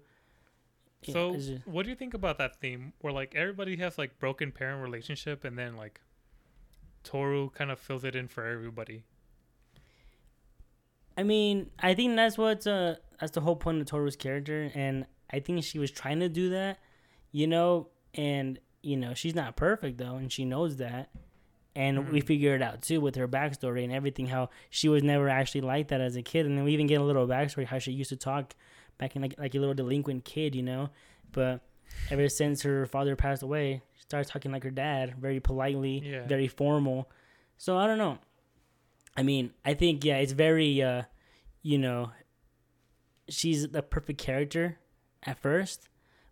[1.02, 4.18] So, it's just- what do you think about that theme where like everybody has like
[4.20, 6.01] broken parent relationship and then like
[7.02, 9.02] Toru kind of fills it in for everybody?
[11.16, 15.06] I mean, I think that's what's uh that's the whole point of Toru's character, and
[15.31, 16.78] I think she was trying to do that,
[17.32, 21.10] you know, and you know she's not perfect though, and she knows that,
[21.77, 22.27] and we Mhm.
[22.27, 25.89] figure it out too with her backstory and everything, how she was never actually like
[25.89, 28.11] that as a kid, and then we even get a little backstory how she used
[28.11, 28.55] to talk
[28.99, 30.91] back in like like a little delinquent kid, you know,
[31.33, 31.61] but
[32.11, 36.27] ever since her father passed away, she starts talking like her dad, very politely, Yeah.
[36.27, 37.11] very formal.
[37.57, 38.19] So I don't know.
[39.17, 41.03] I mean, I think yeah, it's very uh,
[41.63, 42.11] you know,
[43.29, 44.79] she's the perfect character
[45.23, 45.89] at first,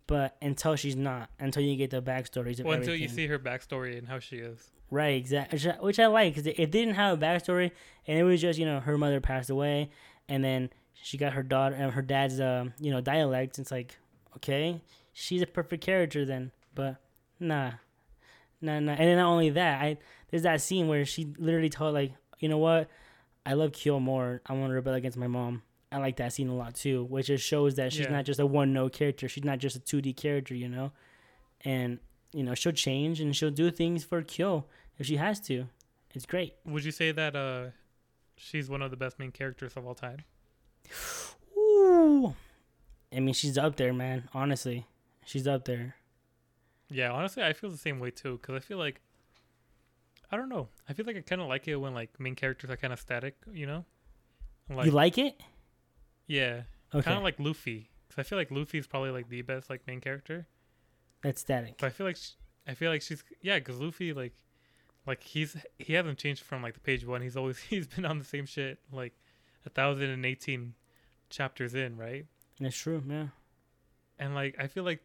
[0.07, 3.03] but until she's not, until you get the backstories Well, until everything.
[3.03, 4.71] you see her backstory and how she is.
[4.93, 5.59] Right, exactly.
[5.81, 7.71] Which I, like because it, didn't have a backstory,
[8.07, 9.89] and it was just you know her mother passed away,
[10.29, 13.59] and then she got her daughter and her dad's um you know dialect.
[13.59, 13.97] It's like
[14.37, 14.83] okay,
[15.15, 16.97] she's a perfect character then, but
[17.41, 17.71] nah,
[18.61, 18.93] nah, nah.
[18.93, 19.97] And then not only that, I
[20.31, 22.91] there's that scene where she literally told like you know what,
[23.47, 24.43] I love Kyo more.
[24.45, 25.63] I want to rebel against my mom.
[25.91, 28.13] I like that scene a lot too, which just shows that she's Yeah.
[28.13, 29.27] not just a one note character.
[29.27, 30.93] She's not just a two D character, you know,
[31.65, 31.99] and
[32.35, 34.67] you know she'll change and she'll do things for Kyo
[34.99, 35.67] if she has to.
[36.15, 36.55] It's great.
[36.65, 37.67] Would you say that uh
[38.37, 40.25] she's one of the best main characters of all time?
[41.57, 42.35] Ooh.
[43.15, 44.29] I mean, she's up there, man.
[44.33, 44.87] Honestly,
[45.25, 45.97] she's up there.
[46.91, 49.01] Yeah, honestly, I feel the same way too because I feel like
[50.31, 50.69] I don't know.
[50.89, 53.01] I feel like I kind of like it when like main characters are kind of
[53.01, 53.85] static, you know?
[54.71, 55.41] Like, you like it?
[56.27, 56.63] yeah,
[56.95, 57.91] Okay, kind of like Luffy.
[58.09, 60.47] Cause I feel like Luffy is probably like the best like main character.
[61.23, 61.77] that's static.
[61.79, 62.31] But I feel like sh
[62.67, 64.33] I feel like she's yeah, because Luffy like
[65.07, 67.23] like he's he hasn't changed from like the page one.
[67.23, 69.13] He's always he's been on the same shit like
[69.67, 70.75] a thousand and eighteen
[71.31, 72.27] chapters in, right?
[72.61, 73.03] That's true.
[73.09, 73.29] Yeah.
[74.19, 75.03] And like I feel like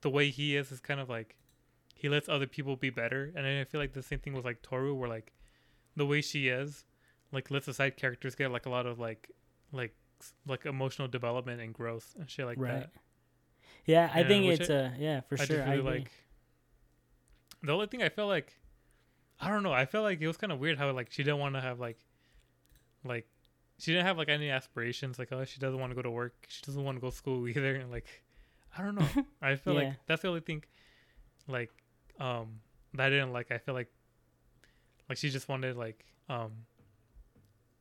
[0.00, 1.36] the way he is is kind of like
[1.94, 3.32] he lets other people be better.
[3.36, 5.32] And I feel like the same thing with like Toru, where like
[5.94, 6.84] the way she is,
[7.30, 9.30] like lets the side characters get like a lot of like
[9.72, 9.94] like
[10.46, 12.80] like emotional development and growth and shit like right.
[12.80, 12.90] that.
[13.86, 15.62] Yeah, I Yeah, think it's I- uh yeah for I sure.
[15.62, 15.90] I really agree.
[16.00, 16.10] like.
[17.62, 18.52] The only thing I feel like,
[19.44, 19.72] I don't know.
[19.72, 21.80] I felt like it was kind of weird how like she didn't want to have
[21.80, 21.98] like,
[23.04, 23.26] like,
[23.78, 25.18] she didn't have like any aspirations.
[25.18, 26.34] Like, oh, she doesn't want to go to work.
[26.48, 27.74] She doesn't want to go to school either.
[27.74, 28.06] And like,
[28.78, 29.08] I don't know.
[29.42, 29.80] I feel Yeah.
[29.88, 30.62] like that's the only thing,
[31.48, 31.70] like,
[32.20, 32.60] um,
[32.94, 33.50] that I didn't like.
[33.50, 33.90] I feel like,
[35.08, 36.52] like she just wanted like, um,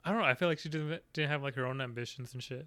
[0.04, 0.26] I don't know.
[0.26, 2.66] I feel like she didn't didn't have like her own ambitions and shit.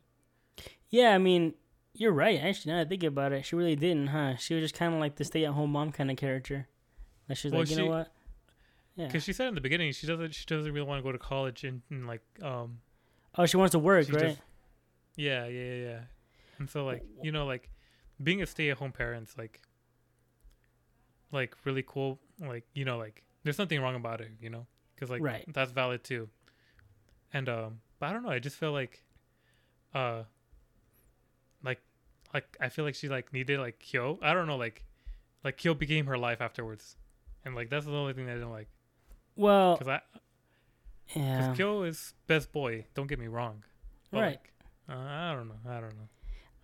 [0.91, 1.55] Yeah, I mean,
[1.95, 2.39] you're right.
[2.41, 4.37] Actually, now that I think about it, she really didn't, huh?
[4.37, 6.69] She was just kind of like the stay-at-home mom kind of character.
[7.29, 8.09] Like she's Well, like, you know she-
[8.97, 9.07] Yeah.
[9.07, 11.19] Because she said in the beginning she doesn't she doesn't really want to go to
[11.19, 12.79] college and, and like um
[13.37, 14.21] Oh, she wants to work, right?
[14.21, 14.41] just-
[15.17, 16.01] Yeah, yeah, yeah, yeah.
[16.59, 17.71] And so like you know like
[18.23, 19.61] being a stay-at-home parent's like
[21.33, 22.19] like really cool.
[22.41, 25.45] Like you know like there's nothing wrong about it, you know, because like Right.
[25.53, 26.29] that's valid too.
[27.33, 28.31] And um, but I don't know.
[28.31, 29.03] I just feel like,
[29.93, 30.23] uh,
[31.65, 31.81] like
[32.33, 34.19] like I feel like she like needed like Kyo.
[34.23, 34.85] I don't know like
[35.43, 36.97] like Kyo became her life afterwards,
[37.45, 38.69] and like that's the only thing I didn't like
[39.37, 40.01] Well, because I
[41.15, 41.41] yeah.
[41.41, 42.87] because Kyo is best boy.
[42.95, 43.65] Don't get me wrong.
[44.11, 44.39] But, Right.
[44.89, 45.55] Like, uh, I don't know.
[45.69, 46.09] I don't know.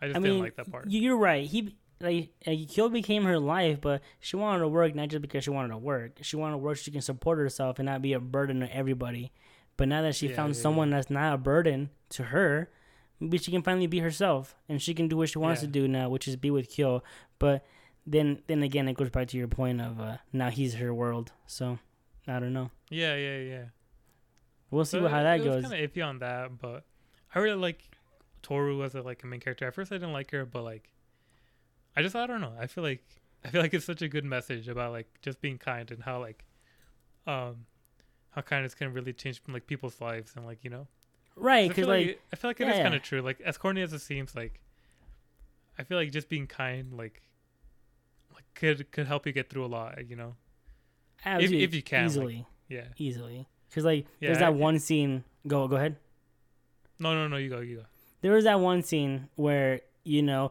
[0.03, 0.87] I just I didn't mean, like that part.
[0.89, 1.47] you're right.
[1.47, 2.31] He like,
[2.69, 5.79] Kyo became her life, but she wanted to work not just because she wanted to
[5.79, 6.19] work.
[6.23, 8.75] She wanted to work so she can support herself and not be a burden to
[8.75, 9.33] everybody.
[9.77, 12.71] But now that she Yeah, found yeah, someone that's not a burden to her,
[13.19, 15.67] maybe she can finally be herself and she can do what she wants Yeah.
[15.67, 17.03] to do now, which is be with Kyo.
[17.39, 17.65] But
[18.07, 21.33] then then again, it goes back to your point of uh, now he's her world.
[21.47, 21.79] So
[22.31, 22.70] I don't know.
[22.90, 23.65] Yeah, yeah, yeah.
[24.70, 25.65] We'll see what, how it- that it goes.
[25.65, 26.85] kind of iffy on that, but
[27.35, 27.82] I really like
[28.43, 29.66] Toru as a like a main character.
[29.66, 30.90] At first, I didn't like her, but like,
[31.97, 32.52] I just I don't know.
[32.59, 33.02] I feel like
[33.44, 36.20] I feel like it's such a good message about like just being kind and how
[36.20, 36.44] like,
[37.27, 37.66] um,
[38.31, 40.86] how kindness can really change like people's lives and like you know.
[41.36, 42.82] Right, because feel like, I feel like it is yeah.
[42.82, 43.23] kind of true.
[43.23, 44.61] Like as corny as it seems, like
[45.78, 47.23] I feel like just being kind, like,
[48.35, 50.09] like could could help you get through a lot.
[50.09, 50.36] You know.
[51.25, 52.85] Absolutely, if you can, like, easily, Yeah.
[52.97, 53.49] easily.
[53.69, 55.25] Because like, there's that I- one scene.
[55.47, 55.97] Go go ahead.
[56.99, 57.37] No, no, no.
[57.37, 57.61] You go.
[57.61, 57.83] You go.
[58.23, 60.51] there was that one scene where you know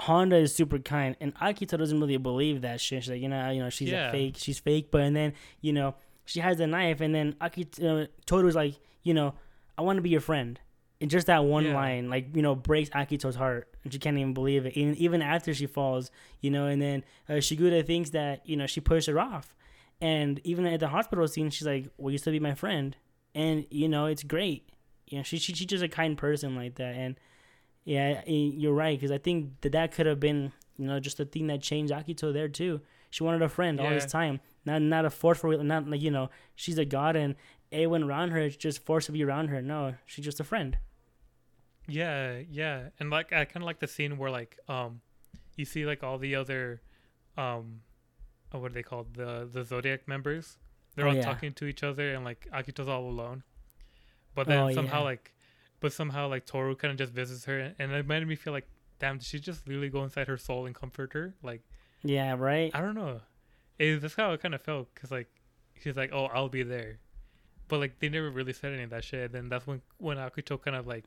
[0.00, 3.02] Honda is super kind, and Akito doesn't really believe that shit.
[3.04, 4.08] She's like, you know, you know, she's Yeah.
[4.08, 4.90] a fake, she's fake.
[4.90, 5.94] But and then you know
[6.24, 9.34] she has a knife, and then Akito uh, Toru's like, you know,
[9.78, 10.60] I want to be your friend.
[11.00, 11.74] And just that one Yeah.
[11.74, 14.76] line, like you know, breaks Akito's heart, and she can't even believe it.
[14.76, 16.10] Even even after she falls,
[16.40, 19.54] you know, and then uh, Shigure thinks that you know she pushed her off,
[20.00, 22.96] and even at the hospital scene, she's like, "Will you still be my friend?"
[23.34, 24.68] And you know, it's great.
[25.06, 27.18] You know, she, she she's just a kind person like that, and
[27.84, 31.24] yeah, you're right because I think that that could have been you know just the
[31.24, 32.80] thing that changed Akito there too.
[33.10, 36.10] She wanted a friend all this time, not not a force for not like you
[36.10, 37.36] know she's a god and
[37.72, 39.62] everyone around her is just forced to be around her.
[39.62, 40.76] No, she's just a friend.
[41.88, 45.00] Yeah, yeah, and like I kind of like the scene where like um,
[45.56, 46.82] you see like all the other,
[47.38, 47.80] um,
[48.52, 49.14] oh, what are they called?
[49.14, 50.58] The the Zodiac members.
[50.94, 51.22] They're Oh, all yeah.
[51.22, 53.42] talking to each other, and like Akito's all alone.
[54.34, 55.04] But then Oh, somehow yeah.
[55.04, 55.32] like,
[55.80, 58.66] but somehow like Toru kind of just visits her, and it made me feel like,
[58.98, 61.34] damn, did she just literally go inside her soul and comfort her?
[61.42, 61.62] Like
[62.02, 62.70] Yeah, right.
[62.74, 63.20] I don't know,
[63.78, 65.28] it, that's how it kind of felt, cause like
[65.82, 66.98] she's like, oh, I'll be there,
[67.68, 69.24] but like they never really said any of that shit.
[69.26, 71.04] And Then that's when when Akito kind of like,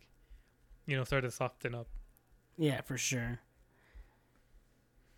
[0.85, 1.87] you know, started to soften up.
[2.57, 3.39] Yeah, for sure.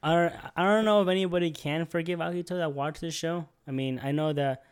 [0.04, 3.48] I don't, I don't know if anybody can forgive Akito that watched this show.
[3.68, 4.64] I mean, I know that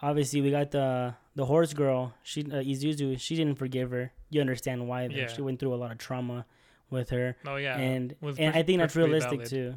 [0.00, 2.14] obviously we got the the horse girl.
[2.22, 3.18] She uh, Isuzu.
[3.20, 4.12] She didn't forgive her.
[4.30, 5.08] You understand why?
[5.08, 5.14] though.
[5.14, 5.26] Yeah.
[5.28, 6.46] She went through a lot of trauma
[6.90, 9.50] with her, Oh yeah, and was and per- I think that's realistic valid.
[9.50, 9.74] too.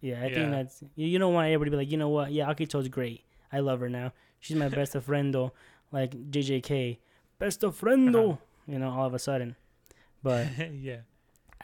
[0.00, 0.34] Yeah, I Yeah.
[0.34, 2.30] think that's you, you don't want everybody to be like, you know what?
[2.32, 3.24] Yeah, Akito's great.
[3.52, 4.12] I love her now.
[4.38, 5.50] She's my best of friendo,
[5.90, 6.98] like JJK,
[7.38, 8.32] best of friendo.
[8.34, 8.36] Uh-huh.
[8.66, 9.56] You know, all of a sudden,
[10.22, 10.46] but.
[10.72, 10.98] yeah.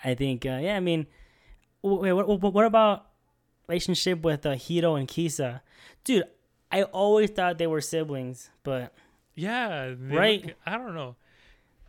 [0.04, 1.06] I think, uh, yeah, I mean,
[1.82, 3.06] wait, what, what, what about
[3.68, 5.62] relationship with uh, Hiro and Kisa?
[6.04, 6.24] Dude,
[6.70, 8.92] I always thought they were siblings, but
[9.34, 10.44] Yeah, Right?
[10.46, 11.16] look- I don't know.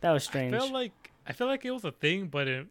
[0.00, 0.54] that was strange.
[0.54, 2.66] I feel like I feel like it was a thing, but it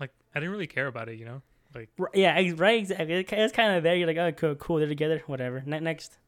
[0.00, 1.18] like I didn't really care about it.
[1.18, 1.42] You know,
[1.74, 3.14] like yeah, right, exactly.
[3.30, 3.94] It's kind of there.
[3.94, 5.62] You're like, oh, cool, cool, they're together, whatever.
[5.66, 6.18] Ne- next.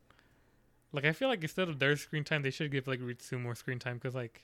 [0.92, 3.54] like I feel like instead of their screen time, they should give like Ritsu more
[3.54, 4.42] screen time because like.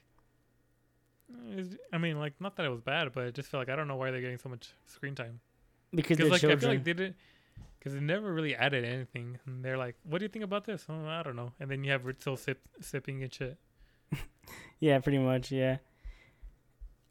[1.93, 3.87] I mean, like, not that it was bad, but I just feel like I don't
[3.87, 5.39] know why they're getting so much screen time.
[5.93, 7.17] Because they're like I feel like they didn't,
[7.79, 9.39] because they never really added anything.
[9.47, 11.53] And they're like, "What do you think about this?" Oh, I don't know.
[11.59, 13.59] And then you have Ritsu sip sipping and shit.
[14.81, 15.79] yeah, pretty much, yeah.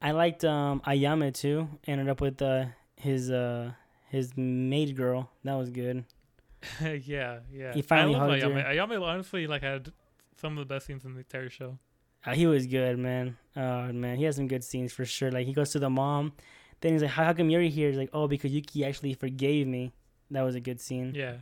[0.02, 1.68] I liked um, Ayame too.
[1.86, 2.66] Ended up with uh,
[2.96, 3.72] his uh,
[4.08, 5.30] his maid girl.
[5.44, 6.06] That was good.
[6.82, 7.74] yeah, yeah.
[7.74, 8.50] He finally I love hugged her.
[8.50, 8.78] Ayame.
[8.78, 9.92] Ayame honestly like had
[10.36, 11.78] some of the best scenes in the entire show.
[12.26, 13.38] Uh, he was good, man.
[13.56, 15.32] Oh man, he has some good scenes for sure.
[15.32, 16.34] Like he goes to the mom,
[16.82, 19.68] then he's like, "How, how come you're here?" He's like, "Oh, because Yuki actually forgave
[19.68, 19.92] me."
[20.32, 21.14] That was a good scene.
[21.16, 21.36] Yeah.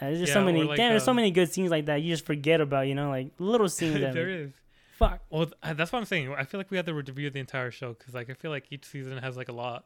[0.00, 0.62] Uh, there's just Yeah, so many.
[0.64, 2.02] like, damn, there's so um, many good scenes like that.
[2.02, 4.50] You just forget about, you know, like little scenes that there is.
[4.98, 6.34] fuck Well, th- uh, that's what I'm saying.
[6.34, 8.64] I feel like we have to review the entire show because, like, I feel like
[8.70, 9.84] each season has like a lot.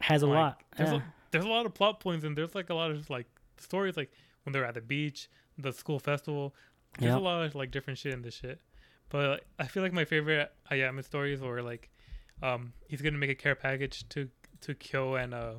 [0.00, 0.62] has a like, lot.
[0.76, 0.96] There's, Yeah.
[0.98, 1.02] a,
[1.32, 4.12] there's a lot of plot points and there's like a lot of like stories, like
[4.44, 6.54] when they're at the beach, the school festival.
[6.98, 7.18] There's Yep.
[7.20, 8.60] a lot of like different shit in this shit.
[9.08, 11.90] But like, I feel like my favorite Ayame stories were like,
[12.42, 14.28] um, he's gonna make a care package to
[14.62, 15.54] to Kyo and uh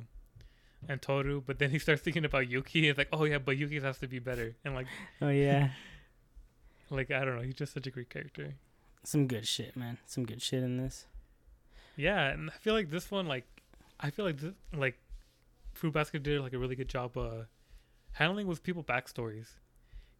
[0.88, 2.88] and Toru, but then he starts thinking about Yuki.
[2.88, 4.56] It's like, oh yeah, but Yuki has to be better.
[4.64, 4.86] And like,
[5.20, 5.70] Oh yeah,
[6.90, 8.54] like I don't know, he's just such a great character.
[9.04, 9.98] some good shit, man.
[10.06, 11.06] Some good shit in this.
[11.96, 13.46] Yeah, and I feel like this one, like,
[13.98, 14.98] I feel like this, like,
[15.74, 17.44] Fruit Basket did like a really good job uh
[18.12, 19.48] handling with people backstories.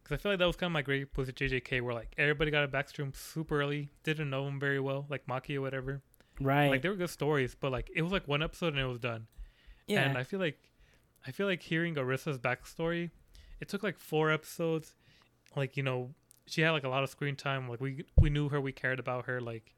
[0.03, 2.51] Because I feel like that was kind of my great with JJK, where like everybody
[2.51, 6.01] got a backstory super early, didn't know them very well, like Maki or whatever.
[6.43, 6.69] Right.
[6.69, 8.99] Like they were good stories, but like it was like one episode and it was
[8.99, 9.27] done.
[9.87, 10.01] yeah.
[10.01, 10.57] And I feel like,
[11.25, 13.11] I feel like hearing Arisa's backstory,
[13.59, 14.95] it took like four episodes.
[15.55, 16.11] Like you know,
[16.45, 17.69] she had like a lot of screen time.
[17.69, 19.39] Like we we knew her, we cared about her.
[19.41, 19.75] Like,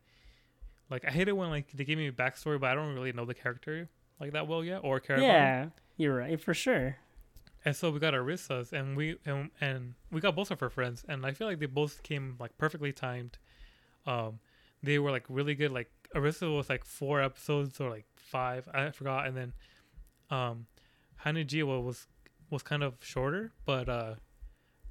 [0.89, 3.11] like I hate it when like they give me a backstory, but I don't really
[3.11, 5.25] know the character like that well yet or care about.
[5.25, 5.31] her.
[5.31, 5.65] yeah.
[5.97, 6.97] You're right for sure.
[7.65, 11.05] And so we got Arisa's, and we and, and we got both of her friends,
[11.07, 13.37] and I feel like they both came like perfectly timed.
[14.05, 14.39] Um,
[14.81, 15.71] they were like really good.
[15.71, 19.53] Like Arisa was like four episodes or like five, I forgot, and then
[20.29, 20.67] um,
[21.25, 22.07] Hanajima was
[22.49, 24.15] was kind of shorter, but uh,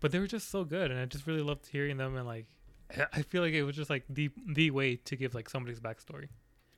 [0.01, 2.47] but they were just so good, and I just really loved hearing them, and like
[3.13, 6.29] I feel like it was just like the the way to give like somebody's backstory.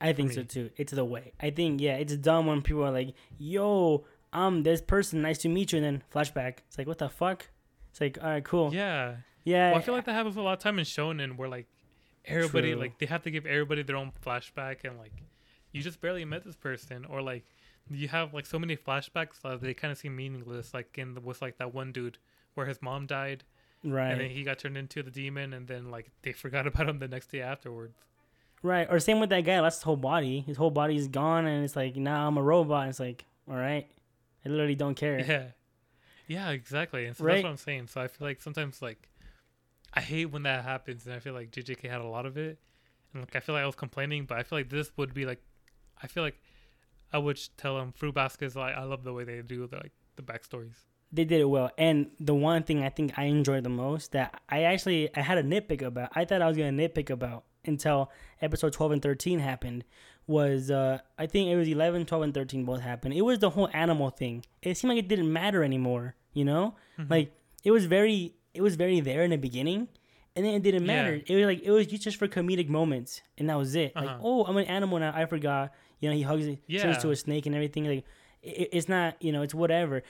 [0.00, 0.34] I think me.
[0.34, 0.70] so too.
[0.76, 1.32] It's the way.
[1.40, 5.22] I think yeah, it's dumb when people are like, "Yo, I'm this person.
[5.22, 6.58] Nice to meet you," and then flashback.
[6.68, 7.48] It's like, what the fuck?
[7.90, 8.74] It's like, all right, cool.
[8.74, 11.48] Yeah, Yeah, well, I feel like that happens a lot of time in Shonen, where
[11.48, 11.66] like
[12.26, 12.80] everybody True.
[12.80, 15.12] like they have to give everybody their own flashback, and like
[15.72, 17.44] you just barely met this person, or like
[17.90, 20.72] you have like so many flashbacks that they kind of seem meaningless.
[20.74, 22.18] Like in the, with like that one dude
[22.54, 23.44] where his mom died,
[23.82, 26.88] right, and then he got turned into the demon, and then like they forgot about
[26.88, 27.96] him the next day afterwards.
[28.62, 28.86] right.
[28.90, 29.60] Or same with that guy.
[29.60, 30.40] Lost his whole body.
[30.40, 32.82] His whole body is gone, and it's like, now I'm a robot.
[32.82, 33.86] And it's like, all right,
[34.44, 35.18] I literally don't care.
[35.20, 35.44] Yeah,
[36.26, 37.04] yeah, exactly.
[37.04, 37.34] And so Right.
[37.34, 37.88] that's what I'm saying.
[37.88, 39.08] So I feel like sometimes like
[39.94, 42.58] I hate when that happens, and I feel like JJK had a lot of it,
[43.12, 45.24] and like I feel like I was complaining, but I feel like this would be
[45.24, 45.40] like,
[46.02, 46.40] I feel like
[47.12, 49.92] I would tell them Fruit Baskets like I love the way they do the like
[50.16, 50.74] the backstories.
[51.12, 51.70] They did it well.
[51.78, 55.38] And the one thing I think I enjoyed the most that I actually I had
[55.38, 56.10] a nitpick about.
[56.14, 58.10] I thought I was gonna nitpick about until
[58.42, 59.84] episode 12 and 13 happened
[60.26, 63.14] was uh I think it was 11, 12 and 13 both happened.
[63.14, 64.44] It was the whole animal thing.
[64.60, 66.74] It seemed like it didn't matter anymore, you know?
[66.98, 67.10] Mhm.
[67.10, 69.88] Like it was very it was very there in the beginning
[70.36, 71.16] and then it didn't matter.
[71.16, 71.22] Yeah.
[71.28, 73.94] It was like it was just for comedic moments and that was it.
[73.94, 74.18] Like, Uh-huh.
[74.22, 75.12] oh, I'm an animal now.
[75.14, 75.72] I forgot.
[76.00, 76.82] You know, he hugs it, yeah.
[76.82, 77.84] turns to a snake and everything.
[77.86, 78.04] Like
[78.42, 80.02] it, it's not, you know, it's whatever.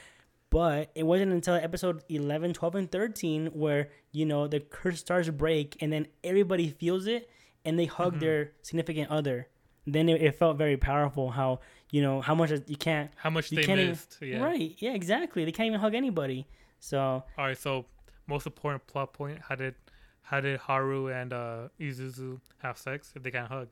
[0.51, 5.27] But it wasn't until episode 11, 12, and 13 where, you know, the curse starts
[5.27, 7.29] to break and then everybody feels it
[7.65, 8.21] and they hug Mhm.
[8.21, 9.49] their significant other.
[9.87, 11.61] Then it, it felt very powerful how,
[11.91, 13.11] you know, how much you can't.
[13.17, 14.19] How much You they can't even- missed.
[14.23, 14.43] yeah.
[14.45, 14.75] Right.
[14.79, 15.45] Yeah, exactly.
[15.45, 16.47] They can't even hug anybody.
[16.79, 17.59] So, All right.
[17.59, 17.85] So
[18.27, 19.75] most important plot point: how did
[20.23, 23.69] how did Haru and uh, Isuzu have sex if they can't hug?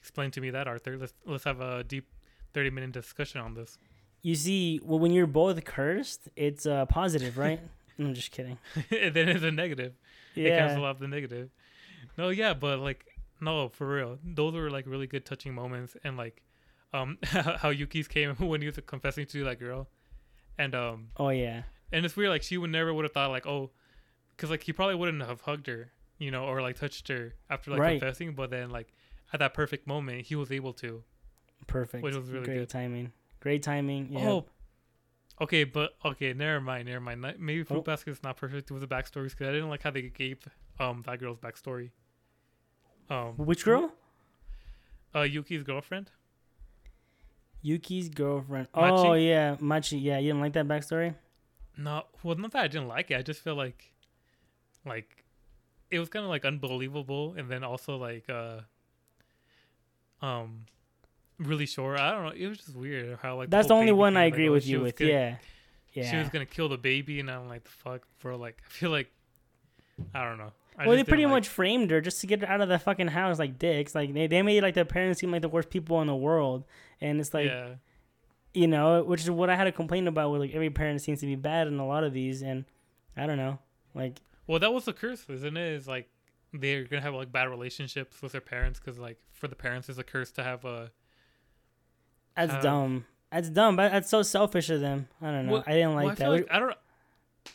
[0.00, 0.96] Explain to me that, Arthur.
[0.98, 2.08] Let's let's have a deep
[2.54, 3.78] thirty minute discussion on this.
[4.22, 7.60] you see, well, when you're both cursed, it's uh, positive, right?
[7.98, 8.58] I'm just kidding.
[8.90, 9.92] then it's a negative.
[10.34, 10.48] Yeah.
[10.48, 11.50] It cancels out the negative.
[12.16, 13.04] No, yeah, but like
[13.40, 14.18] no, for real.
[14.24, 16.42] Those were like really good touching moments and like
[16.92, 19.88] um how Yuki's came when he was confessing to that girl.
[20.58, 21.62] And um Oh, yeah.
[21.92, 23.70] and it's weird like she would never would have thought like oh
[24.36, 27.70] cuz like he probably wouldn't have hugged her, you know, or like touched her after
[27.70, 28.00] like Right.
[28.00, 28.92] confessing, but then like
[29.32, 31.02] at that perfect moment he was able to.
[31.66, 32.02] Perfect.
[32.02, 32.68] Which was really Great good.
[32.68, 33.12] timing.
[33.40, 34.12] Great timing.
[34.12, 34.28] Yeah.
[34.30, 34.46] Oh.
[35.40, 37.20] Okay, but okay, never mind, never mind.
[37.38, 37.82] Maybe Fruit Oh.
[37.82, 40.46] Basket is not perfect with the backstories because I didn't like how they gave
[40.78, 41.90] um that girl's backstory.
[43.08, 43.92] Um, Which girl?
[45.14, 46.10] uh, Yuki's girlfriend.
[47.60, 48.68] Yuki's girlfriend.
[48.74, 49.08] Machi?
[49.08, 49.98] Oh yeah, Machi.
[49.98, 51.14] Yeah, you didn't like that backstory.
[51.76, 53.16] No, well, not that I didn't like it.
[53.16, 53.91] I just feel like,
[54.84, 55.24] like,
[55.90, 58.60] it was kind of like unbelievable, and then also like, uh,
[60.20, 60.64] um,
[61.38, 61.98] really short.
[61.98, 62.32] I don't know.
[62.36, 64.52] It was just weird how like That's the whole only one I like, agree oh,
[64.52, 64.96] with you with.
[64.96, 65.36] gonna- Yeah.
[65.92, 66.10] Yeah.
[66.10, 68.36] She was gonna kill the baby, and I'm like, the fuck, bro.
[68.36, 69.10] Like, I feel like,
[70.14, 70.52] I don't know.
[70.78, 72.78] I well, they pretty like- much framed her just to get her out of the
[72.78, 73.94] fucking house like dicks.
[73.94, 76.64] Like they, they made like the parents seem like the worst people in the world,
[77.00, 77.74] and it's like yeah,
[78.54, 80.30] you know, which is what I had to complain about.
[80.30, 82.64] Where like every parent seems to be bad in a lot of these, and
[83.18, 83.58] I don't know,
[83.94, 85.72] like Well, that was the curse, isn't it?
[85.74, 86.08] Is like
[86.52, 89.98] they're gonna have like bad relationships with their parents because like for the parents, it's
[89.98, 90.90] a curse to have a.
[92.36, 93.04] that's dumb.
[93.30, 95.08] That's dumb, but that's so selfish of them.
[95.22, 95.52] I don't know.
[95.52, 96.30] Well- I didn't like well, I that.
[96.30, 96.76] like I don't.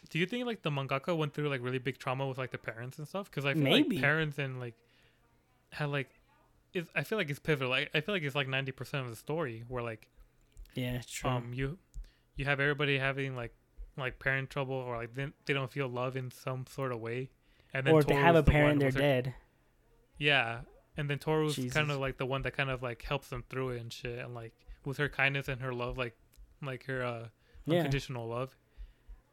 [0.10, 2.58] Do you think like the mangaka went through like really big trauma with like the
[2.58, 3.30] parents and stuff?
[3.30, 3.96] Because I feel Maybe.
[3.96, 4.74] like parents and like
[5.72, 6.10] had like,
[6.74, 7.70] it's, I feel like it's pivotal.
[7.70, 10.08] Like, I feel like it's like ninety percent of the story where like
[10.74, 11.30] yeah, it's true.
[11.30, 11.78] um you
[12.36, 13.54] you have everybody having like
[13.98, 17.30] like parent trouble or like they, they don't feel love in some sort of way,
[17.74, 19.34] and then or if they have a the parent, they're her- dead.
[20.18, 20.62] Yeah,
[20.96, 23.70] and then Toru's kind of like the one that kind of like helps them through
[23.70, 24.54] it and shit, and like
[24.86, 26.16] with her kindness and her love, like
[26.62, 27.28] like her uh
[27.66, 27.78] Yeah.
[27.80, 28.56] unconditional love,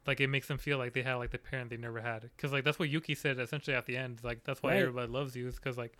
[0.05, 2.21] like it makes them feel like they had like the parent they never had.
[2.21, 4.19] Because like that's what Yuki said essentially at the end.
[4.23, 4.81] Like that's why Right.
[4.81, 5.97] everybody loves you is because like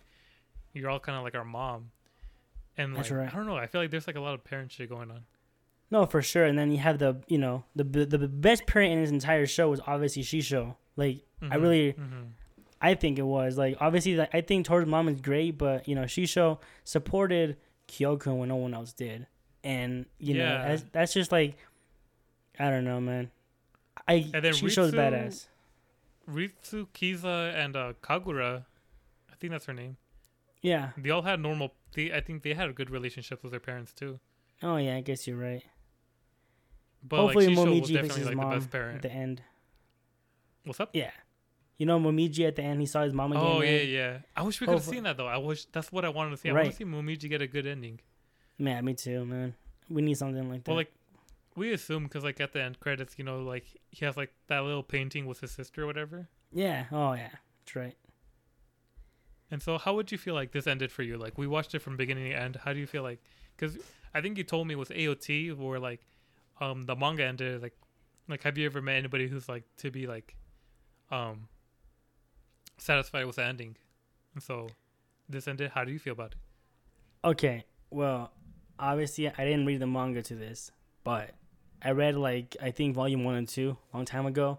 [0.72, 1.90] you're all kind of like our mom.
[2.78, 3.32] And like right.
[3.32, 5.22] I don't know, I feel like there's like a lot of parent shit going on.
[5.90, 6.44] No, for sure.
[6.44, 9.46] And then you have the, you know, the the, the best parent in his entire
[9.46, 10.74] show was obviously Shisho.
[10.96, 12.28] Like I Mhm, really, mhm.
[12.80, 15.94] I think it was like obviously like, I think Toru's mom is great, but you
[15.94, 17.56] know Shisho supported
[17.88, 19.26] Kyokun when no one else did,
[19.62, 21.56] and you know that's, that's just like
[22.58, 23.30] I don't know, man.
[24.08, 25.46] I And then Shisho's Ritsu- badass.
[26.28, 28.64] Ritsu, Kisa, and uh, Kagura,
[29.30, 29.96] I think that's her name.
[30.62, 30.90] Yeah.
[30.96, 31.72] They all had normal.
[31.92, 34.18] They, I think they had a good relationships with their parents too.
[34.62, 35.62] Oh yeah, I guess you're right.
[37.02, 39.42] But Hopefully, like Momiji definitely fixes his like the mom best at the end.
[40.64, 40.90] What's up?
[40.92, 41.10] Yeah,
[41.78, 42.80] you know Momiji at the end.
[42.80, 43.44] He saw his mom again.
[43.44, 44.18] Oh yeah, yeah.
[44.36, 45.26] I wish we could have seen that though.
[45.26, 46.50] I wish that's what I wanted to see.
[46.50, 48.00] I want to see Momiji get a good ending.
[48.58, 49.54] Man, me too, man.
[49.88, 50.70] We need something like that.
[50.70, 50.92] Well, like
[51.54, 54.60] we assume because like at the end credits, you know, like he has like that
[54.64, 56.28] little painting with his sister or whatever.
[56.52, 56.86] yeah.
[56.90, 57.96] Oh yeah, that's right.
[59.48, 61.16] And so, how would you feel like this ended for you?
[61.18, 62.56] Like we watched it from beginning to end.
[62.64, 63.22] How do you feel like?
[63.56, 63.78] Because
[64.12, 66.00] I think you told me with AOT where like
[66.60, 67.76] um the manga ended like
[68.28, 70.36] like have you ever met anybody who's like to be like
[71.10, 71.48] um
[72.78, 73.76] satisfied with the ending?
[74.34, 74.68] And so
[75.28, 75.70] this ended.
[75.74, 76.38] How do you feel about it?
[77.24, 78.32] Okay, well,
[78.78, 80.70] obviously I didn't read the manga to this,
[81.04, 81.30] but
[81.82, 84.58] I read like I think volume one and two a long time ago.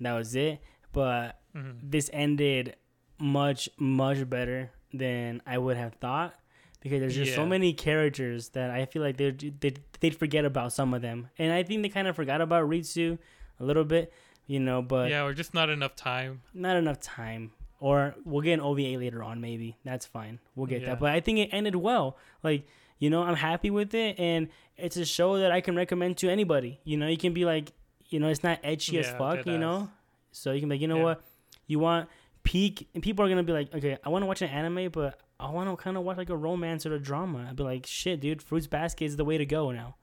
[0.00, 0.60] That was it.
[0.92, 1.90] But Mm-hmm.
[1.90, 2.76] this ended
[3.18, 6.34] much much better than I would have thought
[6.80, 10.72] because there's just so many characters that I feel like they they they'd forget about
[10.72, 13.18] some of them, and I think they kind of forgot about Ritsu
[13.60, 14.12] a little bit,
[14.46, 14.82] you know.
[14.82, 16.42] But yeah, or just not enough time.
[16.54, 17.52] not enough time.
[17.80, 19.76] Or we'll get an OVA later on, maybe.
[19.84, 20.40] That's fine.
[20.56, 20.88] We'll get Yeah.
[20.88, 20.98] that.
[20.98, 22.16] But I think it ended well.
[22.42, 22.66] Like,
[22.98, 24.18] you know, I'm happy with it.
[24.18, 26.80] And it's a show that I can recommend to anybody.
[26.82, 27.70] You know, you can be like,
[28.08, 29.90] you know, it's not edgy as fuck, you know?
[30.32, 31.02] So you can be like, you know Yeah.
[31.04, 31.24] what?
[31.68, 32.08] You want
[32.42, 32.88] peak.
[32.94, 35.20] And people are going to be like, okay, I want to watch an anime, but
[35.40, 37.46] I want to kind of watch like a romance or a drama.
[37.48, 39.96] I'd be like, shit, dude, Fruits Basket is the way to go now.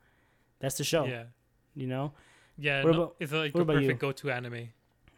[0.60, 1.24] That's the show, Yeah,
[1.76, 2.14] you know?
[2.58, 2.84] yeah.
[2.84, 3.66] What no, about- it's like the you?
[3.66, 4.70] perfect go-to anime.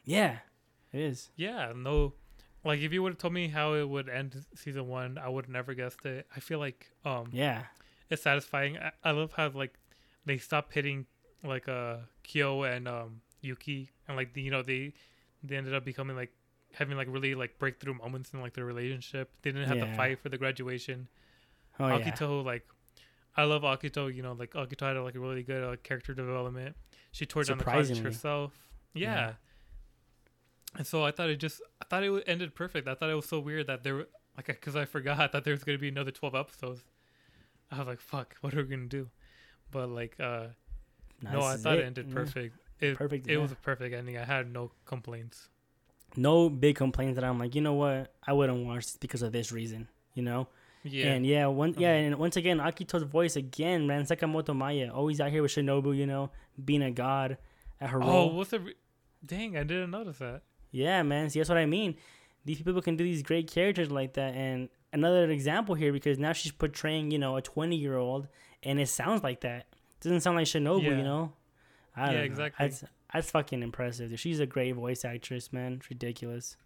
[0.04, 0.38] Yeah,
[0.92, 1.30] it is.
[1.36, 2.14] Yeah, no.
[2.66, 5.48] Like if you would have told me how it would end season one, I would
[5.48, 6.26] never guessed it.
[6.36, 7.64] I feel like um Yeah.
[8.10, 8.78] it's satisfying.
[8.78, 9.78] I, I love how like
[10.26, 11.06] they stopped hitting
[11.44, 14.94] like uh Kyo and um Yuki and like the, you know they
[15.44, 16.32] they ended up becoming like
[16.78, 19.30] having like really like breakthrough moments in like their relationship.
[19.42, 21.08] They didn't have to fight for the graduation.
[21.80, 22.00] Oh, yeah.
[22.00, 22.66] Akito like
[23.36, 26.76] I love Akito, you know, like Akito had like a really good uh, character development.
[27.12, 28.02] She tore down the Surprisingly.
[28.04, 28.54] herself.
[28.94, 29.14] Yeah.
[29.14, 29.34] Yeah.
[30.76, 32.88] And so I thought it just I thought it ended perfect.
[32.88, 35.54] I thought it was so weird that there were like cuz I forgot that there
[35.54, 36.84] was going to be another 12 episodes.
[37.72, 39.10] I was like, "Fuck, what are we going to do?"
[39.72, 40.48] But like uh
[41.22, 41.86] Nah, no, I thought it, it.
[41.86, 42.14] ended Yeah.
[42.14, 42.58] perfect.
[42.80, 43.58] It Perfect, it was yeah.
[43.60, 44.18] a perfect ending.
[44.18, 45.50] I had no complaints.
[46.16, 49.32] No big complaints that I'm like, you know what, I wouldn't watch this because of
[49.32, 50.48] this reason, you know.
[50.84, 51.08] Yeah.
[51.08, 51.98] And yeah, one yeah, Uh-huh.
[51.98, 56.06] and once again, Akito's voice again, man, Sakamoto Maaya, always out here with Shinobu, you
[56.06, 56.32] know,
[56.64, 57.38] being a god
[57.82, 58.36] at her oh, role.
[58.38, 58.74] what's the re-
[59.26, 60.44] Dang, I didn't notice that.
[60.72, 61.30] Yeah, man.
[61.30, 61.96] See, that's what I mean.
[62.46, 66.32] These people can do these great characters like that, and another example here because now
[66.34, 68.28] she's portraying, you know, a twenty-year-old,
[68.64, 69.66] and it sounds like that.
[70.00, 70.98] doesn't sound like Shinobu, Yeah.
[70.98, 71.34] you know.
[71.96, 72.24] I Yeah, know.
[72.24, 72.68] exactly.
[72.68, 74.18] That's that's fucking impressive.
[74.20, 75.74] She's a great voice actress, man.
[75.74, 76.58] It's ridiculous.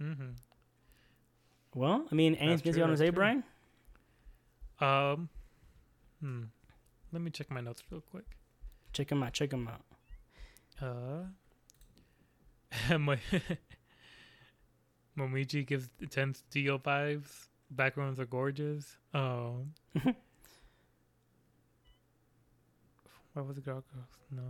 [0.00, 0.36] Mhm.
[1.74, 3.12] Well, I mean, anything else you want to say, true.
[3.12, 3.44] Brian?
[4.80, 5.28] Um,
[6.20, 6.42] hmm.
[7.12, 8.24] Let me check my notes real quick.
[8.92, 9.32] Check them out.
[9.32, 9.84] Check them out.
[10.80, 11.24] Uh,
[12.98, 13.18] my
[15.18, 17.48] Momiji gives intense Dio vibes.
[17.70, 18.96] Backgrounds are gorgeous.
[19.14, 19.72] Um,
[23.32, 23.82] what was the girl?
[24.30, 24.42] No.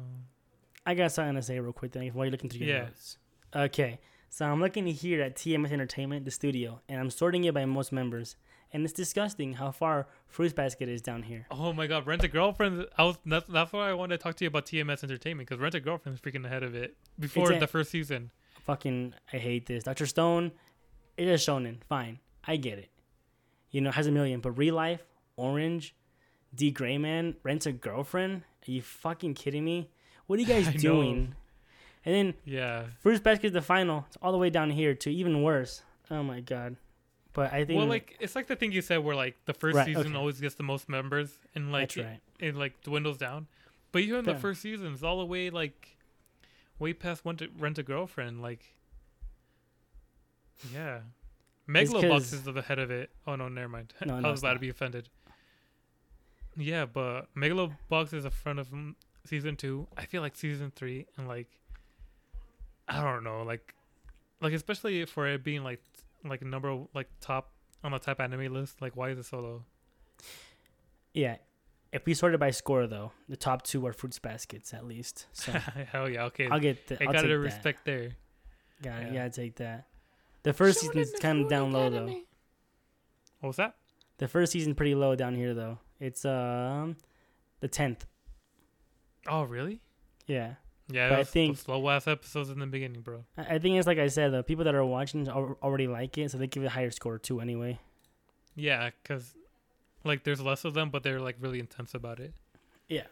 [0.84, 2.84] I got something to say real quick then while you're looking through your Yeah.
[2.84, 3.18] notes.
[3.54, 4.00] Okay,
[4.30, 7.92] so I'm looking here at TMS Entertainment, the studio, and I'm sorting it by most
[7.92, 8.36] members.
[8.74, 11.46] And it's disgusting how far Fruits Basket is down here.
[11.50, 12.86] Oh my God, Rent a Girlfriend.
[12.96, 15.60] I was that's, that's why I wanted to talk to you about TMS Entertainment because
[15.60, 18.30] Rent a Girlfriend is freaking ahead of it before a- the first season.
[18.64, 19.84] Fucking, I hate this.
[19.84, 20.06] Dr.
[20.06, 20.52] Stone,
[21.18, 21.82] it is shonen.
[21.84, 22.88] Fine, I get it.
[23.70, 25.02] You know, has a million, but real life,
[25.36, 25.94] Orange,
[26.54, 26.70] D.
[26.70, 28.42] Gray Man, rents a girlfriend.
[28.66, 29.90] Are you fucking kidding me?
[30.27, 30.78] What are you guys I know.
[30.78, 31.35] doing?
[32.05, 32.85] And then Yeah.
[33.01, 34.05] Fruits Basket is the final.
[34.09, 35.82] It's all the way down here to even worse.
[36.11, 36.77] Oh my god.
[37.32, 39.77] But I think Well, like it's like the thing you said where like the first
[39.77, 40.16] Right, season okay.
[40.16, 42.20] always gets the most members and like that's it, right.
[42.40, 43.47] it like dwindles down.
[43.93, 45.97] But even the first season is all the way like
[46.78, 48.43] way past one to rent a girlfriend.
[48.43, 48.74] Like,
[50.73, 51.01] yeah,
[51.69, 53.11] Megalobox is the head of it.
[53.27, 53.93] Oh no, never mind.
[54.05, 55.09] No, I was about to be offended.
[56.57, 58.69] Yeah, but Megalobox is a front of
[59.24, 59.86] season two.
[59.97, 61.49] I feel like season three and like
[62.89, 63.74] I don't know, like
[64.40, 65.81] like especially for it being like
[66.24, 67.51] like number like top
[67.85, 68.81] on the top anime list.
[68.81, 69.62] Like, why is it so low?
[71.15, 71.36] Yeah.
[71.93, 75.27] If we sorted by score though, the top two are Fruits Baskets at least.
[75.32, 75.53] So
[75.93, 76.49] Hell yeah, okay.
[76.49, 77.39] I'll get the I I'll got take to that.
[77.39, 78.11] respect there.
[78.82, 79.07] Got it.
[79.09, 79.12] yeah.
[79.24, 79.86] Yeah, take that.
[80.43, 82.07] The first season's kind of down low though.
[83.40, 83.74] What was that?
[84.19, 85.78] The first season pretty low down here though.
[86.01, 86.97] It's um
[87.61, 88.07] the tenth.
[89.28, 89.81] Oh, really?
[90.27, 90.55] Yeah.
[90.89, 93.24] Yeah, But I think- slow ass episodes in the beginning, bro.
[93.39, 96.39] I think it's like I said, the people that are watching already like it, so
[96.39, 97.78] they give it a higher score too anyway.
[98.57, 99.35] Yeah, because
[100.05, 102.35] like there's less of them, but they're like really intense about it.
[102.89, 103.07] Yeah,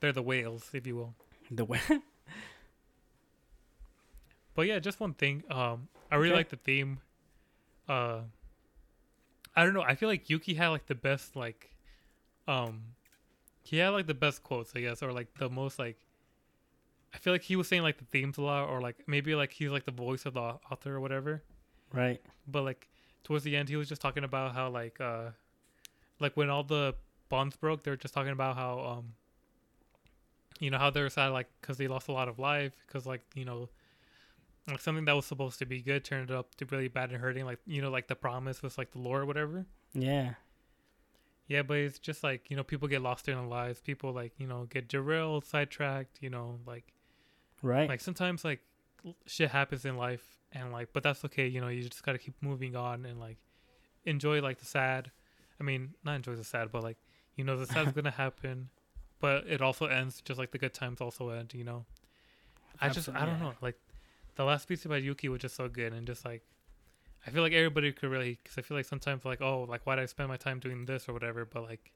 [0.00, 1.14] they're the whales, if you will.
[1.50, 1.80] The way.
[4.54, 5.44] But yeah, just one thing.
[5.50, 6.36] Um, I really Okay.
[6.38, 6.98] like the theme.
[7.88, 8.22] Uh,
[9.56, 9.82] I don't know.
[9.82, 11.70] I feel like Yuki had like the best like,
[12.48, 12.82] um,
[13.62, 15.98] he had like the best quotes, I guess, or like the most like.
[17.12, 19.52] I feel like he was saying like the themes a lot, or like maybe like
[19.52, 21.42] he's like the voice of the author or whatever.
[21.92, 22.20] right.
[22.46, 22.88] But like
[23.24, 25.30] towards the end, he was just talking about how like uh,
[26.20, 26.94] like when all the
[27.28, 29.14] bonds broke, they were just talking about how um.
[30.58, 33.22] You know how they're sad, like because they lost a lot of life, because like
[33.34, 33.70] you know
[34.68, 37.44] like something that was supposed to be good turned up to really bad and hurting
[37.44, 40.34] like you know like the promise was like the lore or whatever Yeah.
[41.50, 43.80] Yeah but it's just like you know people get lost in their lives.
[43.80, 46.84] People like you know get derailed sidetracked you know like
[47.62, 47.88] Right.
[47.88, 48.60] like sometimes like
[49.26, 52.34] shit happens in life and like but that's okay you know you just gotta keep
[52.40, 53.36] moving on and like
[54.04, 55.10] enjoy like the sad
[55.60, 56.96] i mean not enjoy the sad but like
[57.36, 58.70] you know the sad's gonna happen
[59.20, 61.84] but it also ends just like the good times also end you know?
[62.80, 63.76] I just i don't know like
[64.36, 66.42] the last piece about yuki was just so good and just like
[67.26, 69.96] i feel like everybody could really because i feel like sometimes like oh like why
[69.96, 71.92] did i spend my time doing this or whatever but like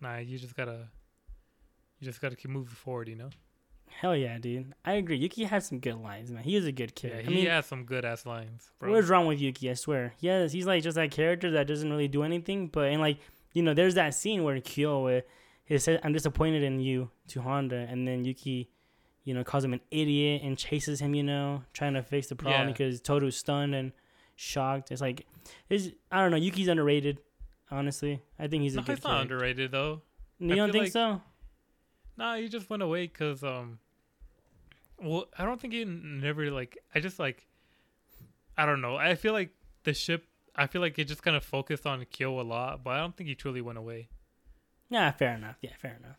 [0.00, 0.88] nah you just gotta
[1.98, 3.30] you just gotta keep moving forward you know
[4.00, 4.74] Hell yeah, dude.
[4.84, 5.16] I agree.
[5.16, 6.42] Yuki has some good lines, man.
[6.42, 7.12] He is a good kid.
[7.14, 8.90] yeah I he mean, has some good ass lines bro.
[8.90, 9.70] What is wrong with Yuki?
[9.70, 10.12] I swear.
[10.18, 12.66] Yes, he's like just that character that doesn't really do anything.
[12.66, 13.18] But and like
[13.54, 15.22] you know, there's that scene where Kyo where
[15.64, 18.68] he said, "I'm disappointed in you" to Honda, and then Yuki,
[19.26, 21.14] you know, calls him an idiot and chases him.
[21.14, 22.72] You know, trying to fix the problem Yeah.
[22.72, 23.92] because Toru's stunned and
[24.36, 24.90] shocked.
[24.90, 25.26] It's like,
[25.68, 26.38] is I don't know.
[26.38, 27.18] Yuki's underrated.
[27.70, 28.96] Honestly, I think he's a no, good.
[28.98, 30.00] he's not underrated though.
[30.38, 31.20] You I don't think like- so?
[32.16, 33.78] Nah, he just went away because um,
[35.02, 36.78] well, I don't think he never like.
[36.94, 37.46] I just like,
[38.56, 38.96] I don't know.
[38.96, 39.50] I feel like
[39.84, 40.24] the ship.
[40.54, 43.14] I feel like it just kind of focused on Kyo a lot, but I don't
[43.14, 44.08] think he truly went away.
[44.88, 45.56] Yeah, fair enough.
[45.60, 46.16] Yeah, fair enough.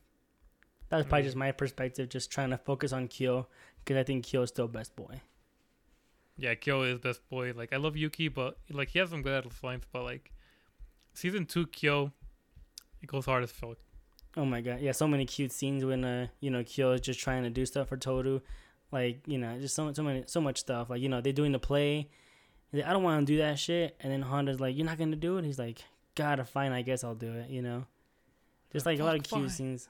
[0.90, 1.26] That's probably Mm.
[1.26, 3.48] just my perspective, just trying to focus on Kyo
[3.80, 5.22] because I think Kyo is still best boy.
[6.38, 7.54] Yeah, Kyo is best boy.
[7.56, 9.84] Like I love Yuki, but like he has some good at the lines.
[9.92, 10.32] But like
[11.14, 12.12] season two Kyo,
[13.02, 13.78] it goes hard as fuck.
[14.36, 17.20] Oh my god, yeah, so many cute scenes when uh you know Kyo is just
[17.20, 18.40] trying to do stuff for Toru,
[18.92, 20.90] like you know just so so many so much stuff.
[20.90, 22.08] Like you know they're doing the play,
[22.72, 25.16] like, I don't want to do that shit, and then Honda's like, you're not gonna
[25.16, 25.46] do it.
[25.46, 25.80] He's like,
[26.16, 27.50] gotta fine, I guess I'll do it.
[27.50, 27.86] You know,
[28.72, 29.50] just like a lot of Fuck, cute fine.
[29.50, 29.90] scenes.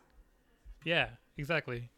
[0.87, 1.07] Yeah,
[1.37, 1.89] exactly.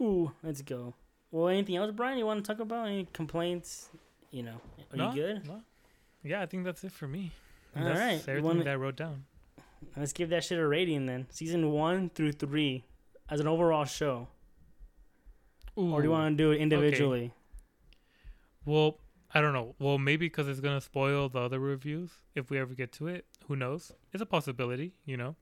[0.00, 0.94] Ooh, let's go.
[1.30, 2.18] Well, anything else, Brian?
[2.18, 3.90] You want to talk about any complaints?
[4.32, 4.60] You know,
[4.92, 5.46] are no, you good?
[5.46, 5.62] No.
[6.24, 7.30] Yeah, I think that's it for me.
[7.76, 9.24] All that's right, everything wanna- that I wrote down.
[9.96, 11.28] Let's give that shit a rating then.
[11.30, 12.82] Season one through three,
[13.30, 14.26] as an overall show,
[15.78, 17.26] Ooh, or do you want to do it individually?
[17.26, 17.34] Okay.
[18.64, 18.98] Well,
[19.32, 19.76] I don't know.
[19.78, 23.26] Well, maybe because it's gonna spoil the other reviews if we ever get to it.
[23.46, 23.92] Who knows?
[24.12, 25.36] It's a possibility, you know.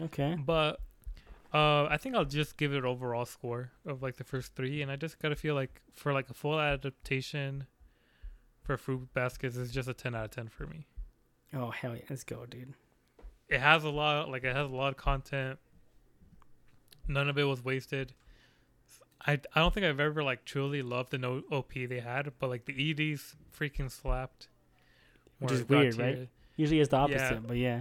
[0.00, 0.34] Okay.
[0.38, 0.80] But
[1.52, 4.82] uh, I think I'll just give it an overall score of like the first three,
[4.82, 7.66] and I just gotta feel like for like a full adaptation
[8.62, 10.86] for Fruits Baskets is just a ten out of ten for me.
[11.52, 12.74] Oh hell yeah, let's go, dude.
[13.48, 15.58] It has a lot, like it has a lot of content.
[17.08, 18.14] None of it was wasted.
[19.26, 22.48] I, I don't think I've ever like truly loved the no OP they had, but
[22.48, 24.48] like the EDs freaking slapped.
[25.40, 26.28] Which is weird, right?
[26.56, 27.40] Usually it's the opposite, Yeah.
[27.46, 27.80] but yeah.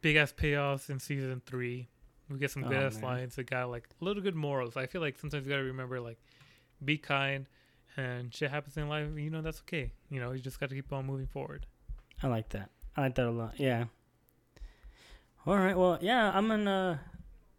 [0.00, 1.88] big ass payoffs in season three.
[2.30, 3.36] We get some Oh, good ass lines.
[3.38, 4.76] It got like a little good morals.
[4.76, 6.18] I feel like sometimes you gotta remember like
[6.84, 7.46] be kind
[7.96, 9.92] and shit happens in life, you know, that's okay.
[10.10, 11.66] You know, you just gotta keep on moving forward.
[12.22, 12.70] I like that.
[12.96, 13.58] I like that a lot.
[13.58, 13.84] Yeah.
[15.46, 15.76] All right.
[15.76, 17.00] Well, yeah, I'm gonna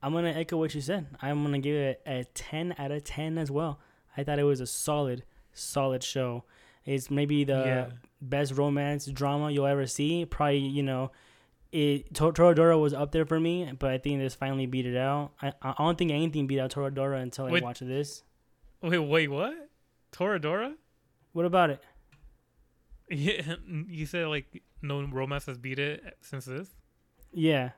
[0.02, 1.08] I'm gonna echo what you said.
[1.22, 3.80] I'm gonna give it a 10 out of 10 as well.
[4.18, 5.24] I thought it was a solid,
[5.54, 6.44] solid show.
[6.86, 7.86] It's maybe the yeah.
[8.22, 10.26] best romance drama you'll ever see.
[10.26, 11.12] Probably, you know,
[11.76, 14.96] it Tor- Toradora was up there for me, but I think this finally beat it
[14.98, 15.32] out.
[15.42, 17.64] I I don't think anything beat out Toradora until I Wait.
[17.64, 18.24] watched this.
[18.82, 19.54] Wait, wait, what?
[20.12, 20.74] Toradora?
[21.34, 21.82] What about it?
[23.10, 23.56] Yeah,
[23.88, 26.70] you said like no romance has beat it since this.
[27.32, 27.72] Yeah.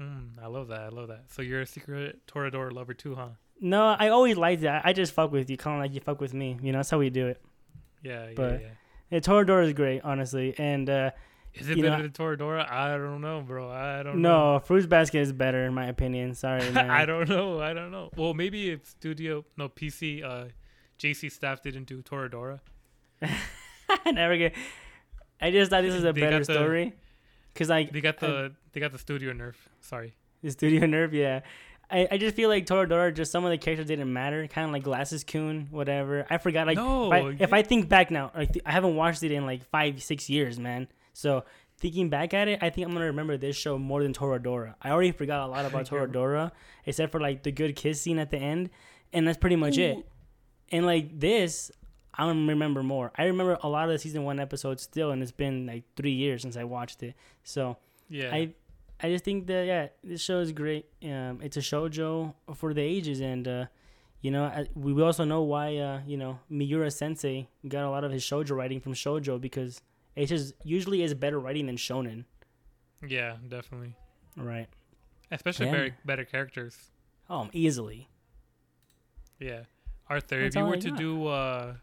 [0.00, 0.80] Mm, I love that.
[0.80, 1.24] I love that.
[1.28, 3.28] So you're a secret Toradora lover too, huh?
[3.60, 4.82] No, I always liked that.
[4.84, 6.58] I just fuck with you, kind of like you fuck with me.
[6.62, 7.40] You know, that's how we do it.
[8.02, 8.68] Yeah, yeah, But- yeah.
[9.10, 10.54] Yeah, Toradora is great, honestly.
[10.56, 11.10] And uh,
[11.54, 12.70] Is it you better know- than Toradora?
[12.70, 13.70] I don't know, bro.
[13.70, 14.52] I don't know.
[14.54, 16.34] no, Fruits Basket is better in my opinion.
[16.34, 16.90] Sorry, man.
[16.90, 17.60] I don't know.
[17.60, 18.10] I don't know.
[18.16, 20.46] Well, maybe if Studio no PC uh
[20.98, 22.60] JC staff didn't do Toradora.
[23.22, 24.54] I never get.
[25.40, 26.94] I just thought this was a They better the- story.
[27.54, 29.54] Cause like They got the they got the studio nerf.
[29.80, 30.14] Sorry.
[30.42, 31.12] the Studio nerf.
[31.12, 31.40] yeah.
[31.90, 34.46] I, I just feel like Toradora, just some of the characters didn't matter.
[34.46, 36.24] Kind of like Glasses Coon, whatever.
[36.30, 36.66] I forgot.
[36.66, 39.44] Like no, if, I, if I think back now, like I haven't watched it in
[39.44, 40.88] like five, six years, man.
[41.12, 41.44] So
[41.78, 44.74] thinking back at it, I think I'm gonna remember this show more than Toradora.
[44.80, 46.52] I already forgot a lot about Toradora,
[46.86, 48.70] except for like the good kiss scene at the end,
[49.12, 50.06] and that's pretty much it.
[50.70, 51.70] And like this,
[52.14, 53.12] I don't remember more.
[53.16, 56.12] I remember a lot of the season one episodes still, and it's been like three
[56.12, 57.14] years since I watched it.
[57.44, 57.76] So
[58.08, 58.30] Yeah.
[58.32, 58.50] I,
[59.02, 60.86] I just think that yeah, this show is great.
[61.02, 63.66] Um, it's a shojo for the ages, and uh,
[64.20, 67.90] you know, I, we we also know why uh, you know Miura Sensei got a
[67.90, 69.80] lot of his shojo writing from shojo because
[70.16, 72.24] it just usually is better writing than shonen,
[73.06, 73.94] yeah, definitely.
[74.36, 74.68] right?
[75.30, 75.72] Especially Yeah.
[75.72, 76.90] better better characters.
[77.30, 78.08] Oh, easily.
[79.38, 79.62] Yeah.
[80.08, 80.98] Arthur, That's if you were I to got.
[80.98, 81.74] do uh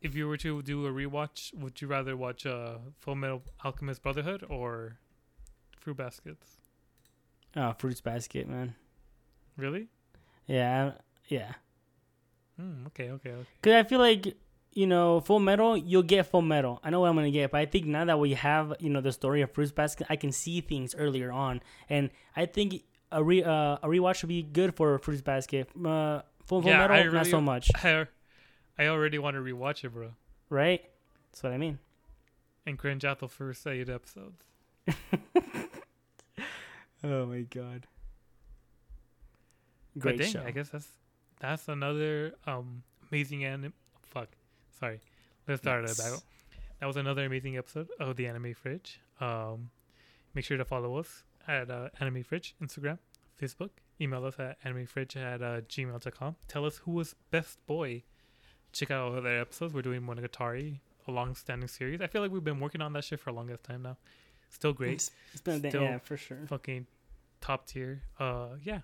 [0.00, 4.44] if you were to do a rewatch, would you rather watch uh Fullmetal Alchemist Brotherhood
[4.48, 4.98] or
[5.80, 6.56] Fruits Baskets?
[7.54, 8.74] Oh, fruits basket, man.
[9.58, 9.88] Really?
[10.46, 10.92] Yeah,
[11.28, 11.52] yeah.
[12.58, 13.46] Hmm, okay, okay, okay.
[13.62, 14.34] Cause I feel like
[14.72, 16.80] you know, Full Metal, you'll get Full Metal.
[16.82, 19.00] I know what I'm gonna get, but I think now that we have you know
[19.00, 23.22] the story of Fruits Basket, I can see things earlier on, and I think a
[23.22, 25.68] re uh, a rewatch would be good for Fruits Basket.
[25.76, 28.06] Uh, Full, Full Yeah, Metal, I not so much, I,
[28.78, 30.10] I already want to rewatch it, bro.
[30.50, 30.82] right?
[31.30, 31.78] That's what I mean.
[32.66, 34.42] And cringe out the first eight episodes.
[37.04, 37.86] Oh my god.
[39.98, 40.42] Great dang, show.
[40.44, 40.88] I guess that's
[41.40, 43.72] that's another um amazing anime.
[44.82, 45.00] Sorry.
[45.46, 45.96] Let's start Yes.
[46.00, 46.20] it back.
[46.80, 48.98] That was another amazing episode of the Anime Fridge.
[49.20, 49.70] Um,
[50.34, 52.98] make sure to follow us at uh, Anime Fridge Instagram,
[53.40, 53.70] Facebook.
[54.00, 56.34] Email us at animefridge at uh, gmail.com.
[56.48, 58.02] Tell us who was best boy.
[58.72, 59.72] Check out other episodes.
[59.72, 62.00] We're doing Monogatari, a long-standing series.
[62.00, 63.98] I feel like we've been working on that shit for the longest time now.
[64.50, 66.38] Still great It's, it's been a day, yeah, for sure.
[66.48, 66.88] fucking
[67.40, 68.02] top tier.
[68.18, 68.80] Uh, yeah.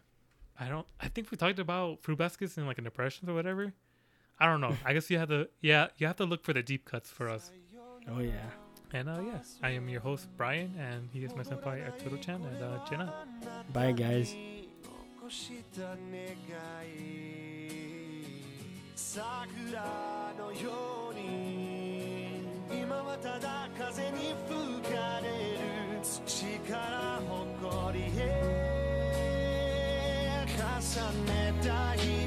[0.60, 0.86] I don't.
[1.00, 3.72] I think we talked about Fruits Baskets and like an impressions or whatever.
[4.39, 4.75] I don't know.
[4.85, 5.47] I guess you have to.
[5.61, 7.51] Yeah, you have to look for the deep cuts for us.
[8.09, 8.33] Oh yeah.
[8.91, 12.41] And uh, yeah, I am your host Brian, and he is my senpai Arturo Chan
[12.41, 13.13] and uh, Jenna.
[13.73, 14.35] Bye guys.
[15.23, 15.95] 残した願
[16.85, 16.97] い
[18.93, 28.19] 桜のように今はただ風に吹かれる土から誇りへ
[30.57, 32.26] 重ねた日